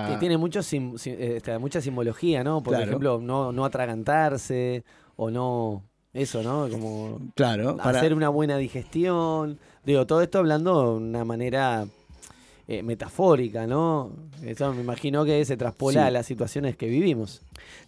Que 0.09 0.16
tiene 0.18 0.37
mucho 0.38 0.62
sim- 0.62 0.96
sim- 0.98 1.16
este, 1.18 1.57
mucha 1.59 1.81
simbología, 1.81 2.42
¿no? 2.42 2.62
Por 2.62 2.72
Claro. 2.75 2.87
ejemplo, 2.87 3.20
no, 3.22 3.53
no 3.53 3.64
atragantarse 3.64 4.85
o 5.16 5.31
no. 5.31 5.85
Eso, 6.14 6.42
¿no? 6.42 6.68
Como 6.68 7.18
Claro, 7.35 7.77
para, 7.77 7.98
hacer 7.98 8.12
una 8.14 8.29
buena 8.29 8.57
digestión. 8.59 9.59
Digo, 9.85 10.07
todo 10.07 10.22
esto 10.22 10.38
hablando 10.38 10.83
de 10.83 10.96
una 10.98 11.25
manera 11.25 11.87
eh, 12.68 12.83
metafórica, 12.83 13.66
¿no? 13.66 14.11
Eso 14.44 14.72
me 14.75 14.83
imagino 14.83 15.25
que 15.25 15.44
se 15.44 15.57
traspola 15.57 16.03
Sí. 16.03 16.07
a 16.07 16.11
las 16.11 16.27
situaciones 16.27 16.77
que 16.77 16.87
vivimos. 16.88 17.40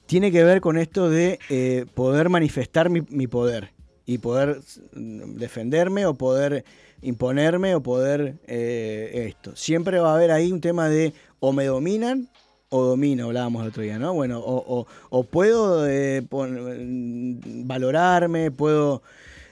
tiene 0.07 0.31
que 0.33 0.45
ver 0.45 0.61
con 0.61 0.77
esto 0.79 1.09
de 1.09 1.39
eh, 1.49 1.87
poder 1.95 2.29
manifestar 2.29 2.91
mi, 2.91 3.03
mi 3.09 3.27
poder 3.27 3.73
y 4.07 4.19
poder 4.19 4.61
defenderme 4.93 6.05
o 6.07 6.15
poder 6.15 6.65
imponerme 7.03 7.75
o 7.75 7.83
poder 7.83 8.37
eh, 8.47 9.27
esto. 9.29 9.55
Siempre 9.57 10.01
va 10.01 10.13
a 10.13 10.15
haber 10.17 10.31
ahí 10.31 10.51
un 10.53 10.61
tema 10.61 10.89
de 10.89 11.13
o 11.41 11.53
me 11.53 11.65
dominan 11.67 12.29
o 12.77 12.83
domino, 12.85 13.27
hablábamos 13.27 13.63
el 13.63 13.69
otro 13.69 13.83
día, 13.83 13.99
¿no? 13.99 14.13
Bueno, 14.15 14.41
o, 14.41 14.81
o- 14.81 14.87
o 15.11 15.23
puedo 15.25 15.87
eh, 15.89 16.23
pon- 16.29 17.41
valorarme, 17.67 18.51
puedo... 18.51 19.03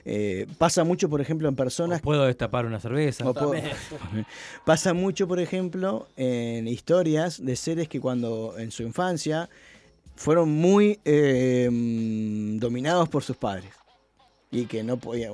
eh, 0.04 0.46
pasa 0.58 0.82
mucho, 0.82 1.08
por 1.08 1.20
ejemplo, 1.20 1.48
en 1.48 1.54
personas 1.54 2.00
Puedo 2.00 2.24
destapar 2.24 2.66
una 2.66 2.80
cerveza. 2.80 3.24
puedo- 3.32 3.54
Pasa 4.64 4.92
mucho, 4.94 5.28
por 5.28 5.38
ejemplo, 5.38 6.08
en 6.16 6.66
historias 6.66 7.44
de 7.44 7.54
seres 7.56 7.88
que 7.88 8.00
cuando 8.00 8.54
en 8.58 8.70
su 8.70 8.82
infancia 8.82 9.48
fueron 10.16 10.50
muy 10.50 10.98
eh, 11.04 11.68
mm, 11.70 12.58
dominados 12.58 13.08
por 13.08 13.22
sus 13.22 13.36
padres 13.36 13.70
y 14.54 14.66
que 14.66 14.82
no 14.82 14.98
podía, 14.98 15.30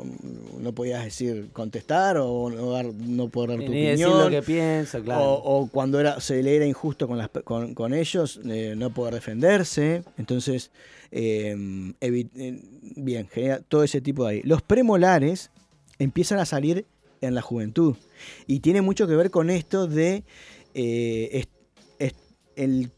no 0.61 0.73
podías 0.73 1.03
decir 1.05 1.49
contestar 1.53 2.19
o 2.19 2.49
no, 2.51 2.71
dar, 2.71 2.87
no 2.87 3.29
poder 3.29 3.51
dar 3.51 3.67
tu 3.67 3.73
Ni 3.73 3.83
decir 3.83 4.07
opinión. 4.07 4.25
lo 4.25 4.31
que 4.31 4.43
pienso, 4.47 5.03
claro. 5.03 5.21
O, 5.35 5.63
o 5.63 5.67
cuando 5.67 5.99
era, 5.99 6.21
se 6.21 6.41
le 6.43 6.55
era 6.55 6.65
injusto 6.65 7.09
con, 7.09 7.19
las 7.19 7.29
con, 7.45 7.75
con 7.75 7.95
ellos, 7.95 8.41
eh, 8.49 8.75
no 8.77 8.91
poder 8.95 9.15
defenderse. 9.15 10.05
Entonces, 10.19 10.71
eh, 11.11 11.53
evi- 12.01 12.31
eh, 12.37 12.63
bien, 12.97 13.27
genera 13.29 13.59
todo 13.61 13.83
ese 13.83 14.01
tipo 14.01 14.25
de 14.25 14.31
ahí. 14.37 14.43
Los 14.45 14.63
premolares 14.63 15.51
empiezan 15.99 16.39
a 16.39 16.47
salir 16.47 16.87
en 17.21 17.35
la 17.35 17.43
juventud. 17.43 17.97
Y 18.47 18.61
tiene 18.61 18.83
mucho 18.83 19.09
que 19.09 19.17
ver 19.17 19.31
con 19.33 19.51
esto 19.51 19.89
de. 19.89 20.23
eh, 20.75 21.29
es- 21.33 21.49
es- 21.99 22.15
el, 22.55 22.91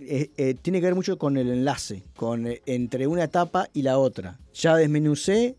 eh, 0.00 0.30
eh, 0.36 0.54
tiene 0.62 0.78
que 0.78 0.86
ver 0.86 0.94
mucho 0.94 1.18
con 1.18 1.36
el 1.36 1.50
enlace, 1.50 2.04
con, 2.14 2.46
eh, 2.46 2.62
entre 2.66 3.08
una 3.08 3.24
etapa 3.24 3.68
y 3.74 3.82
la 3.82 3.98
otra. 3.98 4.38
Ya 4.54 4.76
desmenucé 4.76 5.56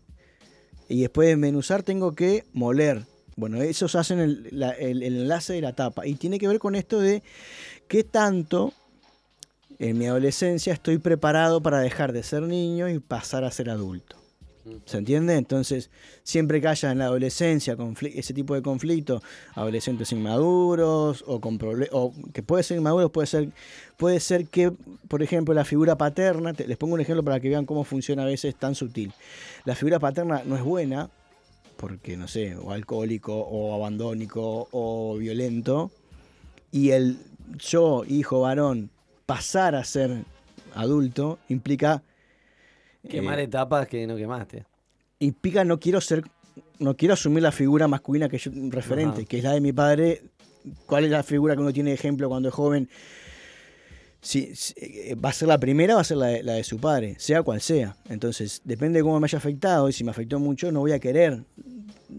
y 0.88 1.00
después 1.00 1.26
de 1.26 1.30
desmenuzar 1.34 1.82
tengo 1.82 2.14
que 2.14 2.44
moler. 2.52 3.04
Bueno, 3.36 3.60
esos 3.62 3.94
hacen 3.96 4.18
el, 4.18 4.48
el- 4.78 5.02
el 5.02 5.16
enlace 5.18 5.52
de 5.52 5.60
la 5.60 5.74
tapa. 5.74 6.06
Y 6.06 6.14
tiene 6.14 6.38
que 6.38 6.48
ver 6.48 6.58
con 6.58 6.74
esto 6.74 7.00
de 7.00 7.22
qué 7.88 8.02
tanto 8.04 8.72
en 9.78 9.98
mi 9.98 10.06
adolescencia 10.06 10.72
estoy 10.72 10.98
preparado 10.98 11.60
para 11.62 11.80
dejar 11.80 12.12
de 12.12 12.22
ser 12.22 12.42
niño 12.42 12.88
y 12.88 12.98
pasar 12.98 13.44
a 13.44 13.50
ser 13.50 13.68
adulto. 13.68 14.16
¿Se 14.84 14.98
entiende? 14.98 15.36
Entonces, 15.36 15.90
siempre 16.22 16.60
que 16.60 16.68
haya 16.68 16.90
en 16.90 16.98
la 16.98 17.06
adolescencia 17.06 17.76
ese 18.14 18.34
tipo 18.34 18.54
de 18.54 18.62
conflicto, 18.62 19.22
adolescentes 19.54 20.10
inmaduros 20.12 21.24
o 21.26 21.40
con 21.40 21.58
o 21.92 22.12
que 22.32 22.42
puede 22.42 22.62
ser 22.62 22.78
inmaduros, 22.78 23.10
puede 23.10 23.26
ser, 23.26 23.48
puede 23.96 24.20
ser 24.20 24.46
que, 24.46 24.72
por 25.08 25.22
ejemplo, 25.22 25.54
la 25.54 25.64
figura 25.64 25.96
paterna, 25.96 26.52
te- 26.52 26.66
les 26.66 26.76
pongo 26.76 26.94
un 26.94 27.00
ejemplo 27.00 27.22
para 27.22 27.40
que 27.40 27.48
vean 27.48 27.64
cómo 27.66 27.84
funciona 27.84 28.22
a 28.22 28.26
veces 28.26 28.54
tan 28.56 28.74
sutil. 28.74 29.12
La 29.64 29.74
figura 29.74 29.98
paterna 29.98 30.42
no 30.44 30.56
es 30.56 30.62
buena 30.62 31.10
porque, 31.76 32.16
no 32.16 32.26
sé, 32.26 32.56
o 32.56 32.72
alcohólico 32.72 33.36
o 33.36 33.74
abandónico 33.74 34.68
o 34.72 35.16
violento, 35.16 35.90
y 36.72 36.90
el 36.90 37.18
yo, 37.58 38.02
hijo 38.08 38.40
varón, 38.40 38.90
pasar 39.26 39.74
a 39.74 39.84
ser 39.84 40.24
adulto 40.74 41.38
implica 41.48 42.02
Quemar 43.08 43.38
eh, 43.40 43.44
etapas 43.44 43.86
que 43.88 44.06
no 44.06 44.16
quemaste. 44.16 44.64
implica 45.20 45.64
no 45.64 45.78
quiero 45.80 46.00
ser, 46.00 46.22
no 46.78 46.96
quiero 46.96 47.14
asumir 47.14 47.42
la 47.42 47.52
figura 47.52 47.88
masculina 47.88 48.28
que 48.28 48.38
yo 48.38 48.50
referente, 48.70 49.20
Ajá. 49.20 49.28
que 49.28 49.38
es 49.38 49.44
la 49.44 49.52
de 49.52 49.60
mi 49.60 49.72
padre. 49.72 50.22
¿Cuál 50.86 51.04
es 51.04 51.10
la 51.10 51.22
figura 51.22 51.54
que 51.54 51.60
uno 51.62 51.72
tiene 51.72 51.90
de 51.90 51.94
ejemplo 51.94 52.28
cuando 52.28 52.48
es 52.48 52.54
joven? 52.54 52.88
si, 54.20 54.56
si- 54.56 54.74
eh, 54.76 55.14
va 55.14 55.28
a 55.28 55.32
ser 55.32 55.46
la 55.46 55.58
primera, 55.58 55.94
va 55.94 56.00
a 56.00 56.04
ser 56.04 56.16
la 56.16 56.26
de, 56.26 56.42
la 56.42 56.54
de 56.54 56.64
su 56.64 56.78
padre, 56.78 57.14
sea 57.18 57.42
cual 57.44 57.60
sea. 57.60 57.96
Entonces, 58.08 58.60
depende 58.64 58.98
de 58.98 59.04
cómo 59.04 59.20
me 59.20 59.26
haya 59.26 59.38
afectado 59.38 59.88
y 59.88 59.92
si 59.92 60.02
me 60.02 60.10
afectó 60.10 60.40
mucho, 60.40 60.72
no 60.72 60.80
voy 60.80 60.90
a 60.92 60.98
querer 60.98 61.44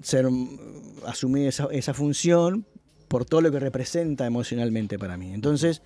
ser 0.03 0.29
mm, 0.29 0.57
asumir 1.05 1.47
esa, 1.47 1.67
esa 1.71 1.93
función 1.93 2.65
por 3.09 3.25
todo 3.25 3.41
lo 3.41 3.51
que 3.51 3.59
representa 3.59 4.25
emocionalmente 4.25 4.97
para 4.97 5.17
mí. 5.17 5.33
Entonces, 5.33 5.81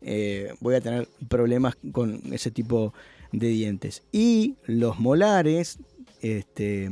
eh, 0.00 0.54
voy 0.60 0.74
a 0.74 0.80
tener 0.80 1.06
problemas 1.28 1.76
con 1.92 2.32
ese 2.32 2.50
tipo 2.50 2.84
de 2.84 2.92
dientes. 3.32 4.02
Y 4.12 4.56
los 4.66 4.98
molares, 4.98 5.78
este, 6.20 6.90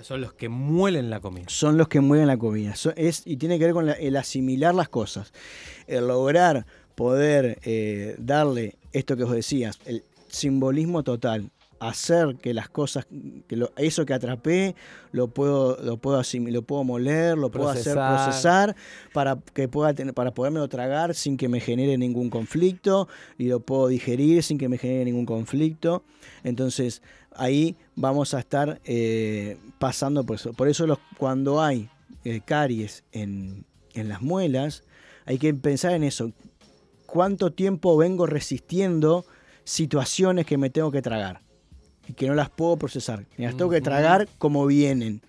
Son 0.00 0.20
los 0.20 0.32
que 0.32 0.48
muelen 0.48 1.10
la 1.10 1.20
comida. 1.20 1.44
son 1.48 1.76
los 1.78 1.88
que 1.88 2.00
mueven 2.00 2.26
la 2.26 2.36
comida. 2.36 2.74
So- 2.76 2.92
es, 2.96 3.22
y 3.24 3.36
tiene 3.36 3.58
que 3.58 3.66
ver 3.66 3.74
con 3.74 3.86
la- 3.86 3.92
el 3.92 4.16
asimilar 4.16 4.74
las 4.74 4.88
cosas. 4.88 5.32
El 5.86 6.08
lograr 6.08 6.66
poder 6.94 7.58
eh, 7.64 8.16
darle 8.18 8.76
esto 8.92 9.16
que 9.16 9.24
vos 9.24 9.34
decías, 9.34 9.78
el 9.86 10.04
simbolismo 10.28 11.02
total. 11.02 11.50
Hacer 11.84 12.36
que 12.36 12.54
las 12.54 12.68
cosas, 12.68 13.06
que 13.48 13.56
lo- 13.56 13.72
eso 13.76 14.06
que 14.06 14.14
atrapé, 14.14 14.76
lo 15.10 15.26
puedo, 15.28 15.76
lo 15.82 15.96
puedo 15.96 16.20
asim- 16.20 16.48
lo 16.50 16.62
puedo 16.62 16.84
moler, 16.84 17.36
lo 17.36 17.50
puedo 17.50 17.70
hacer 17.70 17.94
Procesar. 17.94 18.24
procesar 18.24 18.76
para 19.12 19.38
que 19.52 19.66
pueda 19.66 19.92
tener, 19.92 20.14
para 20.14 20.32
podérmelo 20.32 20.68
tragar 20.68 21.14
sin 21.14 21.36
que 21.36 21.48
me 21.48 21.58
genere 21.58 21.98
ningún 21.98 22.30
conflicto, 22.30 23.08
y 23.36 23.48
lo 23.48 23.58
puedo 23.60 23.88
digerir 23.88 24.44
sin 24.44 24.58
que 24.58 24.68
me 24.68 24.78
genere 24.78 25.04
ningún 25.06 25.26
conflicto. 25.26 26.04
Entonces, 26.44 27.02
ahí 27.34 27.74
vamos 27.96 28.32
a 28.34 28.38
estar 28.38 28.80
eh, 28.84 29.56
pasando 29.80 30.24
por 30.24 30.36
eso. 30.36 30.52
Por 30.52 30.68
eso 30.68 30.86
los, 30.86 30.98
cuando 31.18 31.60
hay 31.60 31.88
eh, 32.24 32.42
caries 32.44 33.02
en, 33.10 33.64
en 33.94 34.08
las 34.08 34.22
muelas, 34.22 34.84
hay 35.26 35.38
que 35.38 35.52
pensar 35.52 35.94
en 35.94 36.04
eso. 36.04 36.30
¿Cuánto 37.06 37.52
tiempo 37.52 37.96
vengo 37.96 38.26
resistiendo 38.26 39.24
situaciones 39.64 40.46
que 40.46 40.56
me 40.58 40.70
tengo 40.70 40.90
que 40.92 41.02
tragar? 41.02 41.40
Y 42.12 42.14
que 42.14 42.26
no 42.28 42.34
las 42.34 42.50
puedo 42.50 42.76
procesar. 42.76 43.24
Me 43.38 43.46
las 43.46 43.56
tengo 43.56 43.70
que 43.70 43.80
tragar 43.80 44.28
como 44.36 44.66
vienen. 44.66 45.22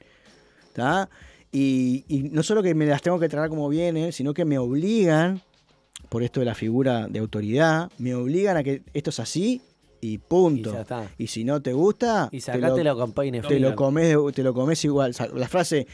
¿tá? 0.73 1.09
Y, 1.49 2.03
y 2.09 2.23
no 2.23 2.43
solo 2.43 2.61
que 2.61 2.75
me 2.75 2.85
las 2.85 3.01
tengo 3.01 3.19
que 3.19 3.29
tragar 3.29 3.47
como 3.47 3.69
vienen, 3.69 4.11
sino 4.11 4.33
que 4.33 4.43
me 4.43 4.57
obligan, 4.57 5.41
por 6.09 6.23
esto 6.23 6.41
de 6.41 6.45
la 6.45 6.55
figura 6.55 7.07
de 7.07 7.19
autoridad, 7.19 7.89
me 7.97 8.13
obligan 8.15 8.57
a 8.57 8.63
que 8.63 8.81
esto 8.93 9.11
es 9.11 9.19
así 9.19 9.61
y 10.01 10.13
Y 10.13 10.17
punto. 10.17 10.73
ya 10.73 10.81
está. 10.81 11.07
Y 11.17 11.27
si 11.27 11.45
no 11.45 11.61
te 11.61 11.71
gusta, 11.71 12.27
Y 12.31 12.41
te 12.41 12.57
lo, 12.57 12.97
campaña 12.97 13.41
te 13.41 13.59
lo 13.59 13.75
comes, 13.75 14.17
te 14.33 14.43
lo 14.43 14.53
comes 14.53 14.83
igual. 14.83 15.15
La 15.35 15.47
frase, 15.47 15.87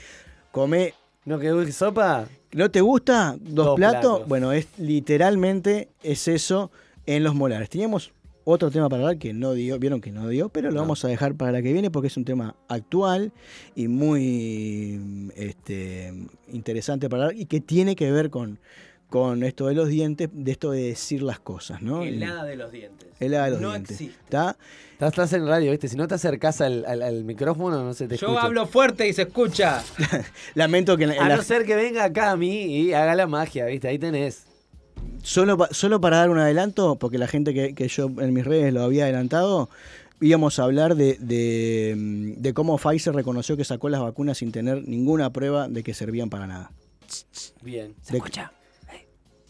come, 0.51 0.95
¿No 1.25 1.37
que 1.37 1.71
sopa? 1.71 2.27
¿no 2.53 2.71
te 2.71 2.81
gusta? 2.81 3.35
Dos, 3.39 3.53
Dos 3.67 3.75
platos. 3.75 4.01
platos. 4.01 4.27
Bueno, 4.27 4.51
es 4.51 4.67
literalmente 4.79 5.89
es 6.01 6.27
eso 6.27 6.71
en 7.05 7.23
los 7.23 7.35
molares. 7.35 7.69
Teníamos 7.69 8.11
otro 8.49 8.71
tema 8.71 8.89
para 8.89 9.03
hablar 9.03 9.17
que 9.17 9.33
no 9.33 9.53
dio, 9.53 9.77
vieron 9.79 10.01
que 10.01 10.11
no 10.11 10.27
dio, 10.27 10.49
pero 10.49 10.69
lo 10.69 10.75
No. 10.75 10.81
vamos 10.81 11.03
a 11.05 11.07
dejar 11.07 11.35
para 11.35 11.51
la 11.51 11.61
que 11.61 11.71
viene 11.73 11.89
porque 11.91 12.07
es 12.07 12.17
un 12.17 12.25
tema 12.25 12.55
actual 12.67 13.31
y 13.75 13.87
muy 13.87 15.29
este, 15.35 16.13
interesante 16.51 17.09
para 17.09 17.25
hablar 17.25 17.37
y 17.39 17.45
que 17.45 17.61
tiene 17.61 17.95
que 17.95 18.11
ver 18.11 18.29
con, 18.29 18.59
con 19.09 19.43
esto 19.43 19.67
de 19.67 19.75
los 19.75 19.87
dientes, 19.89 20.29
de 20.31 20.51
esto 20.51 20.71
de 20.71 20.83
decir 20.83 21.21
las 21.21 21.39
cosas, 21.39 21.81
¿no? 21.81 22.03
Helada 22.03 22.43
de 22.43 22.55
los 22.55 22.71
dientes. 22.71 23.07
Helada 23.19 23.45
de 23.45 23.51
los 23.51 23.61
no 23.61 23.69
dientes. 23.71 23.91
existe. 24.01 24.19
¿Está? 24.25 24.57
Estás, 24.93 25.09
estás 25.09 25.33
en 25.33 25.47
radio, 25.47 25.71
¿viste? 25.71 25.87
Si 25.87 25.95
no 25.95 26.07
te 26.07 26.15
acercás 26.15 26.59
al, 26.61 26.85
al- 26.85 27.01
al 27.01 27.23
micrófono, 27.23 27.83
no 27.83 27.93
se 27.93 28.07
te 28.07 28.17
Yo 28.17 28.27
escucha. 28.27 28.45
hablo 28.45 28.67
fuerte 28.67 29.07
y 29.07 29.13
se 29.13 29.21
escucha. 29.23 29.81
Lamento 30.55 30.97
que 30.97 31.03
en 31.03 31.09
la- 31.09 31.15
en 31.15 31.21
A 31.23 31.29
la- 31.29 31.35
no 31.37 31.41
ser 31.43 31.65
que 31.65 31.75
venga 31.75 32.03
acá 32.03 32.31
a 32.31 32.35
mí 32.37 32.65
y 32.65 32.93
haga 32.93 33.15
la 33.15 33.25
magia, 33.27 33.65
¿viste? 33.65 33.87
Ahí 33.87 33.97
tenés. 33.99 34.45
Solo, 35.23 35.57
pa- 35.57 35.69
solo 35.71 35.99
para 36.01 36.17
dar 36.17 36.29
un 36.29 36.39
adelanto, 36.39 36.97
porque 36.97 37.17
la 37.17 37.27
gente 37.27 37.53
que, 37.53 37.75
que 37.75 37.87
yo 37.87 38.05
en 38.19 38.33
mis 38.33 38.45
redes 38.45 38.73
lo 38.73 38.81
había 38.83 39.03
adelantado, 39.03 39.69
íbamos 40.21 40.59
a 40.59 40.63
hablar 40.63 40.95
de, 40.95 41.17
de, 41.19 41.93
mm, 41.97 42.41
de 42.41 42.53
cómo 42.53 42.77
Pfizer 42.77 43.13
reconoció 43.13 43.57
que 43.57 43.65
sacó 43.65 43.89
las 43.89 44.01
vacunas 44.01 44.37
sin 44.37 44.51
tener 44.51 44.87
ninguna 44.87 45.31
prueba 45.31 45.67
de 45.67 45.83
que 45.83 45.93
servían 45.93 46.29
para 46.29 46.47
nada. 46.47 46.71
Bien. 47.61 47.93
Se 48.01 48.17
escucha. 48.17 48.51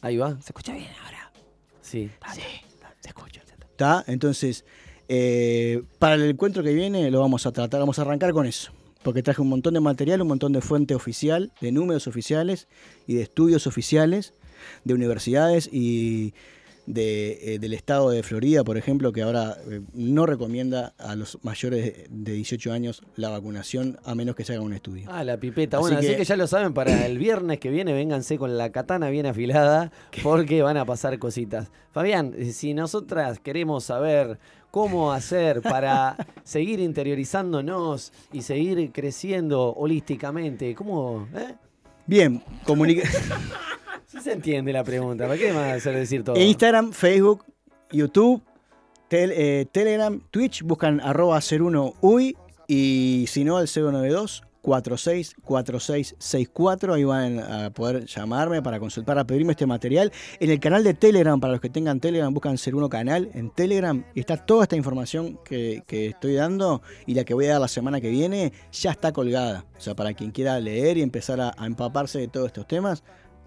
Ahí 0.02 0.18
va. 0.18 0.32
¿Se 0.42 0.48
escucha 0.50 0.74
bien 0.74 0.88
ahora? 1.04 1.32
Sí. 1.82 2.10
Se 3.02 3.10
escucha. 3.10 3.42
¿Está? 3.72 4.04
Entonces, 4.08 4.66
eh, 5.08 5.84
para 6.00 6.16
el 6.16 6.24
encuentro 6.30 6.64
que 6.64 6.74
viene 6.74 7.10
lo 7.12 7.20
vamos 7.22 7.46
a 7.46 7.52
tratar, 7.52 7.80
vamos 7.80 7.98
a 8.00 8.02
arrancar 8.02 8.34
con 8.34 8.46
eso. 8.46 8.72
Porque 9.04 9.24
traje 9.24 9.42
un 9.42 9.48
montón 9.50 9.74
de 9.74 9.80
material, 9.80 10.22
un 10.22 10.28
montón 10.28 10.52
de 10.52 10.60
fuente 10.62 10.96
oficial, 10.96 11.52
de 11.62 11.72
números 11.72 12.08
oficiales 12.08 12.68
y 13.08 13.14
de 13.16 13.22
estudios 13.24 13.66
oficiales 13.68 14.34
de 14.84 14.94
universidades 14.94 15.70
y 15.72 16.34
de, 16.86 17.54
eh, 17.56 17.60
del 17.60 17.74
estado 17.74 18.10
de 18.10 18.24
Florida, 18.24 18.64
por 18.64 18.76
ejemplo, 18.76 19.12
que 19.14 19.22
ahora 19.22 19.58
eh, 19.70 19.82
no 19.94 20.26
recomienda 20.26 20.96
a 20.98 21.16
los 21.16 21.38
mayores 21.44 22.08
de 22.10 22.32
18 22.34 22.72
años 22.74 23.04
la 23.16 23.30
vacunación 23.30 24.00
a 24.06 24.16
menos 24.16 24.36
que 24.36 24.44
se 24.44 24.54
haga 24.54 24.64
un 24.64 24.74
estudio. 24.74 25.08
Ah, 25.12 25.24
la 25.24 25.38
pipeta. 25.38 25.78
Así 25.78 25.82
Bueno, 25.84 26.00
así 26.00 26.16
que- 26.16 26.24
ya 26.24 26.36
lo 26.36 26.48
saben, 26.48 26.74
para 26.74 27.06
el 27.06 27.20
viernes 27.20 27.60
que 27.60 27.70
viene, 27.70 27.94
vénganse 27.94 28.40
con 28.40 28.58
la 28.58 28.72
katana 28.72 29.10
bien 29.12 29.28
afilada, 29.28 29.92
porque 30.24 30.64
van 30.64 30.78
a 30.78 30.86
pasar 30.86 31.20
cositas. 31.20 31.70
Fabián, 31.92 32.34
eh, 32.36 32.54
si 32.54 32.74
nosotras 32.74 33.40
queremos 33.40 33.84
saber 33.84 34.40
cómo 34.72 35.12
hacer 35.14 35.62
para 35.62 36.16
seguir 36.44 36.80
interiorizándonos 36.80 38.12
y 38.34 38.42
seguir 38.42 38.92
creciendo 38.92 39.74
holísticamente, 39.76 40.74
¿cómo? 40.74 41.28
eh? 41.36 41.54
Bien, 42.08 42.42
comunica 42.66 43.08
Sí 44.10 44.20
se 44.22 44.32
entiende 44.32 44.74
la 44.74 44.84
pregunta, 44.84 45.28
¿para 45.28 45.38
qué 45.38 45.52
a 45.52 45.74
hacer 45.74 45.96
decir 45.96 46.24
todo? 46.24 46.36
Instagram, 46.36 46.94
Facebook, 46.94 47.46
YouTube, 47.92 48.42
eh, 49.12 49.68
Telegram, 49.72 50.20
Twitch, 50.32 50.64
buscan 50.64 51.00
arroba 51.00 51.38
01UI 51.38 52.36
y 52.68 53.26
si 53.28 53.44
no 53.44 53.58
al 53.58 53.68
092 53.68 54.42
464664, 54.64 56.96
ahí 56.96 57.04
van 57.04 57.40
a 57.40 57.70
poder 57.70 58.06
llamarme 58.06 58.64
para 58.64 58.80
consultar, 58.80 59.16
para 59.16 59.28
pedirme 59.28 59.52
este 59.52 59.68
material. 59.68 60.12
En 60.40 60.50
el 60.50 60.60
canal 60.60 60.84
de 60.84 60.96
Telegram, 60.96 61.40
para 61.40 61.54
los 61.54 61.62
que 61.62 61.70
tengan 61.70 62.00
Telegram, 62.00 62.34
buscan 62.34 62.58
01 62.58 62.90
canal 62.90 63.30
en 63.36 63.52
Telegram 63.52 64.04
está 64.16 64.38
toda 64.38 64.64
esta 64.64 64.76
información 64.76 65.38
que, 65.46 65.84
que 65.86 66.08
estoy 66.08 66.34
dando 66.34 66.82
y 67.06 67.14
la 67.14 67.26
que 67.26 67.36
voy 67.36 67.46
a 67.46 67.52
dar 67.52 67.62
la 67.62 67.68
semana 67.68 68.02
que 68.02 68.10
viene, 68.10 68.54
ya 68.72 68.90
está 68.90 69.12
colgada. 69.12 69.66
O 69.78 69.82
sea, 69.82 69.96
para 69.96 70.16
quien 70.16 70.32
quiera 70.32 70.60
leer 70.60 70.98
y 70.98 71.04
empezar 71.04 71.40
a, 71.40 71.54
a 71.56 71.68
empaparse 71.68 72.18
de 72.18 72.28
todos 72.28 72.48
estos 72.48 72.68
temas, 72.68 73.04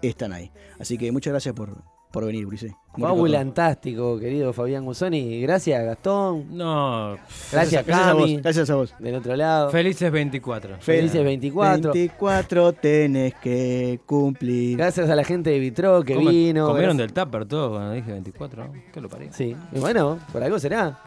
están 0.09 0.33
ahí. 0.33 0.51
Así 0.79 0.97
que 0.97 1.11
muchas 1.11 1.31
gracias 1.31 1.53
por, 1.55 1.75
por 2.11 2.25
venir, 2.25 2.45
Ulises. 2.45 2.73
Fabulantástico, 2.97 4.19
querido 4.19 4.53
Fabián 4.53 4.85
Guzoni. 4.85 5.41
Gracias, 5.41 5.83
Gastón. 5.83 6.55
No. 6.55 7.15
Gracias, 7.51 7.85
Gracias 7.85 8.07
a 8.07 8.13
vos. 8.13 8.21
Cami. 8.23 8.37
Gracias 8.37 8.69
a 8.69 8.75
vos. 8.75 8.93
Del 8.99 9.15
otro 9.15 9.35
lado. 9.35 9.69
Felices 9.71 10.11
24. 10.11 10.77
Felices 10.79 11.23
24. 11.23 11.91
24 11.93 12.73
tenés 12.73 13.33
que 13.35 13.99
cumplir. 14.05 14.77
Gracias 14.77 15.09
a 15.09 15.15
la 15.15 15.23
gente 15.23 15.49
de 15.49 15.59
Vitro 15.59 16.03
que 16.03 16.15
Come- 16.15 16.31
vino. 16.31 16.67
Comieron 16.67 16.97
Gracias- 16.97 17.15
del 17.15 17.25
tupper 17.25 17.45
todo 17.45 17.71
cuando 17.71 17.91
dije 17.93 18.11
24. 18.11 18.65
¿no? 18.65 18.73
¿Qué 18.93 19.01
lo 19.01 19.09
paría? 19.09 19.31
Sí, 19.33 19.55
y 19.71 19.79
bueno, 19.79 20.19
por 20.31 20.43
algo 20.43 20.59
será. 20.59 20.99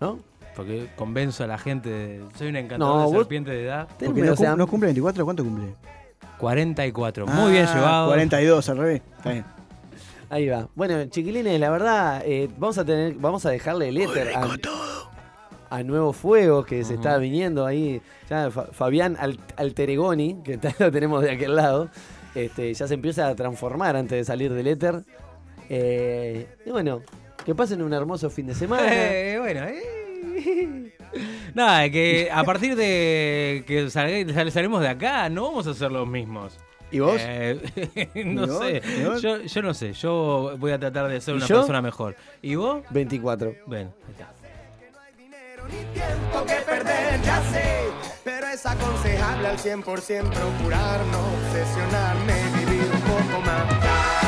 ¿No? 0.00 0.18
Porque 0.56 0.88
convenzo 0.96 1.44
a 1.44 1.46
la 1.46 1.58
gente. 1.58 1.88
de- 1.88 2.24
Soy 2.36 2.48
una 2.48 2.60
encantadora 2.60 3.04
No, 3.04 3.10
de 3.10 3.16
serpiente 3.18 3.50
de 3.50 3.64
edad. 3.64 3.88
Porque 3.98 4.20
no, 4.22 4.32
o 4.32 4.36
sea, 4.36 4.50
cum- 4.50 4.58
no 4.58 4.66
cumple 4.66 4.86
24, 4.86 5.24
¿cuánto 5.24 5.44
cumple? 5.44 5.74
44. 6.38 7.26
Muy 7.26 7.52
bien 7.52 7.66
Ah, 7.68 7.74
llevado. 7.74 8.06
42, 8.08 8.68
al 8.68 8.76
revés. 8.78 9.02
Está 9.16 9.32
bien. 9.32 9.44
Ahí 10.30 10.48
va. 10.48 10.68
Bueno, 10.74 11.04
chiquilines, 11.06 11.60
la 11.60 11.70
verdad, 11.70 12.22
eh, 12.24 12.48
vamos 12.56 12.78
a 12.78 12.84
tener, 12.84 13.14
vamos 13.14 13.44
a 13.46 13.50
dejarle 13.50 13.88
el 13.90 13.98
éter 14.00 14.32
a, 14.34 14.56
a 15.70 15.82
Nuevo 15.82 16.12
Fuego 16.14 16.64
que 16.64 16.84
se 16.84 16.94
está 16.94 17.18
viniendo 17.18 17.66
ahí. 17.66 18.00
Ya 18.30 18.50
Fa- 18.50 18.66
Fabián 18.72 19.16
Al- 19.20 19.38
Alteregoni, 19.56 20.40
que 20.42 20.54
está- 20.54 20.72
lo 20.78 20.90
tenemos 20.90 21.22
de 21.22 21.32
aquel 21.32 21.54
lado, 21.54 21.90
este, 22.34 22.72
ya 22.72 22.88
se 22.88 22.94
empieza 22.94 23.28
a 23.28 23.34
transformar 23.34 23.94
antes 23.96 24.16
de 24.18 24.24
salir 24.24 24.52
del 24.54 24.66
éter. 24.68 25.04
Eh, 25.68 26.46
y 26.64 26.70
bueno, 26.70 27.02
que 27.44 27.54
pasen 27.54 27.82
un 27.82 27.92
hermoso 27.92 28.30
fin 28.30 28.46
de 28.46 28.54
semana. 28.54 28.86
Eh, 28.90 29.36
bueno, 29.38 29.64
eh. 29.64 30.91
Nada, 31.54 31.88
que 31.90 32.28
a 32.32 32.42
partir 32.44 32.74
de 32.76 33.64
que 33.66 33.86
salga- 33.90 34.32
sal- 34.32 34.50
salimos 34.52 34.80
de 34.80 34.88
acá, 34.88 35.28
no 35.28 35.44
vamos 35.44 35.66
a 35.66 35.74
ser 35.74 35.90
los 35.92 36.06
mismos. 36.08 36.58
¿Y 36.90 37.00
vos? 37.00 37.16
Eh, 37.18 38.10
no 38.26 38.44
¿Y 38.44 38.48
vos? 38.48 38.58
sé. 38.58 38.82
¿Y 39.00 39.04
vos? 39.04 39.22
Yo, 39.22 39.40
yo 39.42 39.62
no 39.62 39.72
sé. 39.74 39.92
Yo 39.94 40.54
voy 40.58 40.72
a 40.72 40.78
tratar 40.78 41.08
de 41.08 41.20
ser 41.20 41.34
¿Y 41.34 41.36
una 41.38 41.46
yo? 41.46 41.56
persona 41.56 41.80
mejor. 41.82 42.16
¿Y 42.42 42.54
vos? 42.54 42.82
24. 42.90 43.54
Bueno, 43.66 43.92
ahí 44.06 44.12
está. 44.12 44.28
ni 45.68 45.84
tiempo 45.94 46.44
que 46.46 46.54
perder, 46.70 47.22
ya 47.22 47.42
sé. 47.50 47.84
Pero 48.24 48.46
es 48.48 48.64
aconsejable 48.66 49.48
al 49.48 49.58
100% 49.58 49.84
procurar 49.84 51.00
no 51.06 51.18
obsesionarme, 51.48 52.34
vivir 52.58 52.82
un 52.92 53.00
poco 53.00 53.40
más. 53.40 54.21